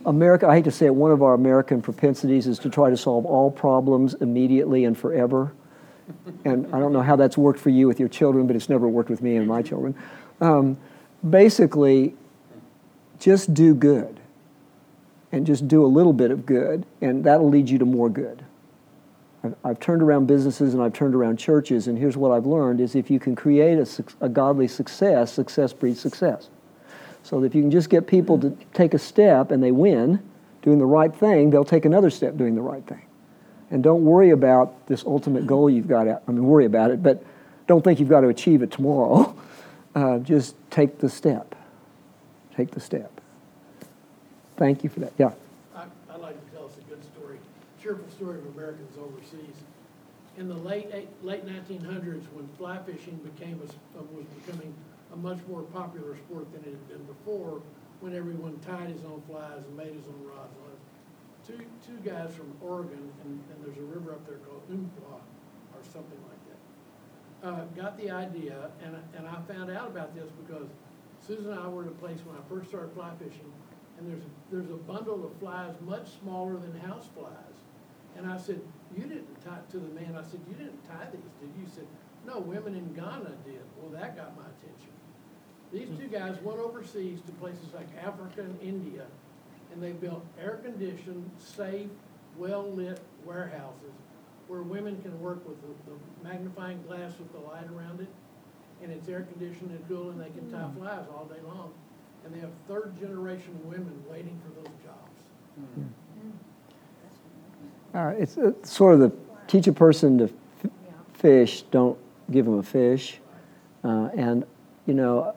America, 0.04 0.46
I 0.46 0.56
hate 0.56 0.64
to 0.64 0.70
say 0.70 0.86
it, 0.86 0.94
one 0.94 1.10
of 1.10 1.22
our 1.22 1.34
American 1.34 1.82
propensities 1.82 2.46
is 2.46 2.58
to 2.60 2.70
try 2.70 2.90
to 2.90 2.96
solve 2.96 3.24
all 3.24 3.50
problems 3.50 4.14
immediately 4.14 4.84
and 4.84 4.96
forever. 4.96 5.52
And 6.44 6.66
I 6.74 6.78
don't 6.78 6.92
know 6.92 7.02
how 7.02 7.16
that's 7.16 7.36
worked 7.36 7.60
for 7.60 7.70
you 7.70 7.86
with 7.86 7.98
your 8.00 8.08
children, 8.08 8.46
but 8.46 8.56
it's 8.56 8.68
never 8.68 8.88
worked 8.88 9.10
with 9.10 9.22
me 9.22 9.36
and 9.36 9.46
my 9.46 9.62
children. 9.62 9.94
Um, 10.40 10.78
basically, 11.28 12.14
just 13.18 13.52
do 13.54 13.74
good. 13.74 14.20
And 15.30 15.46
just 15.46 15.68
do 15.68 15.84
a 15.84 15.86
little 15.86 16.14
bit 16.14 16.30
of 16.30 16.46
good, 16.46 16.86
and 17.02 17.22
that'll 17.22 17.50
lead 17.50 17.68
you 17.68 17.76
to 17.78 17.84
more 17.84 18.08
good. 18.08 18.42
I've, 19.44 19.54
I've 19.62 19.80
turned 19.80 20.00
around 20.00 20.26
businesses 20.26 20.72
and 20.72 20.82
I've 20.82 20.94
turned 20.94 21.14
around 21.14 21.38
churches, 21.38 21.86
and 21.86 21.98
here's 21.98 22.16
what 22.16 22.30
I've 22.30 22.46
learned 22.46 22.80
is 22.80 22.94
if 22.94 23.10
you 23.10 23.20
can 23.20 23.36
create 23.36 23.78
a, 23.78 24.04
a 24.22 24.28
godly 24.28 24.68
success, 24.68 25.32
success 25.32 25.74
breeds 25.74 26.00
success. 26.00 26.48
So 27.22 27.44
if 27.44 27.54
you 27.54 27.60
can 27.60 27.70
just 27.70 27.90
get 27.90 28.06
people 28.06 28.38
to 28.38 28.56
take 28.72 28.94
a 28.94 28.98
step 28.98 29.50
and 29.50 29.62
they 29.62 29.70
win 29.70 30.18
doing 30.62 30.78
the 30.78 30.86
right 30.86 31.14
thing, 31.14 31.50
they'll 31.50 31.64
take 31.64 31.84
another 31.84 32.08
step 32.08 32.38
doing 32.38 32.54
the 32.54 32.62
right 32.62 32.86
thing. 32.86 33.02
And 33.70 33.82
don't 33.82 34.04
worry 34.04 34.30
about 34.30 34.86
this 34.86 35.04
ultimate 35.04 35.46
goal 35.46 35.68
you've 35.68 35.88
got. 35.88 36.08
I 36.08 36.18
mean, 36.30 36.44
worry 36.44 36.64
about 36.64 36.90
it, 36.90 37.02
but 37.02 37.22
don't 37.66 37.82
think 37.84 38.00
you've 38.00 38.08
got 38.08 38.22
to 38.22 38.28
achieve 38.28 38.62
it 38.62 38.70
tomorrow. 38.70 39.34
Uh, 39.94 40.18
just 40.18 40.54
take 40.70 40.98
the 40.98 41.08
step. 41.08 41.56
Take 42.54 42.70
the 42.70 42.78
step. 42.78 43.10
Thank 44.56 44.84
you 44.84 44.90
for 44.90 45.00
that. 45.00 45.12
Yeah. 45.18 45.32
I- 45.74 45.86
I'd 46.12 46.20
like 46.20 46.38
to 46.38 46.54
tell 46.54 46.66
us 46.66 46.72
a 46.78 46.88
good 46.88 47.02
story, 47.02 47.38
cheerful 47.82 48.04
story 48.10 48.38
of 48.38 48.46
Americans 48.54 48.94
overseas. 48.96 49.56
In 50.36 50.46
the 50.46 50.54
late, 50.54 50.92
late 51.24 51.44
nineteen 51.44 51.80
hundreds, 51.80 52.26
when 52.32 52.46
fly 52.58 52.78
fishing 52.86 53.18
became, 53.24 53.58
a 53.58 53.98
uh, 53.98 54.02
was 54.14 54.26
becoming 54.46 54.72
a 55.12 55.16
much 55.16 55.38
more 55.48 55.62
popular 55.62 56.14
sport 56.16 56.46
than 56.52 56.60
it 56.62 56.76
had 56.76 56.88
been 56.88 57.02
before, 57.06 57.60
when 58.00 58.14
everyone 58.14 58.56
tied 58.64 58.90
his 58.90 59.02
own 59.04 59.20
flies 59.26 59.64
and 59.66 59.76
made 59.76 59.94
his 59.94 60.06
own 60.06 60.22
rods. 60.28 60.52
And 61.48 61.60
all 61.60 61.66
that. 61.66 61.82
Two, 61.84 61.92
two 61.92 62.08
guys 62.08 62.34
from 62.34 62.52
Oregon, 62.60 63.10
and, 63.24 63.40
and 63.50 63.64
there's 63.64 63.78
a 63.78 63.82
river 63.82 64.12
up 64.12 64.26
there 64.26 64.38
called 64.38 64.62
Umpqua, 64.70 65.20
or 65.74 65.82
something 65.82 66.18
like 66.28 66.42
that, 66.48 67.48
uh, 67.48 67.64
got 67.80 67.96
the 67.98 68.10
idea, 68.10 68.70
and, 68.84 68.96
and 69.16 69.26
I 69.26 69.40
found 69.52 69.70
out 69.70 69.88
about 69.88 70.14
this 70.14 70.30
because 70.46 70.68
Susan 71.26 71.50
and 71.50 71.60
I 71.60 71.68
were 71.68 71.82
at 71.82 71.88
a 71.88 71.92
place 71.92 72.20
when 72.24 72.36
I 72.36 72.48
first 72.48 72.68
started 72.68 72.92
fly 72.94 73.10
fishing, 73.18 73.52
and 73.98 74.10
there's, 74.10 74.22
there's 74.50 74.70
a 74.70 74.76
bundle 74.82 75.24
of 75.24 75.34
flies 75.38 75.74
much 75.80 76.18
smaller 76.22 76.56
than 76.56 76.78
house 76.80 77.08
flies. 77.14 77.32
And 78.16 78.26
I 78.26 78.36
said, 78.36 78.60
you 78.96 79.02
didn't 79.02 79.44
tie, 79.44 79.58
to 79.70 79.78
the 79.78 79.88
man, 79.94 80.16
I 80.16 80.22
said, 80.22 80.40
you 80.48 80.54
didn't 80.54 80.82
tie 80.88 81.06
these, 81.12 81.20
did 81.40 81.50
you? 81.58 81.66
He 81.66 81.70
said, 81.70 81.86
no, 82.26 82.38
women 82.40 82.74
in 82.74 82.92
Ghana 82.94 83.32
did. 83.44 83.62
Well, 83.76 83.90
that 83.92 84.16
got 84.16 84.36
my 84.36 84.44
attention. 84.44 84.92
These 85.72 85.98
two 85.98 86.08
guys 86.08 86.40
went 86.42 86.58
overseas 86.58 87.20
to 87.26 87.32
places 87.32 87.74
like 87.74 87.86
Africa 88.02 88.40
and 88.40 88.60
India, 88.62 89.06
and 89.72 89.82
they 89.82 89.92
built 89.92 90.24
air-conditioned, 90.40 91.30
safe, 91.38 91.90
well-lit 92.36 93.00
warehouses 93.24 93.92
where 94.48 94.62
women 94.62 95.00
can 95.02 95.20
work 95.20 95.46
with 95.46 95.60
the, 95.60 95.90
the 95.90 96.28
magnifying 96.28 96.82
glass 96.88 97.12
with 97.18 97.30
the 97.32 97.38
light 97.38 97.66
around 97.76 98.00
it, 98.00 98.08
and 98.82 98.90
it's 98.90 99.08
air-conditioned 99.08 99.70
and 99.70 99.88
cool, 99.88 100.10
and 100.10 100.20
they 100.20 100.30
can 100.30 100.50
tie 100.50 100.66
flies 100.78 101.04
all 101.14 101.26
day 101.26 101.40
long. 101.46 101.70
And 102.24 102.34
they 102.34 102.40
have 102.40 102.50
third-generation 102.66 103.58
women 103.64 104.02
waiting 104.10 104.40
for 104.44 104.60
those 104.60 104.72
jobs. 104.84 105.12
Uh, 107.94 108.14
it's 108.20 108.38
uh, 108.38 108.52
sort 108.62 108.94
of 108.94 109.00
the 109.00 109.12
teach 109.46 109.66
a 109.66 109.72
person 109.72 110.18
to 110.18 110.24
f- 110.24 110.70
fish, 111.14 111.62
don't 111.70 111.98
give 112.30 112.44
them 112.44 112.58
a 112.58 112.62
fish. 112.62 113.18
Uh, 113.84 114.08
and, 114.16 114.44
you 114.86 114.94
know, 114.94 115.34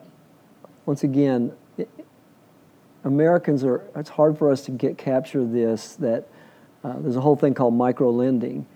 once 0.86 1.02
again, 1.04 1.52
it, 1.78 1.88
Americans 3.04 3.64
are, 3.64 3.82
it's 3.96 4.10
hard 4.10 4.38
for 4.38 4.50
us 4.50 4.62
to 4.66 4.70
get 4.70 4.96
capture 4.96 5.44
this 5.44 5.96
that 5.96 6.28
uh, 6.84 6.94
there's 6.98 7.16
a 7.16 7.20
whole 7.20 7.36
thing 7.36 7.54
called 7.54 7.74
micro 7.74 8.10
lending. 8.10 8.66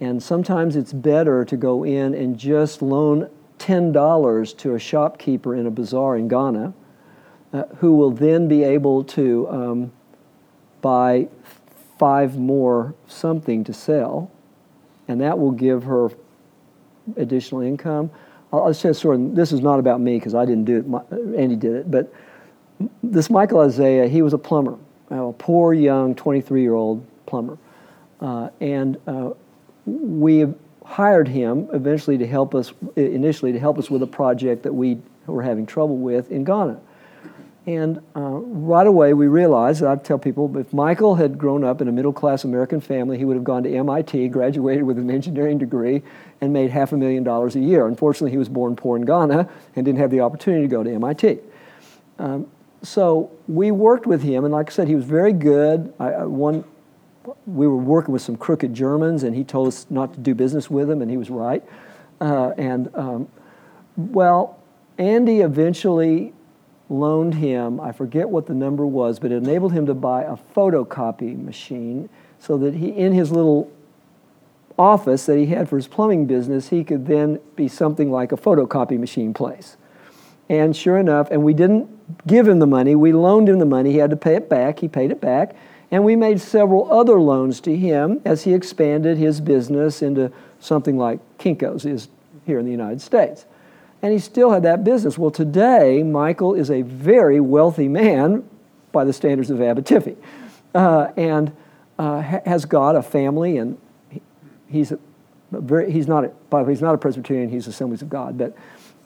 And 0.00 0.22
sometimes 0.22 0.74
it's 0.76 0.92
better 0.92 1.44
to 1.44 1.56
go 1.56 1.84
in 1.84 2.14
and 2.14 2.38
just 2.38 2.82
loan 2.82 3.30
$10 3.58 4.56
to 4.58 4.74
a 4.74 4.78
shopkeeper 4.78 5.54
in 5.54 5.66
a 5.66 5.70
bazaar 5.70 6.16
in 6.16 6.26
Ghana 6.28 6.74
uh, 7.52 7.64
who 7.76 7.96
will 7.96 8.10
then 8.10 8.48
be 8.48 8.64
able 8.64 9.04
to 9.04 9.48
um, 9.48 9.92
buy 10.80 11.28
five 11.98 12.36
more 12.36 12.94
something 13.06 13.62
to 13.64 13.72
sell, 13.72 14.30
and 15.06 15.20
that 15.20 15.38
will 15.38 15.52
give 15.52 15.84
her 15.84 16.10
additional 17.16 17.60
income. 17.60 18.10
I'll, 18.52 18.64
I'll 18.64 18.74
say 18.74 18.92
sort 18.92 19.16
of, 19.16 19.36
this 19.36 19.52
is 19.52 19.60
not 19.60 19.78
about 19.78 20.00
me 20.00 20.18
because 20.18 20.34
I 20.34 20.44
didn't 20.44 20.64
do 20.64 20.78
it, 20.78 20.88
my, 20.88 21.02
Andy 21.36 21.56
did 21.56 21.74
it, 21.74 21.90
but 21.90 22.12
this 23.02 23.30
Michael 23.30 23.60
Isaiah, 23.60 24.08
he 24.08 24.22
was 24.22 24.32
a 24.32 24.38
plumber, 24.38 24.78
a 25.10 25.32
poor 25.32 25.74
young 25.74 26.14
23 26.14 26.62
year 26.62 26.74
old 26.74 27.04
plumber. 27.26 27.58
Uh, 28.20 28.50
and 28.60 28.98
uh, 29.06 29.30
we 29.86 30.46
hired 30.84 31.28
him 31.28 31.68
eventually 31.72 32.18
to 32.18 32.26
help 32.26 32.54
us, 32.54 32.72
initially 32.96 33.52
to 33.52 33.58
help 33.58 33.78
us 33.78 33.90
with 33.90 34.02
a 34.02 34.06
project 34.06 34.62
that 34.62 34.72
we 34.72 34.98
were 35.26 35.42
having 35.42 35.66
trouble 35.66 35.96
with 35.96 36.30
in 36.30 36.44
Ghana. 36.44 36.80
And 37.64 37.98
uh, 38.16 38.20
right 38.20 38.86
away, 38.86 39.14
we 39.14 39.28
realized, 39.28 39.84
I 39.84 39.94
tell 39.94 40.18
people, 40.18 40.56
if 40.58 40.72
Michael 40.72 41.14
had 41.14 41.38
grown 41.38 41.62
up 41.62 41.80
in 41.80 41.86
a 41.86 41.92
middle 41.92 42.12
class 42.12 42.42
American 42.42 42.80
family, 42.80 43.18
he 43.18 43.24
would 43.24 43.36
have 43.36 43.44
gone 43.44 43.62
to 43.62 43.72
MIT, 43.72 44.28
graduated 44.28 44.82
with 44.82 44.98
an 44.98 45.10
engineering 45.10 45.58
degree, 45.58 46.02
and 46.40 46.52
made 46.52 46.70
half 46.70 46.92
a 46.92 46.96
million 46.96 47.22
dollars 47.22 47.54
a 47.54 47.60
year. 47.60 47.86
Unfortunately, 47.86 48.32
he 48.32 48.36
was 48.36 48.48
born 48.48 48.74
poor 48.74 48.96
in 48.96 49.04
Ghana 49.04 49.48
and 49.76 49.84
didn't 49.84 50.00
have 50.00 50.10
the 50.10 50.20
opportunity 50.20 50.62
to 50.62 50.68
go 50.68 50.82
to 50.82 50.92
MIT. 50.92 51.38
Um, 52.18 52.48
so 52.82 53.30
we 53.48 53.70
worked 53.70 54.06
with 54.06 54.22
him, 54.22 54.44
and 54.44 54.52
like 54.52 54.70
I 54.70 54.72
said, 54.72 54.88
he 54.88 54.94
was 54.94 55.04
very 55.04 55.32
good. 55.32 55.92
I, 55.98 56.12
I, 56.12 56.24
one, 56.24 56.64
we 57.46 57.66
were 57.66 57.76
working 57.76 58.12
with 58.12 58.22
some 58.22 58.36
crooked 58.36 58.74
Germans, 58.74 59.22
and 59.22 59.34
he 59.34 59.44
told 59.44 59.68
us 59.68 59.86
not 59.88 60.14
to 60.14 60.20
do 60.20 60.34
business 60.34 60.68
with 60.68 60.88
them, 60.88 61.02
and 61.02 61.10
he 61.10 61.16
was 61.16 61.30
right. 61.30 61.62
Uh, 62.20 62.50
and 62.56 62.94
um, 62.94 63.28
well, 63.96 64.58
Andy 64.98 65.40
eventually 65.40 66.32
loaned 66.88 67.34
him, 67.34 67.80
I 67.80 67.92
forget 67.92 68.28
what 68.28 68.46
the 68.46 68.54
number 68.54 68.86
was, 68.86 69.18
but 69.18 69.32
it 69.32 69.36
enabled 69.36 69.72
him 69.72 69.86
to 69.86 69.94
buy 69.94 70.22
a 70.22 70.36
photocopy 70.54 71.42
machine 71.42 72.08
so 72.38 72.58
that 72.58 72.74
he, 72.74 72.88
in 72.88 73.12
his 73.12 73.30
little 73.30 73.70
office 74.78 75.26
that 75.26 75.38
he 75.38 75.46
had 75.46 75.68
for 75.68 75.76
his 75.76 75.86
plumbing 75.86 76.26
business, 76.26 76.68
he 76.68 76.84
could 76.84 77.06
then 77.06 77.40
be 77.56 77.68
something 77.68 78.10
like 78.10 78.32
a 78.32 78.36
photocopy 78.36 78.98
machine 78.98 79.32
place. 79.32 79.76
And 80.52 80.76
sure 80.76 80.98
enough, 80.98 81.30
and 81.30 81.42
we 81.42 81.54
didn't 81.54 81.88
give 82.26 82.46
him 82.46 82.58
the 82.58 82.66
money, 82.66 82.94
we 82.94 83.14
loaned 83.14 83.48
him 83.48 83.58
the 83.58 83.64
money. 83.64 83.90
He 83.90 83.96
had 83.96 84.10
to 84.10 84.18
pay 84.18 84.34
it 84.34 84.50
back. 84.50 84.80
He 84.80 84.86
paid 84.86 85.10
it 85.10 85.18
back. 85.18 85.56
And 85.90 86.04
we 86.04 86.14
made 86.14 86.42
several 86.42 86.92
other 86.92 87.18
loans 87.18 87.58
to 87.62 87.74
him 87.74 88.20
as 88.26 88.44
he 88.44 88.52
expanded 88.52 89.16
his 89.16 89.40
business 89.40 90.02
into 90.02 90.30
something 90.60 90.98
like 90.98 91.20
Kinko's 91.38 91.86
is 91.86 92.08
here 92.44 92.58
in 92.58 92.66
the 92.66 92.70
United 92.70 93.00
States. 93.00 93.46
And 94.02 94.12
he 94.12 94.18
still 94.18 94.50
had 94.50 94.62
that 94.64 94.84
business. 94.84 95.16
Well, 95.16 95.30
today, 95.30 96.02
Michael 96.02 96.52
is 96.52 96.70
a 96.70 96.82
very 96.82 97.40
wealthy 97.40 97.88
man 97.88 98.46
by 98.92 99.04
the 99.04 99.12
standards 99.14 99.48
of 99.48 99.58
Abetifi 99.58 100.18
uh, 100.74 101.12
and 101.16 101.50
uh, 101.98 102.20
has 102.20 102.66
got 102.66 102.94
a 102.94 103.02
family, 103.02 103.56
and 103.56 103.78
he's, 104.68 104.92
a, 104.92 104.98
very, 105.50 105.90
he's, 105.90 106.08
not 106.08 106.26
a, 106.26 106.28
by 106.50 106.58
the 106.58 106.66
way, 106.66 106.72
he's 106.72 106.82
not 106.82 106.94
a 106.94 106.98
Presbyterian, 106.98 107.48
he's 107.48 107.66
Assemblies 107.66 108.02
of 108.02 108.10
God, 108.10 108.36
but 108.36 108.54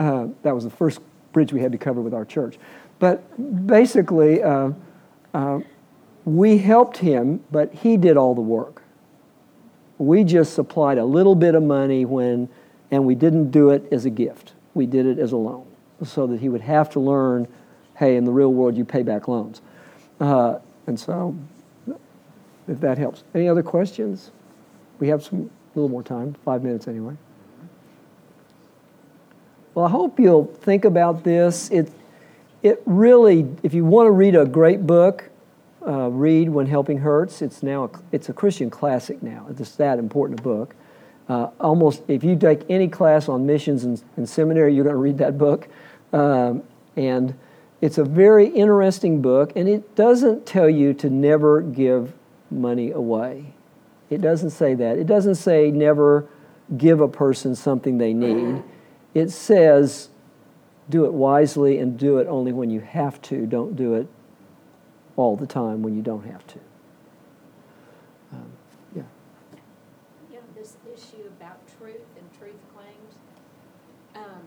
uh, 0.01 0.27
that 0.43 0.53
was 0.53 0.65
the 0.65 0.71
first 0.71 1.01
bridge 1.37 1.53
we 1.53 1.61
had 1.61 1.71
to 1.71 1.77
cover 1.77 2.01
with 2.01 2.15
our 2.15 2.25
church. 2.25 2.57
But 2.99 3.67
basically, 3.67 4.43
uh, 4.43 4.71
uh, 5.35 5.61
we 6.25 6.57
helped 6.57 6.97
him, 6.97 7.45
but 7.51 7.75
he 7.75 7.99
did 7.99 8.17
all 8.17 8.35
the 8.35 8.41
work. 8.41 8.83
We 9.99 10.25
just 10.25 10.55
supplied 10.55 10.97
a 10.97 11.05
little 11.05 11.35
bit 11.35 11.55
of 11.55 11.63
money 11.63 12.07
when, 12.07 12.49
and 12.91 13.05
we 13.05 13.15
didn't 13.15 13.51
do 13.51 13.69
it 13.69 13.85
as 13.93 14.07
a 14.07 14.11
gift. 14.11 14.55
We 14.73 14.87
did 14.87 15.05
it 15.05 15.19
as 15.19 15.33
a 15.33 15.37
loan 15.37 15.67
so 16.03 16.27
that 16.27 16.41
he 16.41 16.49
would 16.49 16.63
have 16.63 16.89
to 16.91 17.01
learn 17.01 17.49
hey, 17.99 18.17
in 18.17 18.25
the 18.25 18.33
real 18.33 18.53
world, 18.53 18.75
you 18.77 18.85
pay 18.85 19.03
back 19.03 19.29
loans. 19.29 19.61
Uh, 20.21 20.59
and 20.87 20.99
so, 20.99 21.37
if 22.67 22.81
that 22.81 22.97
helps. 22.97 23.25
Any 23.35 23.49
other 23.49 23.63
questions? 23.63 24.31
We 25.01 25.09
have 25.09 25.23
some 25.23 25.51
a 25.75 25.79
little 25.79 25.91
more 25.91 26.03
time, 26.03 26.35
five 26.45 26.63
minutes 26.63 26.89
anyway. 26.89 27.17
Well, 29.77 29.85
I 29.85 29.91
hope 29.91 30.19
you'll 30.19 30.47
think 30.47 30.87
about 30.87 31.23
this. 31.23 31.69
It, 31.69 31.93
it 32.63 32.81
really, 32.87 33.47
if 33.63 33.75
you 33.75 33.85
want 33.85 34.07
to 34.07 34.11
read 34.11 34.35
a 34.35 34.47
great 34.47 34.87
book, 34.87 35.29
uh, 35.87 36.09
read 36.09 36.49
When 36.49 36.65
Helping 36.65 36.97
Hurts. 36.97 37.43
It's 37.43 37.63
now 37.63 37.85
a, 37.85 37.91
it's 38.11 38.31
a 38.31 38.33
Christian 38.33 38.71
classic 38.71 39.23
now. 39.23 39.47
It's 39.51 39.77
that 39.77 39.99
important 39.99 40.41
a 40.41 40.43
book. 40.43 40.75
Uh, 41.29 41.49
almost, 41.61 42.01
if 42.09 42.25
you 42.25 42.37
take 42.37 42.63
any 42.71 42.89
class 42.89 43.29
on 43.29 43.45
missions 43.45 43.85
in 44.17 44.27
seminary, 44.27 44.75
you're 44.75 44.83
going 44.83 44.97
to 44.97 44.99
read 44.99 45.19
that 45.19 45.37
book. 45.37 45.69
Um, 46.11 46.63
and 46.97 47.35
it's 47.83 47.99
a 47.99 48.05
very 48.05 48.47
interesting 48.47 49.21
book, 49.21 49.53
and 49.57 49.69
it 49.69 49.95
doesn't 49.95 50.47
tell 50.47 50.71
you 50.71 50.95
to 50.95 51.11
never 51.11 51.61
give 51.61 52.15
money 52.51 52.93
away. 52.93 53.53
It 54.09 54.23
doesn't 54.23 54.51
say 54.53 54.73
that. 54.73 54.97
It 54.97 55.07
doesn't 55.07 55.35
say 55.35 55.71
never 55.71 56.27
give 56.79 57.03
a 57.03 57.09
person 57.09 57.55
something 57.55 57.99
they 57.99 58.15
need. 58.15 58.63
It 59.17 59.31
says 59.31 60.11
do 60.91 61.07
it 61.07 61.13
wisely 61.15 61.79
and 61.79 61.99
do 61.99 62.19
it 62.19 62.27
only 62.27 62.53
when 62.53 62.69
you 62.69 62.81
have 62.81 63.23
to. 63.23 63.47
Don't 63.47 63.75
do 63.75 63.95
it 63.95 64.09
all 65.17 65.37
the 65.37 65.47
time 65.47 65.81
when 65.81 65.97
you 65.97 66.03
don't 66.03 66.27
have 66.27 66.47
to. 66.49 66.59
Um, 68.35 68.53
yeah. 68.95 69.03
You 70.31 70.37
know, 70.37 70.43
this 70.55 70.77
issue 70.85 71.25
about 71.29 71.59
truth 71.79 72.05
and 72.19 72.29
truth 72.39 72.61
claims, 72.75 73.15
um, 74.15 74.43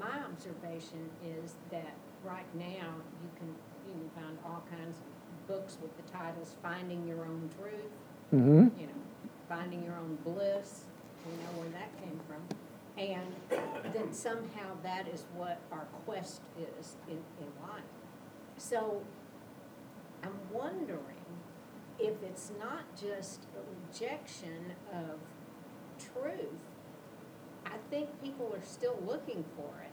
my 0.00 0.24
observation 0.24 1.10
is 1.22 1.52
that 1.70 1.92
right 2.24 2.48
now 2.54 2.88
you 3.22 3.28
can, 3.36 3.48
you 3.86 3.92
can 3.92 4.22
find 4.22 4.38
all 4.46 4.64
kinds 4.70 4.96
of 4.96 5.46
books 5.46 5.76
with 5.82 5.94
the 5.98 6.10
titles 6.10 6.54
Finding 6.62 7.06
Your 7.06 7.26
Own 7.26 7.50
Truth, 7.60 7.92
Mm-hmm. 8.32 8.80
you 8.80 8.86
know, 8.86 9.02
Finding 9.46 9.84
Your 9.84 9.96
Own 9.96 10.16
Bliss, 10.24 10.84
we 11.26 11.32
know 11.32 11.60
where 11.60 11.68
that 11.68 11.94
came 12.02 12.18
from. 12.26 12.40
And 13.02 13.34
then 13.92 14.12
somehow 14.12 14.76
that 14.84 15.08
is 15.08 15.24
what 15.34 15.58
our 15.72 15.86
quest 16.06 16.40
is 16.78 16.94
in, 17.08 17.16
in 17.16 17.68
life. 17.68 17.82
So 18.58 19.02
I'm 20.22 20.38
wondering 20.52 21.00
if 21.98 22.14
it's 22.22 22.52
not 22.60 22.84
just 22.94 23.40
a 23.56 23.90
rejection 23.90 24.74
of 24.92 25.18
truth. 25.98 26.46
I 27.66 27.76
think 27.90 28.08
people 28.22 28.52
are 28.54 28.64
still 28.64 28.98
looking 29.04 29.44
for 29.56 29.82
it, 29.82 29.92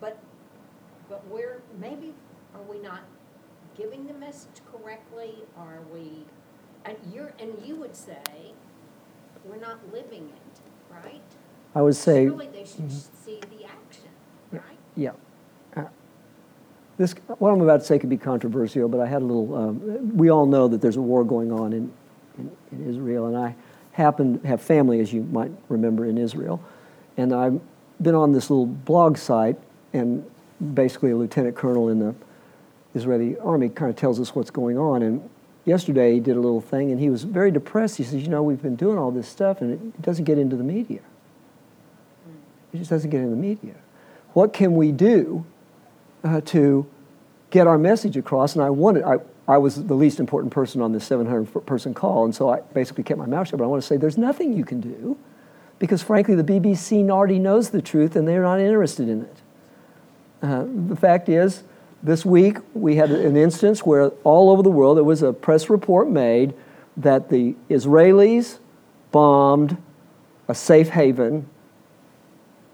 but, 0.00 0.18
but 1.08 1.24
we're, 1.28 1.62
maybe, 1.78 2.12
are 2.54 2.62
we 2.62 2.80
not 2.80 3.02
giving 3.76 4.06
the 4.08 4.14
message 4.14 4.60
correctly? 4.72 5.44
Are 5.56 5.78
we, 5.92 6.24
and 6.84 6.96
you're, 7.12 7.32
and 7.38 7.54
you 7.64 7.76
would 7.76 7.94
say, 7.94 8.52
we're 9.44 9.60
not 9.60 9.92
living 9.92 10.32
it, 10.34 10.60
right? 10.92 11.35
I 11.76 11.82
would 11.82 11.94
say, 11.94 12.24
Surely 12.26 12.48
they 12.48 12.64
should 12.64 12.90
see 12.90 13.38
the 13.50 13.66
action, 13.66 14.08
right? 14.50 14.62
yeah. 14.96 15.10
Uh, 15.76 15.84
This, 16.96 17.14
what 17.38 17.50
I'm 17.50 17.60
about 17.60 17.80
to 17.80 17.86
say 17.86 17.98
could 17.98 18.08
be 18.08 18.16
controversial, 18.16 18.88
but 18.88 18.98
I 18.98 19.06
had 19.06 19.20
a 19.20 19.26
little, 19.26 19.54
um, 19.54 20.16
we 20.16 20.30
all 20.30 20.46
know 20.46 20.68
that 20.68 20.80
there's 20.80 20.96
a 20.96 21.02
war 21.02 21.22
going 21.22 21.52
on 21.52 21.74
in, 21.74 21.92
in, 22.38 22.50
in 22.72 22.88
Israel, 22.88 23.26
and 23.26 23.36
I 23.36 23.54
happen 23.92 24.40
to 24.40 24.46
have 24.48 24.62
family, 24.62 25.00
as 25.00 25.12
you 25.12 25.24
might 25.24 25.50
remember, 25.68 26.06
in 26.06 26.16
Israel. 26.16 26.62
And 27.18 27.34
I've 27.34 27.60
been 28.00 28.14
on 28.14 28.32
this 28.32 28.48
little 28.48 28.64
blog 28.66 29.18
site, 29.18 29.58
and 29.92 30.24
basically 30.72 31.10
a 31.10 31.16
lieutenant 31.16 31.56
colonel 31.56 31.90
in 31.90 31.98
the 31.98 32.14
Israeli 32.94 33.38
army 33.40 33.68
kind 33.68 33.90
of 33.90 33.96
tells 33.96 34.18
us 34.18 34.34
what's 34.34 34.50
going 34.50 34.78
on. 34.78 35.02
And 35.02 35.28
yesterday 35.66 36.14
he 36.14 36.20
did 36.20 36.38
a 36.38 36.40
little 36.40 36.62
thing, 36.62 36.90
and 36.90 36.98
he 36.98 37.10
was 37.10 37.24
very 37.24 37.50
depressed. 37.50 37.98
He 37.98 38.04
says, 38.04 38.22
You 38.22 38.28
know, 38.28 38.42
we've 38.42 38.62
been 38.62 38.76
doing 38.76 38.96
all 38.96 39.10
this 39.10 39.28
stuff, 39.28 39.60
and 39.60 39.74
it 39.74 40.00
doesn't 40.00 40.24
get 40.24 40.38
into 40.38 40.56
the 40.56 40.64
media. 40.64 41.00
It 42.76 42.80
just 42.80 42.90
doesn't 42.90 43.08
get 43.08 43.20
in 43.20 43.30
the 43.30 43.36
media. 43.36 43.74
What 44.34 44.52
can 44.52 44.76
we 44.76 44.92
do 44.92 45.46
uh, 46.22 46.42
to 46.42 46.86
get 47.48 47.66
our 47.66 47.78
message 47.78 48.18
across? 48.18 48.54
And 48.54 48.62
I 48.62 48.68
wanted, 48.68 49.02
I, 49.02 49.16
I 49.48 49.56
was 49.56 49.82
the 49.82 49.94
least 49.94 50.20
important 50.20 50.52
person 50.52 50.82
on 50.82 50.92
this 50.92 51.06
700 51.06 51.64
person 51.64 51.94
call, 51.94 52.26
and 52.26 52.34
so 52.34 52.50
I 52.50 52.60
basically 52.60 53.02
kept 53.02 53.18
my 53.18 53.24
mouth 53.24 53.48
shut. 53.48 53.58
But 53.58 53.64
I 53.64 53.68
want 53.68 53.82
to 53.82 53.86
say 53.86 53.96
there's 53.96 54.18
nothing 54.18 54.52
you 54.52 54.62
can 54.62 54.80
do 54.82 55.16
because, 55.78 56.02
frankly, 56.02 56.34
the 56.34 56.44
BBC 56.44 57.08
already 57.08 57.38
knows 57.38 57.70
the 57.70 57.80
truth 57.80 58.14
and 58.14 58.28
they're 58.28 58.42
not 58.42 58.60
interested 58.60 59.08
in 59.08 59.22
it. 59.22 59.36
Uh, 60.42 60.66
the 60.88 60.96
fact 60.96 61.30
is, 61.30 61.62
this 62.02 62.26
week 62.26 62.58
we 62.74 62.96
had 62.96 63.10
an 63.10 63.38
instance 63.38 63.86
where 63.86 64.08
all 64.22 64.50
over 64.50 64.62
the 64.62 64.70
world 64.70 64.98
there 64.98 65.04
was 65.04 65.22
a 65.22 65.32
press 65.32 65.70
report 65.70 66.10
made 66.10 66.52
that 66.98 67.30
the 67.30 67.56
Israelis 67.70 68.58
bombed 69.12 69.78
a 70.46 70.54
safe 70.54 70.90
haven 70.90 71.48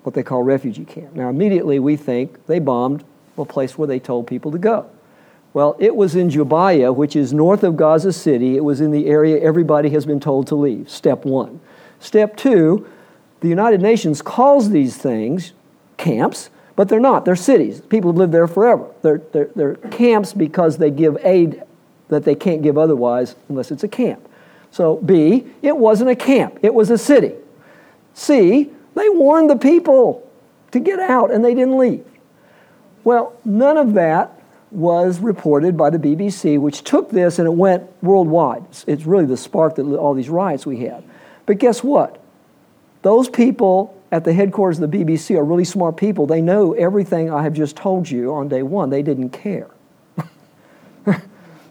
what 0.03 0.15
they 0.15 0.23
call 0.23 0.43
refugee 0.43 0.85
camp. 0.85 1.15
Now, 1.15 1.29
immediately 1.29 1.79
we 1.79 1.97
think 1.97 2.47
they 2.47 2.59
bombed 2.59 3.05
a 3.39 3.45
place 3.45 3.79
where 3.79 3.89
they 3.89 3.99
told 3.99 4.27
people 4.27 4.51
to 4.53 4.59
go. 4.59 4.89
Well, 5.55 5.77
it 5.79 5.95
was 5.95 6.17
in 6.17 6.29
Jabalia, 6.29 6.95
which 6.95 7.15
is 7.15 7.33
north 7.33 7.63
of 7.63 7.77
Gaza 7.77 8.13
City. 8.13 8.57
It 8.57 8.65
was 8.65 8.81
in 8.81 8.91
the 8.91 9.07
area 9.07 9.39
everybody 9.41 9.91
has 9.91 10.07
been 10.07 10.21
told 10.21 10.47
to 10.49 10.55
leave, 10.55 10.89
step 10.89 11.25
one. 11.25 11.61
Step 12.01 12.37
two, 12.37 12.89
the 13.41 13.49
United 13.49 13.81
Nations 13.83 14.23
calls 14.23 14.71
these 14.71 14.97
things 14.97 15.53
camps, 15.99 16.49
but 16.75 16.89
they're 16.89 17.01
not. 17.01 17.25
They're 17.25 17.37
cities. 17.37 17.81
People 17.83 18.11
have 18.11 18.17
lived 18.17 18.33
there 18.33 18.47
forever. 18.47 18.89
They're, 19.03 19.21
they're, 19.33 19.51
they're 19.55 19.75
camps 19.77 20.33
because 20.33 20.79
they 20.79 20.91
give 20.91 21.19
aid 21.23 21.63
that 22.09 22.25
they 22.25 22.35
can't 22.35 22.63
give 22.63 22.79
otherwise 22.79 23.37
unless 23.49 23.71
it's 23.71 23.85
a 23.85 23.89
camp. 23.89 24.27
So, 24.71 24.97
B, 24.97 25.47
it 25.61 25.77
wasn't 25.77 26.11
a 26.11 26.17
camp, 26.17 26.59
it 26.63 26.73
was 26.73 26.91
a 26.91 26.99
city. 26.99 27.35
C, 28.15 28.71
they 28.95 29.09
warned 29.09 29.51
the 29.51 29.57
people 29.57 30.29
to 30.73 30.81
get 30.81 30.99
out 30.99 31.31
and 31.31 31.45
they 31.45 31.55
didn't 31.55 31.79
leave. 31.79 32.05
Well, 33.05 33.35
none 33.45 33.77
of 33.77 33.95
that 33.95 34.39
was 34.71 35.21
reported 35.21 35.77
by 35.77 35.91
the 35.91 35.99
BBC, 35.99 36.59
which 36.59 36.83
took 36.83 37.11
this 37.11 37.39
and 37.39 37.47
it 37.47 37.53
went 37.53 37.85
worldwide. 38.03 38.65
It's 38.87 39.05
really 39.05 39.27
the 39.27 39.37
spark 39.37 39.77
that 39.77 39.85
all 39.85 40.15
these 40.15 40.31
riots 40.31 40.65
we 40.65 40.79
had. 40.79 41.05
But 41.47 41.59
guess 41.59 41.83
what? 41.85 42.23
Those 43.03 43.29
people 43.29 44.01
at 44.13 44.25
the 44.25 44.33
headquarters 44.33 44.79
of 44.79 44.91
the 44.91 45.05
BBC 45.05 45.37
are 45.37 45.45
really 45.45 45.65
smart 45.65 45.97
people. 45.97 46.27
They 46.27 46.41
know 46.41 46.73
everything 46.73 47.31
I 47.31 47.43
have 47.43 47.53
just 47.53 47.77
told 47.77 48.09
you 48.09 48.33
on 48.33 48.49
day 48.49 48.63
one. 48.63 48.91
They 48.91 49.03
didn't 49.03 49.31
care. 49.31 49.69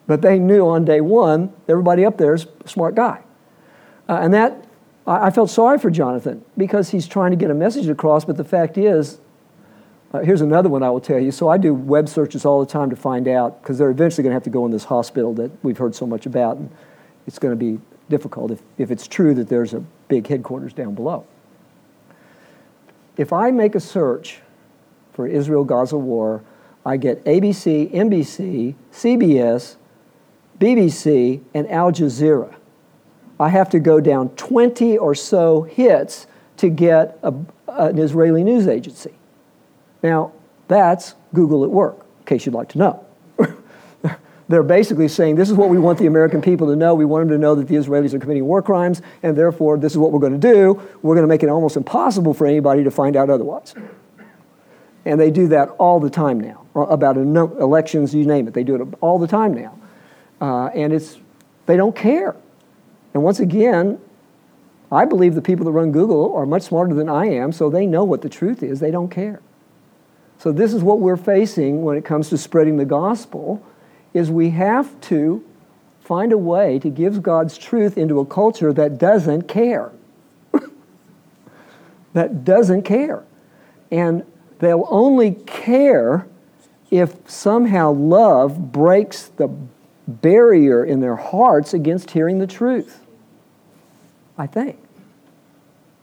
but 0.08 0.22
they 0.22 0.38
knew 0.40 0.68
on 0.68 0.86
day 0.86 1.02
one, 1.02 1.54
everybody 1.68 2.06
up 2.06 2.18
there 2.18 2.34
is 2.34 2.46
a 2.64 2.68
smart 2.68 2.96
guy. 2.96 3.22
Uh, 4.10 4.20
and 4.22 4.34
that 4.34 4.66
I 5.08 5.32
felt 5.32 5.50
sorry 5.50 5.80
for 5.80 5.90
Jonathan 5.90 6.46
because 6.58 6.92
he's 6.92 7.08
trying 7.08 7.32
to 7.32 7.38
get 7.38 7.50
a 7.50 7.56
message 7.56 7.90
across, 7.90 8.24
but 8.24 8.38
the 8.38 8.44
fact 8.44 8.78
is, 8.78 9.20
uh, 10.14 10.20
here's 10.20 10.42
another 10.42 10.70
one 10.70 10.84
I 10.84 10.90
will 10.90 11.02
tell 11.02 11.20
you. 11.20 11.32
So 11.32 11.50
I 11.50 11.58
do 11.58 11.74
web 11.74 12.08
searches 12.08 12.46
all 12.46 12.60
the 12.60 12.72
time 12.72 12.90
to 12.90 12.96
find 12.96 13.28
out 13.28 13.62
because 13.62 13.78
they're 13.78 13.90
eventually 13.90 14.24
going 14.24 14.32
to 14.32 14.36
have 14.36 14.44
to 14.44 14.50
go 14.50 14.66
in 14.66 14.72
this 14.72 14.86
hospital 14.86 15.34
that 15.36 15.52
we've 15.64 15.78
heard 15.78 15.96
so 15.96 16.06
much 16.06 16.26
about, 16.26 16.58
and 16.58 16.70
it's 17.26 17.40
going 17.40 17.52
to 17.52 17.56
be 17.56 17.82
difficult 18.10 18.52
if, 18.52 18.62
if 18.78 18.92
it's 18.92 19.08
true 19.08 19.34
that 19.34 19.48
there's 19.48 19.74
a 19.74 19.80
big 20.08 20.28
headquarters 20.28 20.74
down 20.74 20.94
below. 20.94 21.26
If 23.18 23.34
I 23.34 23.52
make 23.52 23.74
a 23.74 23.80
search 23.80 24.42
for 25.14 25.28
Israel 25.28 25.64
Gaza 25.64 25.98
war, 25.98 26.44
I 26.86 26.98
get 26.98 27.24
ABC, 27.26 27.92
NBC, 27.92 28.76
CBS, 28.92 29.76
BBC, 30.60 31.42
and 31.54 31.70
Al 31.72 31.92
Jazeera. 31.92 32.56
I 33.42 33.50
have 33.50 33.70
to 33.72 33.80
go 33.80 34.00
down 34.00 34.30
20 34.30 34.98
or 34.98 35.16
so 35.16 35.64
hits 35.64 36.28
to 36.58 36.70
get 36.70 37.18
a, 37.24 37.34
an 37.68 37.98
Israeli 37.98 38.44
news 38.44 38.68
agency. 38.68 39.14
Now, 40.04 40.32
that's 40.68 41.16
Google 41.34 41.64
at 41.64 41.72
work, 41.72 42.06
in 42.20 42.26
case 42.26 42.46
you'd 42.46 42.54
like 42.54 42.70
to 42.70 42.78
know. 42.78 43.06
They're 44.48 44.62
basically 44.62 45.08
saying 45.08 45.36
this 45.36 45.50
is 45.50 45.56
what 45.56 45.70
we 45.70 45.80
want 45.80 45.98
the 45.98 46.06
American 46.06 46.40
people 46.42 46.68
to 46.68 46.76
know. 46.76 46.94
We 46.94 47.06
want 47.06 47.28
them 47.28 47.38
to 47.38 47.42
know 47.42 47.56
that 47.56 47.68
the 47.68 47.76
Israelis 47.76 48.14
are 48.14 48.20
committing 48.20 48.46
war 48.46 48.62
crimes, 48.62 49.02
and 49.24 49.36
therefore, 49.36 49.78
this 49.78 49.92
is 49.92 49.98
what 49.98 50.12
we're 50.12 50.20
going 50.20 50.40
to 50.40 50.54
do. 50.54 50.80
We're 51.02 51.16
going 51.16 51.24
to 51.24 51.28
make 51.28 51.42
it 51.42 51.50
almost 51.50 51.78
impossible 51.78 52.36
for 52.36 52.46
anybody 52.46 52.84
to 52.84 52.92
find 52.92 53.16
out 53.16 53.32
otherwise. 53.32 53.74
And 55.04 55.20
they 55.20 55.32
do 55.32 55.48
that 55.48 55.70
all 55.80 56.00
the 56.00 56.12
time 56.12 56.40
now, 56.40 56.64
about 56.76 57.18
elections, 57.18 58.14
you 58.14 58.24
name 58.24 58.48
it. 58.48 58.54
They 58.54 58.64
do 58.64 58.76
it 58.76 58.88
all 59.02 59.18
the 59.18 59.28
time 59.28 59.56
now. 59.56 59.78
Uh, 60.40 60.68
and 60.68 60.94
it's, 60.94 61.18
they 61.66 61.76
don't 61.76 61.96
care. 61.96 62.36
And 63.14 63.24
once 63.24 63.40
again, 63.40 64.00
I 64.92 65.06
believe 65.06 65.36
the 65.36 65.42
people 65.42 65.66
that 65.66 65.72
run 65.72 65.92
Google 65.92 66.36
are 66.36 66.46
much 66.46 66.64
smarter 66.64 66.94
than 66.94 67.10
I 67.10 67.28
am, 67.28 67.52
so 67.52 67.70
they 67.70 67.86
know 67.86 68.04
what 68.04 68.22
the 68.22 68.30
truth 68.30 68.62
is. 68.62 68.80
They 68.80 68.92
don't 68.92 69.10
care. 69.10 69.42
So 70.38 70.52
this 70.52 70.74
is 70.74 70.84
what 70.84 71.00
we're 71.00 71.18
facing 71.18 71.84
when 71.84 71.98
it 71.98 72.04
comes 72.04 72.30
to 72.30 72.38
spreading 72.38 72.78
the 72.78 72.86
gospel 72.86 73.64
is 74.14 74.30
we 74.30 74.50
have 74.50 75.00
to 75.02 75.44
find 76.02 76.34
a 76.34 76.38
way 76.38 76.80
to 76.80 76.90
give 76.90 77.22
God's 77.22 77.58
truth 77.58 77.98
into 77.98 78.20
a 78.20 78.26
culture 78.26 78.74
that 78.74 78.98
doesn't 78.98 79.44
care. 79.44 79.92
that 82.14 82.44
doesn't 82.44 82.82
care. 82.84 83.24
And 83.92 84.26
they'll 84.60 84.88
only 84.90 85.36
care 85.46 86.28
if 86.90 87.30
somehow 87.30 87.92
love 87.92 88.72
breaks 88.72 89.28
the 89.28 89.48
barrier 90.08 90.84
in 90.84 91.00
their 91.00 91.16
hearts 91.16 91.74
against 91.74 92.12
hearing 92.12 92.40
the 92.40 92.48
truth. 92.48 93.01
I 94.42 94.48
think. 94.48 94.76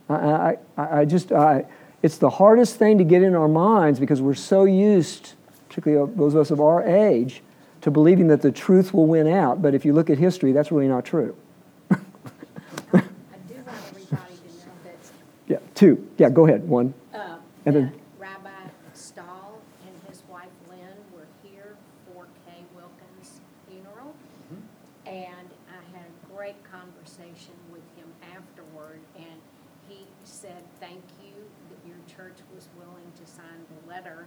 I, 0.09 0.57
I, 0.77 1.01
I 1.01 1.05
just, 1.05 1.33
I, 1.33 1.65
it's 2.05 2.19
the 2.19 2.31
hardest 2.31 2.77
thing 2.77 2.99
to 2.99 3.05
get 3.05 3.23
in 3.25 3.35
our 3.35 3.49
minds 3.49 3.99
because 3.99 4.23
we're 4.23 4.35
so 4.35 4.63
used, 4.65 5.33
particularly 5.69 6.13
those 6.15 6.35
of 6.35 6.41
us 6.41 6.51
of 6.53 6.61
our 6.61 6.85
age, 6.85 7.43
to 7.81 7.91
believing 7.91 8.29
that 8.29 8.41
the 8.41 8.53
truth 8.53 8.95
will 8.95 9.09
win 9.09 9.27
out. 9.27 9.61
But 9.61 9.75
if 9.75 9.85
you 9.85 9.93
look 9.93 10.09
at 10.09 10.19
history, 10.19 10.53
that's 10.53 10.71
really 10.71 10.87
not 10.87 11.05
true. 11.05 11.35
I 11.91 11.97
do 11.97 11.99
want 12.95 13.77
everybody 13.89 14.35
to 14.37 14.67
know 14.67 14.73
that 14.85 14.97
Yeah, 15.49 15.59
two. 15.75 16.09
Yeah, 16.17 16.31
go 16.31 16.47
ahead. 16.47 16.69
One. 16.69 16.95
uh, 17.13 17.39
And 17.67 17.75
then- 17.75 17.93
that 17.93 18.21
Rabbi 18.21 18.51
Stahl 18.95 19.59
and 19.85 19.95
his 20.09 20.23
wife 20.31 20.47
Lynn 20.71 20.79
were 21.13 21.27
here 21.43 21.75
for 22.07 22.27
Kay 22.47 22.63
Wilkins' 22.77 23.41
funeral. 23.69 24.15
And 25.07 25.49
I 25.69 25.97
had 25.97 26.07
a 26.07 26.37
great 26.37 26.57
conversation 26.71 27.55
with 27.73 27.83
him 27.97 28.09
afterward, 28.37 29.01
and 29.17 29.41
he 29.89 30.05
said, 30.25 30.63
thank 30.81 31.03
you 31.25 31.33
that 31.71 31.81
your 31.89 31.97
church 32.07 32.37
was 32.55 32.69
willing 32.77 33.11
to 33.17 33.25
sign 33.31 33.65
the 33.73 33.89
letter 33.89 34.27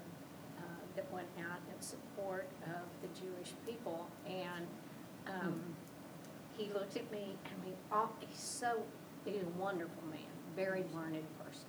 uh, 0.58 0.64
that 0.96 1.12
went 1.14 1.28
out 1.40 1.60
in 1.70 1.80
support 1.82 2.48
of 2.66 2.82
the 3.04 3.10
Jewish 3.20 3.54
people. 3.68 4.08
And 4.26 4.66
um, 5.40 5.62
he 6.58 6.70
looked 6.74 6.96
at 6.98 7.10
me, 7.12 7.36
I 7.46 7.66
mean, 7.66 7.76
all- 7.92 8.16
he's 8.20 8.40
so, 8.40 8.84
he's 9.26 9.42
a 9.42 9.60
wonderful 9.62 10.04
man, 10.10 10.20
very 10.56 10.84
learned 10.94 11.24
person. 11.44 11.66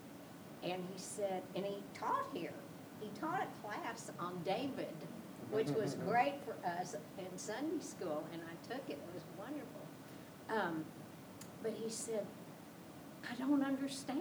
And 0.63 0.83
he 0.93 0.99
said, 0.99 1.43
and 1.57 1.65
he 1.65 1.77
taught 1.95 2.27
here. 2.33 2.55
He 3.01 3.09
taught 3.21 3.43
a 3.43 3.67
class 3.67 4.11
on 4.21 4.41
David, 4.45 4.95
which 5.51 5.69
was 5.71 5.95
great 6.09 6.35
for 6.45 6.55
us 6.69 6.95
in 7.19 7.37
Sunday 7.39 7.81
school, 7.83 8.25
and 8.33 8.43
I 8.43 8.73
took 8.73 8.83
it. 8.89 8.93
It 8.93 9.15
was 9.15 9.25
wonderful. 9.39 9.81
Um, 10.51 10.85
but 11.63 11.73
he 11.73 11.89
said, 11.91 12.27
I 13.31 13.35
don't 13.37 13.63
understand. 13.65 14.21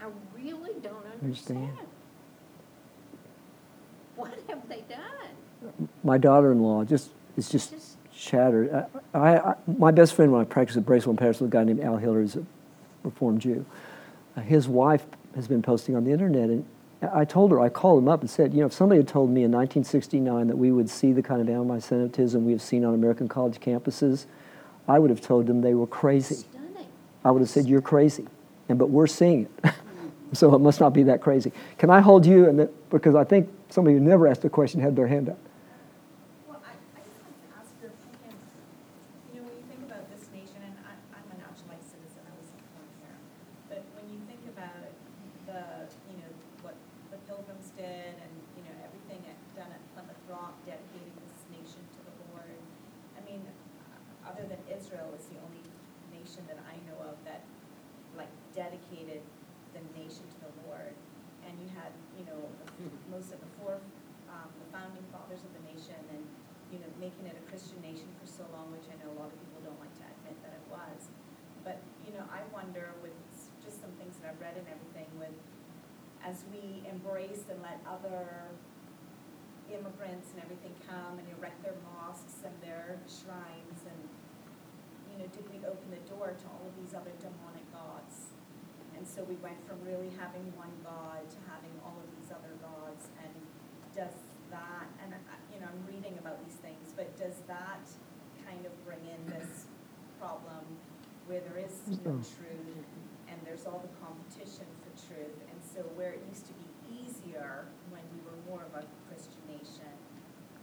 I 0.00 0.06
really 0.34 0.72
don't 0.82 1.06
Understand. 1.22 1.58
understand. 1.70 1.88
What 4.16 4.34
have 4.48 4.68
they 4.68 4.82
done? 4.88 5.72
My 6.02 6.18
daughter-in-law 6.18 6.84
just 6.84 7.10
is 7.36 7.48
just 7.48 7.74
shattered. 8.14 8.72
I, 9.14 9.18
I, 9.18 9.36
I, 9.50 9.54
my 9.66 9.90
best 9.90 10.14
friend 10.14 10.32
when 10.32 10.40
I 10.40 10.44
practiced 10.44 10.76
at 10.78 10.84
Bracewell 10.86 11.10
and 11.12 11.18
Paris 11.18 11.40
was 11.40 11.48
a 11.48 11.50
guy 11.50 11.64
named 11.64 11.80
Al 11.80 11.96
Hiller, 11.96 12.20
who's 12.20 12.36
a 12.36 12.44
Reformed 13.02 13.40
Jew. 13.40 13.64
Uh, 14.36 14.40
his 14.42 14.68
wife 14.68 15.04
has 15.34 15.48
been 15.48 15.62
posting 15.62 15.96
on 15.96 16.04
the 16.04 16.10
internet, 16.12 16.50
and 16.50 16.64
I 17.12 17.24
told 17.24 17.50
her, 17.50 17.60
I 17.60 17.68
called 17.68 17.98
him 18.02 18.08
up 18.08 18.20
and 18.20 18.30
said, 18.30 18.52
you 18.54 18.60
know, 18.60 18.66
if 18.66 18.72
somebody 18.72 19.00
had 19.00 19.08
told 19.08 19.30
me 19.30 19.42
in 19.42 19.50
1969 19.50 20.46
that 20.46 20.56
we 20.56 20.70
would 20.70 20.88
see 20.88 21.12
the 21.12 21.22
kind 21.22 21.40
of 21.40 21.48
anti-Semitism 21.48 22.44
we 22.44 22.52
have 22.52 22.62
seen 22.62 22.84
on 22.84 22.94
American 22.94 23.28
college 23.28 23.58
campuses, 23.58 24.26
I 24.86 24.98
would 24.98 25.10
have 25.10 25.20
told 25.20 25.46
them 25.46 25.62
they 25.62 25.74
were 25.74 25.86
crazy. 25.86 26.36
Stunning. 26.36 26.86
I 27.24 27.30
would 27.32 27.40
have 27.40 27.50
said, 27.50 27.66
You're 27.66 27.80
crazy. 27.82 28.26
And 28.68 28.78
but 28.78 28.90
we're 28.90 29.06
seeing 29.08 29.46
it. 29.64 29.74
so 30.32 30.54
it 30.54 30.60
must 30.60 30.78
not 30.80 30.92
be 30.94 31.02
that 31.04 31.20
crazy. 31.20 31.50
Can 31.78 31.90
I 31.90 32.00
hold 32.00 32.24
you? 32.24 32.48
And 32.48 32.58
that, 32.60 32.90
because 32.90 33.14
I 33.16 33.24
think 33.24 33.48
somebody 33.68 33.96
who 33.96 34.00
never 34.00 34.28
asked 34.28 34.44
a 34.44 34.50
question 34.50 34.80
had 34.80 34.94
their 34.94 35.06
hand 35.08 35.28
up. 35.28 35.38
Well, 36.48 36.62
I, 36.62 36.70
I 36.72 37.00
just 37.02 37.18
wanted 37.18 37.42
to 37.42 37.50
ask 37.58 37.70
your 37.82 37.90
opinion, 37.90 38.38
you 39.34 39.40
know, 39.40 39.46
when 39.50 39.54
you 39.58 39.64
think 39.66 39.82
about 39.90 40.06
this 40.14 40.22
nation, 40.34 40.62
and 40.62 40.74
I, 40.86 40.94
I'm 41.18 41.26
a 41.30 41.36
naturalized 41.42 41.90
citizen, 41.90 42.22
I 42.26 42.34
was 42.38 42.48
born 42.74 42.88
here, 43.02 43.16
but 43.70 43.82
when 43.98 44.06
you 44.14 44.18
think 44.30 44.42
about 44.50 44.88
the, 45.46 45.62
you 46.10 46.16
know, 46.22 46.30
what 46.66 46.74
the 47.14 47.18
pilgrims 47.30 47.70
did 47.78 48.14
and, 48.18 48.32
you 48.58 48.62
know, 48.66 48.74
everything 48.82 49.20
at- 49.30 49.40
done 49.58 49.70
at 49.74 49.82
Plymouth 49.94 50.22
Rock, 50.30 50.54
dedicating 50.66 51.12
this 51.28 51.42
nation 51.54 51.82
to 51.98 52.00
the 52.08 52.14
Lord, 52.34 52.56
I 53.14 53.20
mean, 53.28 53.42
other 54.24 54.48
than 54.48 54.60
Israel 54.70 55.12
is 55.18 55.28
the 55.28 55.36
only 55.44 55.60
nation 56.14 56.40
that 56.48 56.56
I 56.64 56.78
know 56.88 56.96
of 57.04 57.20
that, 57.28 57.44
like, 58.16 58.30
dedicated 58.56 59.20
the 59.76 59.82
nation 59.96 60.24
to 60.28 60.38
the 60.44 60.52
Lord. 60.68 60.92
And 61.48 61.56
you 61.58 61.68
had, 61.74 61.90
you 62.16 62.24
know, 62.28 62.38
the- 62.76 62.92
most 63.10 63.32
of 63.32 63.40
the 63.40 63.50
four, 63.58 63.80
um, 64.28 64.48
the 64.60 64.68
founding 64.72 65.02
fathers 65.12 65.40
of 65.44 65.52
the 65.56 65.64
nation 65.68 65.96
and, 66.12 66.22
you 66.70 66.78
know, 66.78 66.88
making 67.00 67.24
it 67.26 67.34
a 67.36 67.44
Christian 67.50 67.80
nation 67.82 68.08
for 68.20 68.28
so 68.28 68.44
long, 68.52 68.70
which 68.72 68.84
I 68.88 68.96
know 69.02 69.10
a 69.12 69.18
lot 69.18 69.28
of 69.32 69.36
people 69.40 69.60
don't 69.64 69.80
like 69.80 69.92
to 70.00 70.04
admit 70.06 70.36
that 70.44 70.52
it 70.56 70.64
was. 70.70 71.08
But, 71.64 71.80
you 72.06 72.12
know, 72.16 72.24
I 72.30 72.44
wonder 72.52 72.92
with 73.02 73.16
s- 73.32 73.48
just 73.64 73.80
some 73.80 73.90
things 74.00 74.16
that 74.20 74.32
I've 74.32 74.40
read 74.40 74.56
and 74.56 74.68
everything 74.68 75.08
with, 75.18 75.34
as 76.22 76.44
we 76.52 76.84
embrace 76.86 77.48
and 77.50 77.58
let 77.64 77.80
other 77.88 78.52
immigrants 79.72 80.28
and 80.36 80.42
everything 80.44 80.74
come 80.84 81.16
and 81.16 81.26
erect 81.38 81.62
their 81.64 81.76
mosques 81.80 82.44
and 82.44 82.52
their 82.60 83.00
shrines 83.08 83.80
and, 83.88 84.00
you 85.08 85.16
know, 85.16 85.28
did 85.32 85.48
we 85.48 85.58
open 85.64 85.88
the 85.88 86.02
door 86.12 86.36
to 86.36 86.44
all 86.52 86.64
of 86.68 86.74
these 86.76 86.92
other 86.92 87.12
demonic 87.20 87.64
gods? 87.72 88.32
And 88.96 89.08
so 89.08 89.24
we 89.24 89.34
went 89.40 89.58
from 89.66 89.80
really 89.82 90.12
having 90.20 90.44
one 90.54 90.72
God 90.84 91.24
to 91.24 91.38
having 91.48 91.72
all 91.82 91.96
of 91.98 92.08
these 92.20 92.30
other 92.30 92.52
gods. 92.60 93.08
And 93.18 93.32
does 93.96 94.12
that, 94.52 94.86
and, 95.02 95.14
I- 95.16 95.40
you 95.52 95.58
know, 95.60 95.66
I'm 95.72 95.82
reading 95.88 96.18
about 96.20 96.38
these 96.44 96.60
things, 96.60 96.92
but 96.94 97.08
does 97.16 97.40
that 97.48 97.82
kind 98.44 98.62
of 98.66 98.72
bring 98.84 99.00
in 99.08 99.22
this 99.32 99.66
problem 100.20 100.78
where 101.26 101.40
is 101.92 102.00
no 102.04 102.12
truth 102.12 102.88
and 103.28 103.36
there's 103.44 103.66
all 103.66 103.84
the 103.84 103.92
competition 104.00 104.64
for 104.80 104.90
truth? 105.06 105.36
And 105.52 105.60
so 105.60 105.80
where 105.94 106.12
it 106.12 106.22
used 106.28 106.46
to 106.46 106.54
be 106.56 106.64
easier 106.88 107.66
when 107.90 108.00
we 108.16 108.20
were 108.24 108.36
more 108.48 108.64
of 108.64 108.72
a 108.72 108.84
Christian 109.08 109.44
nation, 109.48 109.92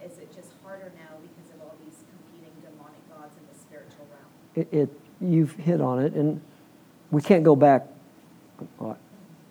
is 0.04 0.18
it 0.18 0.34
just 0.34 0.52
harder 0.64 0.92
now 0.98 1.22
because 1.22 1.54
of 1.54 1.62
all 1.62 1.76
these 1.86 2.02
competing 2.10 2.54
demonic 2.66 3.04
gods 3.14 3.36
in 3.38 3.46
the 3.46 3.58
spiritual 3.60 4.08
realm? 4.10 4.30
It, 4.56 4.68
it, 4.74 4.90
you've 5.22 5.54
hit 5.54 5.82
on 5.82 6.00
it, 6.00 6.14
and 6.14 6.42
we 7.12 7.22
can't 7.22 7.44
go 7.44 7.56
back. 7.56 7.86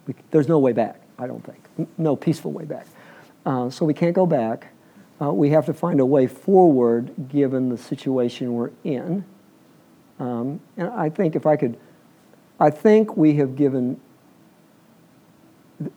we, 0.07 0.15
there's 0.31 0.49
no 0.49 0.59
way 0.59 0.73
back, 0.73 1.01
I 1.19 1.27
don't 1.27 1.45
think. 1.45 1.63
No 1.97 2.17
peaceful 2.17 2.51
way 2.51 2.65
back. 2.65 2.87
Uh, 3.47 3.71
so 3.71 3.85
we 3.85 3.95
can't 3.95 4.15
go 4.15 4.27
back. 4.27 4.69
Uh, 5.21 5.33
we 5.33 5.51
have 5.51 5.67
to 5.67 5.75
find 5.75 6.01
a 6.01 6.07
way 6.07 6.27
forward 6.27 7.13
given 7.29 7.69
the 7.69 7.79
situation 7.79 8.55
we're 8.55 8.71
in. 8.85 9.25
Um, 10.19 10.61
and 10.77 10.89
I 10.89 11.09
think 11.11 11.37
if 11.37 11.47
I 11.47 11.57
could, 11.57 11.77
I 12.59 12.71
think 12.71 13.17
we 13.17 13.35
have 13.35 13.57
given 13.57 14.01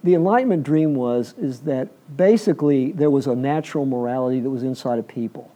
the 0.03 0.13
enlightenment 0.13 0.63
dream 0.63 0.93
was 0.93 1.33
is 1.39 1.61
that 1.61 1.89
basically 2.15 2.91
there 2.91 3.09
was 3.09 3.27
a 3.27 3.35
natural 3.35 3.85
morality 3.85 4.39
that 4.39 4.49
was 4.49 4.63
inside 4.63 4.99
of 4.99 5.07
people. 5.07 5.49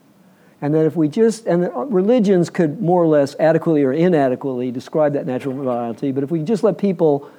And 0.62 0.74
that 0.74 0.86
if 0.86 0.96
we 0.96 1.08
just 1.10 1.46
and 1.46 1.64
the 1.64 1.76
uh, 1.76 1.84
religions 1.84 2.50
could 2.50 2.82
more 2.82 3.04
or 3.04 3.08
less 3.08 3.36
adequately 3.40 3.84
or 3.84 3.94
inadequately 3.94 4.72
describe 4.72 5.14
that 5.14 5.28
natural 5.28 5.54
morality 5.54 6.12
but 6.12 6.24
if 6.24 6.32
we 6.32 6.42
just 6.42 6.64
let 6.64 6.78
people 6.78 7.30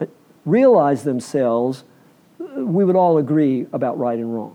uh, 0.00 0.06
realize 0.44 1.02
themselves 1.02 1.82
uh, 2.40 2.64
we 2.64 2.84
would 2.84 2.94
all 2.94 3.18
agree 3.18 3.66
about 3.72 3.98
right 3.98 4.18
and 4.18 4.32
wrong. 4.32 4.54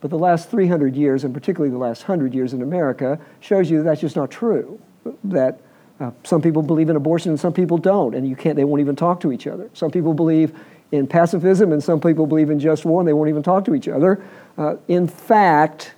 But 0.00 0.10
the 0.10 0.18
last 0.18 0.50
300 0.50 0.96
years 0.96 1.22
and 1.22 1.32
particularly 1.32 1.70
the 1.70 1.78
last 1.78 2.02
100 2.08 2.34
years 2.34 2.52
in 2.52 2.62
america 2.62 3.20
shows 3.38 3.70
you 3.70 3.78
that 3.78 3.84
that's 3.84 4.00
just 4.00 4.16
not 4.16 4.30
true 4.30 4.80
that 5.24 5.60
uh, 6.00 6.10
some 6.24 6.40
people 6.42 6.62
believe 6.62 6.88
in 6.90 6.96
abortion 6.96 7.30
and 7.30 7.38
some 7.40 7.52
people 7.52 7.78
don't 7.78 8.14
and 8.14 8.28
you 8.28 8.36
can't 8.36 8.56
they 8.56 8.64
won't 8.64 8.80
even 8.80 8.96
talk 8.96 9.20
to 9.20 9.32
each 9.32 9.46
other 9.46 9.70
some 9.74 9.90
people 9.90 10.14
believe 10.14 10.52
in 10.90 11.06
pacifism 11.06 11.72
and 11.72 11.82
some 11.82 12.00
people 12.00 12.26
believe 12.26 12.50
in 12.50 12.58
just 12.58 12.84
war 12.84 13.00
and 13.00 13.08
they 13.08 13.12
won't 13.12 13.28
even 13.28 13.42
talk 13.42 13.64
to 13.64 13.74
each 13.74 13.88
other 13.88 14.22
uh, 14.58 14.74
in 14.88 15.06
fact 15.06 15.94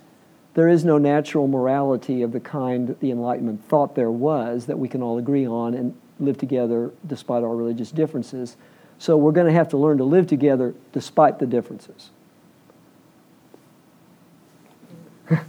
there 0.53 0.69
is 0.69 0.85
no 0.85 0.97
natural 0.97 1.47
morality 1.47 2.21
of 2.21 2.31
the 2.31 2.39
kind 2.39 2.87
that 2.87 3.01
the 3.01 3.11
Enlightenment 3.11 3.63
thought 3.67 3.93
there 3.93 4.09
was 4.11 4.65
that 4.67 4.79
we 4.79 4.87
can 4.87 5.01
all 5.03 5.17
agree 5.17 5.45
on 5.45 5.73
and 5.73 5.93
live 6.19 6.37
together 6.37 6.91
despite 7.05 7.43
our 7.43 7.53
religious 7.53 7.91
differences. 7.91 8.55
So 8.97 9.17
we're 9.17 9.33
going 9.33 9.47
to 9.47 9.53
have 9.53 9.67
to 9.69 9.77
learn 9.77 9.97
to 9.97 10.05
live 10.05 10.27
together 10.27 10.73
despite 10.93 11.39
the 11.39 11.45
differences. 11.45 12.09
When 15.27 15.43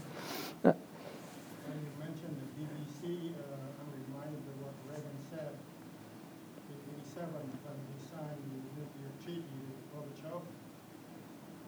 you 1.78 1.92
mentioned 2.02 2.34
the 2.34 2.48
BBC, 2.58 3.30
uh, 3.30 3.54
I'm 3.78 3.90
reminded 4.10 4.42
of 4.42 4.56
what 4.58 4.74
Reagan 4.90 5.18
said 5.30 5.54
in 5.54 6.74
eighty-seven 6.82 7.30
when 7.62 7.78
he 7.78 7.96
signed 8.10 8.42
the 8.42 8.58
nuclear 8.74 9.12
treaty 9.22 9.54
with 9.70 9.86
Gorbachev. 9.94 10.42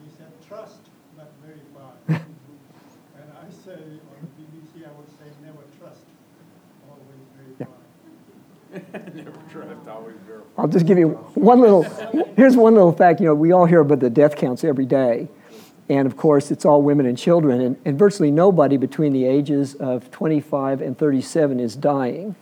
He 0.03 0.11
said, 0.19 0.33
trust, 0.49 0.83
but 1.17 1.31
verify. 1.47 1.95
And 3.19 3.33
I 3.35 3.51
say, 3.51 3.75
on 3.75 4.19
the 4.23 4.31
BBC, 4.41 4.87
I 4.87 4.91
would 4.99 5.11
say, 5.19 5.27
never 5.45 5.63
trust, 5.79 6.03
always 6.89 7.23
verify. 7.37 7.79
Never 9.15 9.43
trust, 9.51 9.89
always 9.89 10.17
verify. 10.27 10.48
I'll 10.59 10.67
just 10.67 10.87
give 10.87 10.99
you 10.99 11.11
one 11.35 11.61
little, 11.61 11.85
here's 12.37 12.57
one 12.57 12.75
little 12.75 12.91
fact. 12.91 13.21
You 13.21 13.27
know, 13.27 13.35
we 13.35 13.53
all 13.53 13.65
hear 13.65 13.79
about 13.79 14.01
the 14.01 14.11
death 14.11 14.35
counts 14.35 14.65
every 14.65 14.87
day. 14.87 15.29
And 15.89 16.05
of 16.05 16.17
course, 16.17 16.51
it's 16.51 16.65
all 16.65 16.83
women 16.83 17.07
and 17.07 17.17
children. 17.17 17.61
And, 17.61 17.77
and 17.85 17.97
virtually 17.97 18.33
nobody 18.33 18.77
between 18.77 19.13
the 19.13 19.25
ages 19.25 19.77
of 19.77 20.11
25 20.11 20.83
and 20.83 20.99
37 20.99 21.61
is 21.61 21.77
dying. 21.77 22.35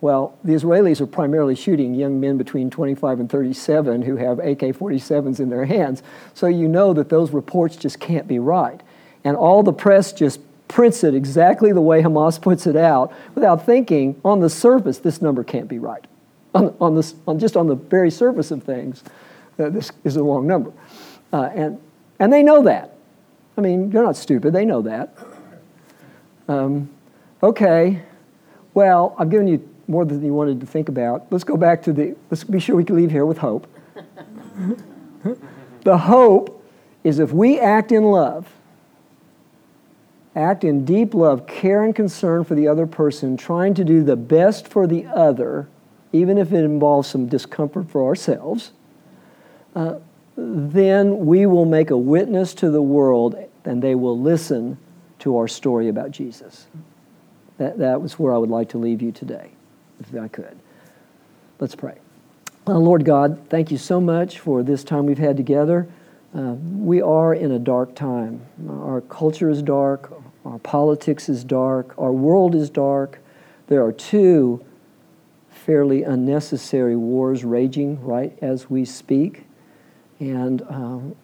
Well, 0.00 0.38
the 0.44 0.52
Israelis 0.52 1.00
are 1.00 1.06
primarily 1.06 1.56
shooting 1.56 1.92
young 1.92 2.20
men 2.20 2.38
between 2.38 2.70
25 2.70 3.18
and 3.20 3.28
37 3.28 4.02
who 4.02 4.16
have 4.16 4.38
AK 4.38 4.60
47s 4.60 5.40
in 5.40 5.50
their 5.50 5.64
hands. 5.66 6.04
So 6.32 6.46
you 6.46 6.68
know 6.68 6.94
that 6.94 7.08
those 7.08 7.32
reports 7.32 7.74
just 7.74 7.98
can't 7.98 8.28
be 8.28 8.38
right. 8.38 8.80
And 9.24 9.36
all 9.36 9.64
the 9.64 9.72
press 9.72 10.12
just 10.12 10.40
prints 10.68 11.02
it 11.02 11.14
exactly 11.14 11.72
the 11.72 11.80
way 11.80 12.00
Hamas 12.00 12.40
puts 12.40 12.66
it 12.66 12.76
out 12.76 13.12
without 13.34 13.66
thinking 13.66 14.18
on 14.24 14.38
the 14.38 14.48
surface, 14.48 14.98
this 14.98 15.20
number 15.20 15.42
can't 15.42 15.68
be 15.68 15.80
right. 15.80 16.06
On, 16.54 16.74
on, 16.80 16.96
this, 16.96 17.14
on 17.28 17.38
just 17.38 17.56
on 17.56 17.68
the 17.68 17.76
very 17.76 18.10
surface 18.10 18.50
of 18.50 18.62
things, 18.62 19.04
uh, 19.58 19.68
this 19.68 19.92
is 20.04 20.16
a 20.16 20.22
wrong 20.22 20.46
number. 20.46 20.72
Uh, 21.32 21.50
and, 21.54 21.80
and 22.18 22.32
they 22.32 22.42
know 22.42 22.62
that. 22.62 22.96
I 23.56 23.60
mean, 23.60 23.90
they're 23.90 24.02
not 24.02 24.16
stupid, 24.16 24.52
they 24.52 24.64
know 24.64 24.82
that. 24.82 25.16
Um, 26.48 26.90
okay, 27.42 28.02
well, 28.74 29.14
I've 29.18 29.30
given 29.30 29.46
you 29.46 29.68
more 29.86 30.04
than 30.04 30.24
you 30.24 30.32
wanted 30.32 30.60
to 30.60 30.66
think 30.66 30.88
about. 30.88 31.26
Let's 31.30 31.44
go 31.44 31.56
back 31.56 31.82
to 31.84 31.92
the, 31.92 32.16
let's 32.30 32.44
be 32.44 32.60
sure 32.60 32.76
we 32.76 32.84
can 32.84 32.96
leave 32.96 33.10
here 33.10 33.26
with 33.26 33.38
hope. 33.38 33.66
the 35.84 35.98
hope 35.98 36.64
is 37.04 37.18
if 37.18 37.32
we 37.32 37.58
act 37.58 37.92
in 37.92 38.04
love, 38.04 38.52
act 40.36 40.64
in 40.64 40.84
deep 40.84 41.12
love, 41.12 41.46
care 41.46 41.84
and 41.84 41.94
concern 41.94 42.44
for 42.44 42.54
the 42.54 42.68
other 42.68 42.86
person, 42.86 43.36
trying 43.36 43.74
to 43.74 43.84
do 43.84 44.02
the 44.02 44.16
best 44.16 44.68
for 44.68 44.86
the 44.86 45.06
other, 45.06 45.68
even 46.12 46.38
if 46.38 46.52
it 46.52 46.64
involves 46.64 47.08
some 47.08 47.26
discomfort 47.26 47.88
for 47.90 48.04
ourselves, 48.04 48.72
uh, 49.74 49.94
then 50.36 51.26
we 51.26 51.46
will 51.46 51.64
make 51.64 51.90
a 51.90 51.96
witness 51.96 52.54
to 52.54 52.70
the 52.70 52.82
world 52.82 53.36
and 53.64 53.82
they 53.82 53.94
will 53.94 54.18
listen 54.18 54.78
to 55.20 55.36
our 55.36 55.46
story 55.46 55.88
about 55.88 56.10
Jesus. 56.10 56.66
That, 57.58 57.78
that 57.78 58.00
was 58.00 58.18
where 58.18 58.34
I 58.34 58.38
would 58.38 58.50
like 58.50 58.70
to 58.70 58.78
leave 58.78 59.02
you 59.02 59.12
today, 59.12 59.50
if 60.00 60.18
I 60.18 60.28
could. 60.28 60.58
Let's 61.58 61.74
pray. 61.74 61.98
Uh, 62.66 62.78
Lord 62.78 63.04
God, 63.04 63.38
thank 63.50 63.70
you 63.70 63.76
so 63.76 64.00
much 64.00 64.38
for 64.38 64.62
this 64.62 64.82
time 64.82 65.06
we've 65.06 65.18
had 65.18 65.36
together. 65.36 65.88
Uh, 66.34 66.54
we 66.54 67.02
are 67.02 67.34
in 67.34 67.52
a 67.52 67.58
dark 67.58 67.94
time. 67.94 68.40
Our 68.68 69.02
culture 69.02 69.50
is 69.50 69.62
dark, 69.62 70.12
our 70.44 70.58
politics 70.58 71.28
is 71.28 71.44
dark, 71.44 71.94
our 71.98 72.12
world 72.12 72.54
is 72.54 72.70
dark. 72.70 73.18
There 73.66 73.84
are 73.84 73.92
two 73.92 74.64
fairly 75.70 76.02
unnecessary 76.02 76.96
wars 76.96 77.44
raging 77.44 78.04
right 78.04 78.36
as 78.42 78.68
we 78.68 78.84
speak. 78.84 79.44
And 80.18 80.62
um, 80.62 81.14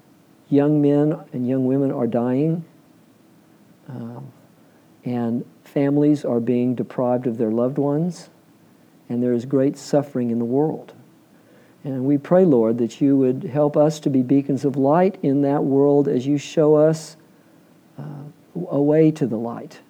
young 0.48 0.80
men 0.80 1.18
and 1.32 1.48
young 1.48 1.66
women 1.66 1.90
are 1.90 2.06
dying. 2.06 2.64
Uh, 3.88 4.20
and 5.04 5.44
families 5.64 6.24
are 6.24 6.38
being 6.38 6.76
deprived 6.76 7.26
of 7.26 7.38
their 7.38 7.50
loved 7.50 7.76
ones. 7.76 8.30
And 9.08 9.20
there 9.20 9.32
is 9.32 9.44
great 9.44 9.76
suffering 9.76 10.30
in 10.30 10.38
the 10.38 10.44
world. 10.44 10.92
And 11.82 12.04
we 12.04 12.16
pray, 12.16 12.44
Lord, 12.44 12.78
that 12.78 13.00
you 13.00 13.16
would 13.16 13.42
help 13.42 13.76
us 13.76 13.98
to 13.98 14.10
be 14.10 14.22
beacons 14.22 14.64
of 14.64 14.76
light 14.76 15.18
in 15.24 15.42
that 15.42 15.64
world 15.64 16.06
as 16.06 16.24
you 16.24 16.38
show 16.38 16.76
us 16.76 17.16
uh, 17.98 18.22
a 18.70 18.80
way 18.80 19.10
to 19.10 19.26
the 19.26 19.38
light. 19.38 19.80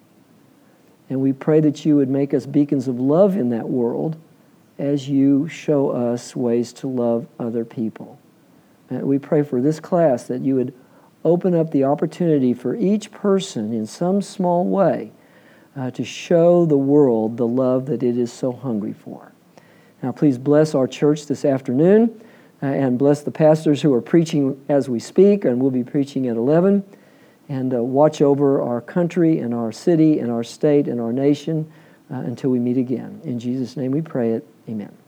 And 1.11 1.21
we 1.21 1.31
pray 1.31 1.59
that 1.59 1.85
you 1.85 1.95
would 1.95 2.09
make 2.09 2.33
us 2.33 2.47
beacons 2.47 2.87
of 2.87 2.99
love 2.99 3.37
in 3.37 3.49
that 3.49 3.69
world 3.69 4.17
as 4.77 5.09
you 5.09 5.47
show 5.47 5.89
us 5.89 6.35
ways 6.35 6.71
to 6.73 6.87
love 6.87 7.27
other 7.39 7.65
people. 7.65 8.19
And 8.89 9.03
we 9.03 9.19
pray 9.19 9.43
for 9.43 9.61
this 9.61 9.79
class 9.79 10.23
that 10.25 10.41
you 10.41 10.55
would 10.55 10.73
open 11.25 11.53
up 11.55 11.71
the 11.71 11.83
opportunity 11.83 12.53
for 12.53 12.75
each 12.75 13.11
person 13.11 13.73
in 13.73 13.85
some 13.85 14.21
small 14.21 14.65
way 14.65 15.11
uh, 15.75 15.91
to 15.91 16.03
show 16.03 16.65
the 16.65 16.77
world 16.77 17.37
the 17.37 17.47
love 17.47 17.85
that 17.87 18.03
it 18.03 18.17
is 18.17 18.31
so 18.31 18.51
hungry 18.51 18.93
for. 18.93 19.31
Now, 20.01 20.11
please 20.11 20.37
bless 20.37 20.75
our 20.75 20.87
church 20.87 21.25
this 21.25 21.43
afternoon 21.43 22.21
uh, 22.61 22.67
and 22.67 22.97
bless 22.97 23.21
the 23.21 23.31
pastors 23.31 23.81
who 23.81 23.93
are 23.93 24.01
preaching 24.01 24.63
as 24.69 24.89
we 24.89 24.99
speak, 24.99 25.43
and 25.43 25.59
we'll 25.59 25.71
be 25.71 25.83
preaching 25.83 26.27
at 26.27 26.37
11. 26.37 26.83
And 27.49 27.73
uh, 27.73 27.83
watch 27.83 28.21
over 28.21 28.61
our 28.61 28.81
country 28.81 29.39
and 29.39 29.53
our 29.53 29.71
city 29.71 30.19
and 30.19 30.31
our 30.31 30.43
state 30.43 30.87
and 30.87 30.99
our 30.99 31.13
nation 31.13 31.71
uh, 32.11 32.15
until 32.15 32.49
we 32.49 32.59
meet 32.59 32.77
again. 32.77 33.21
In 33.23 33.39
Jesus' 33.39 33.75
name 33.77 33.91
we 33.91 34.01
pray 34.01 34.31
it. 34.31 34.47
Amen. 34.69 35.06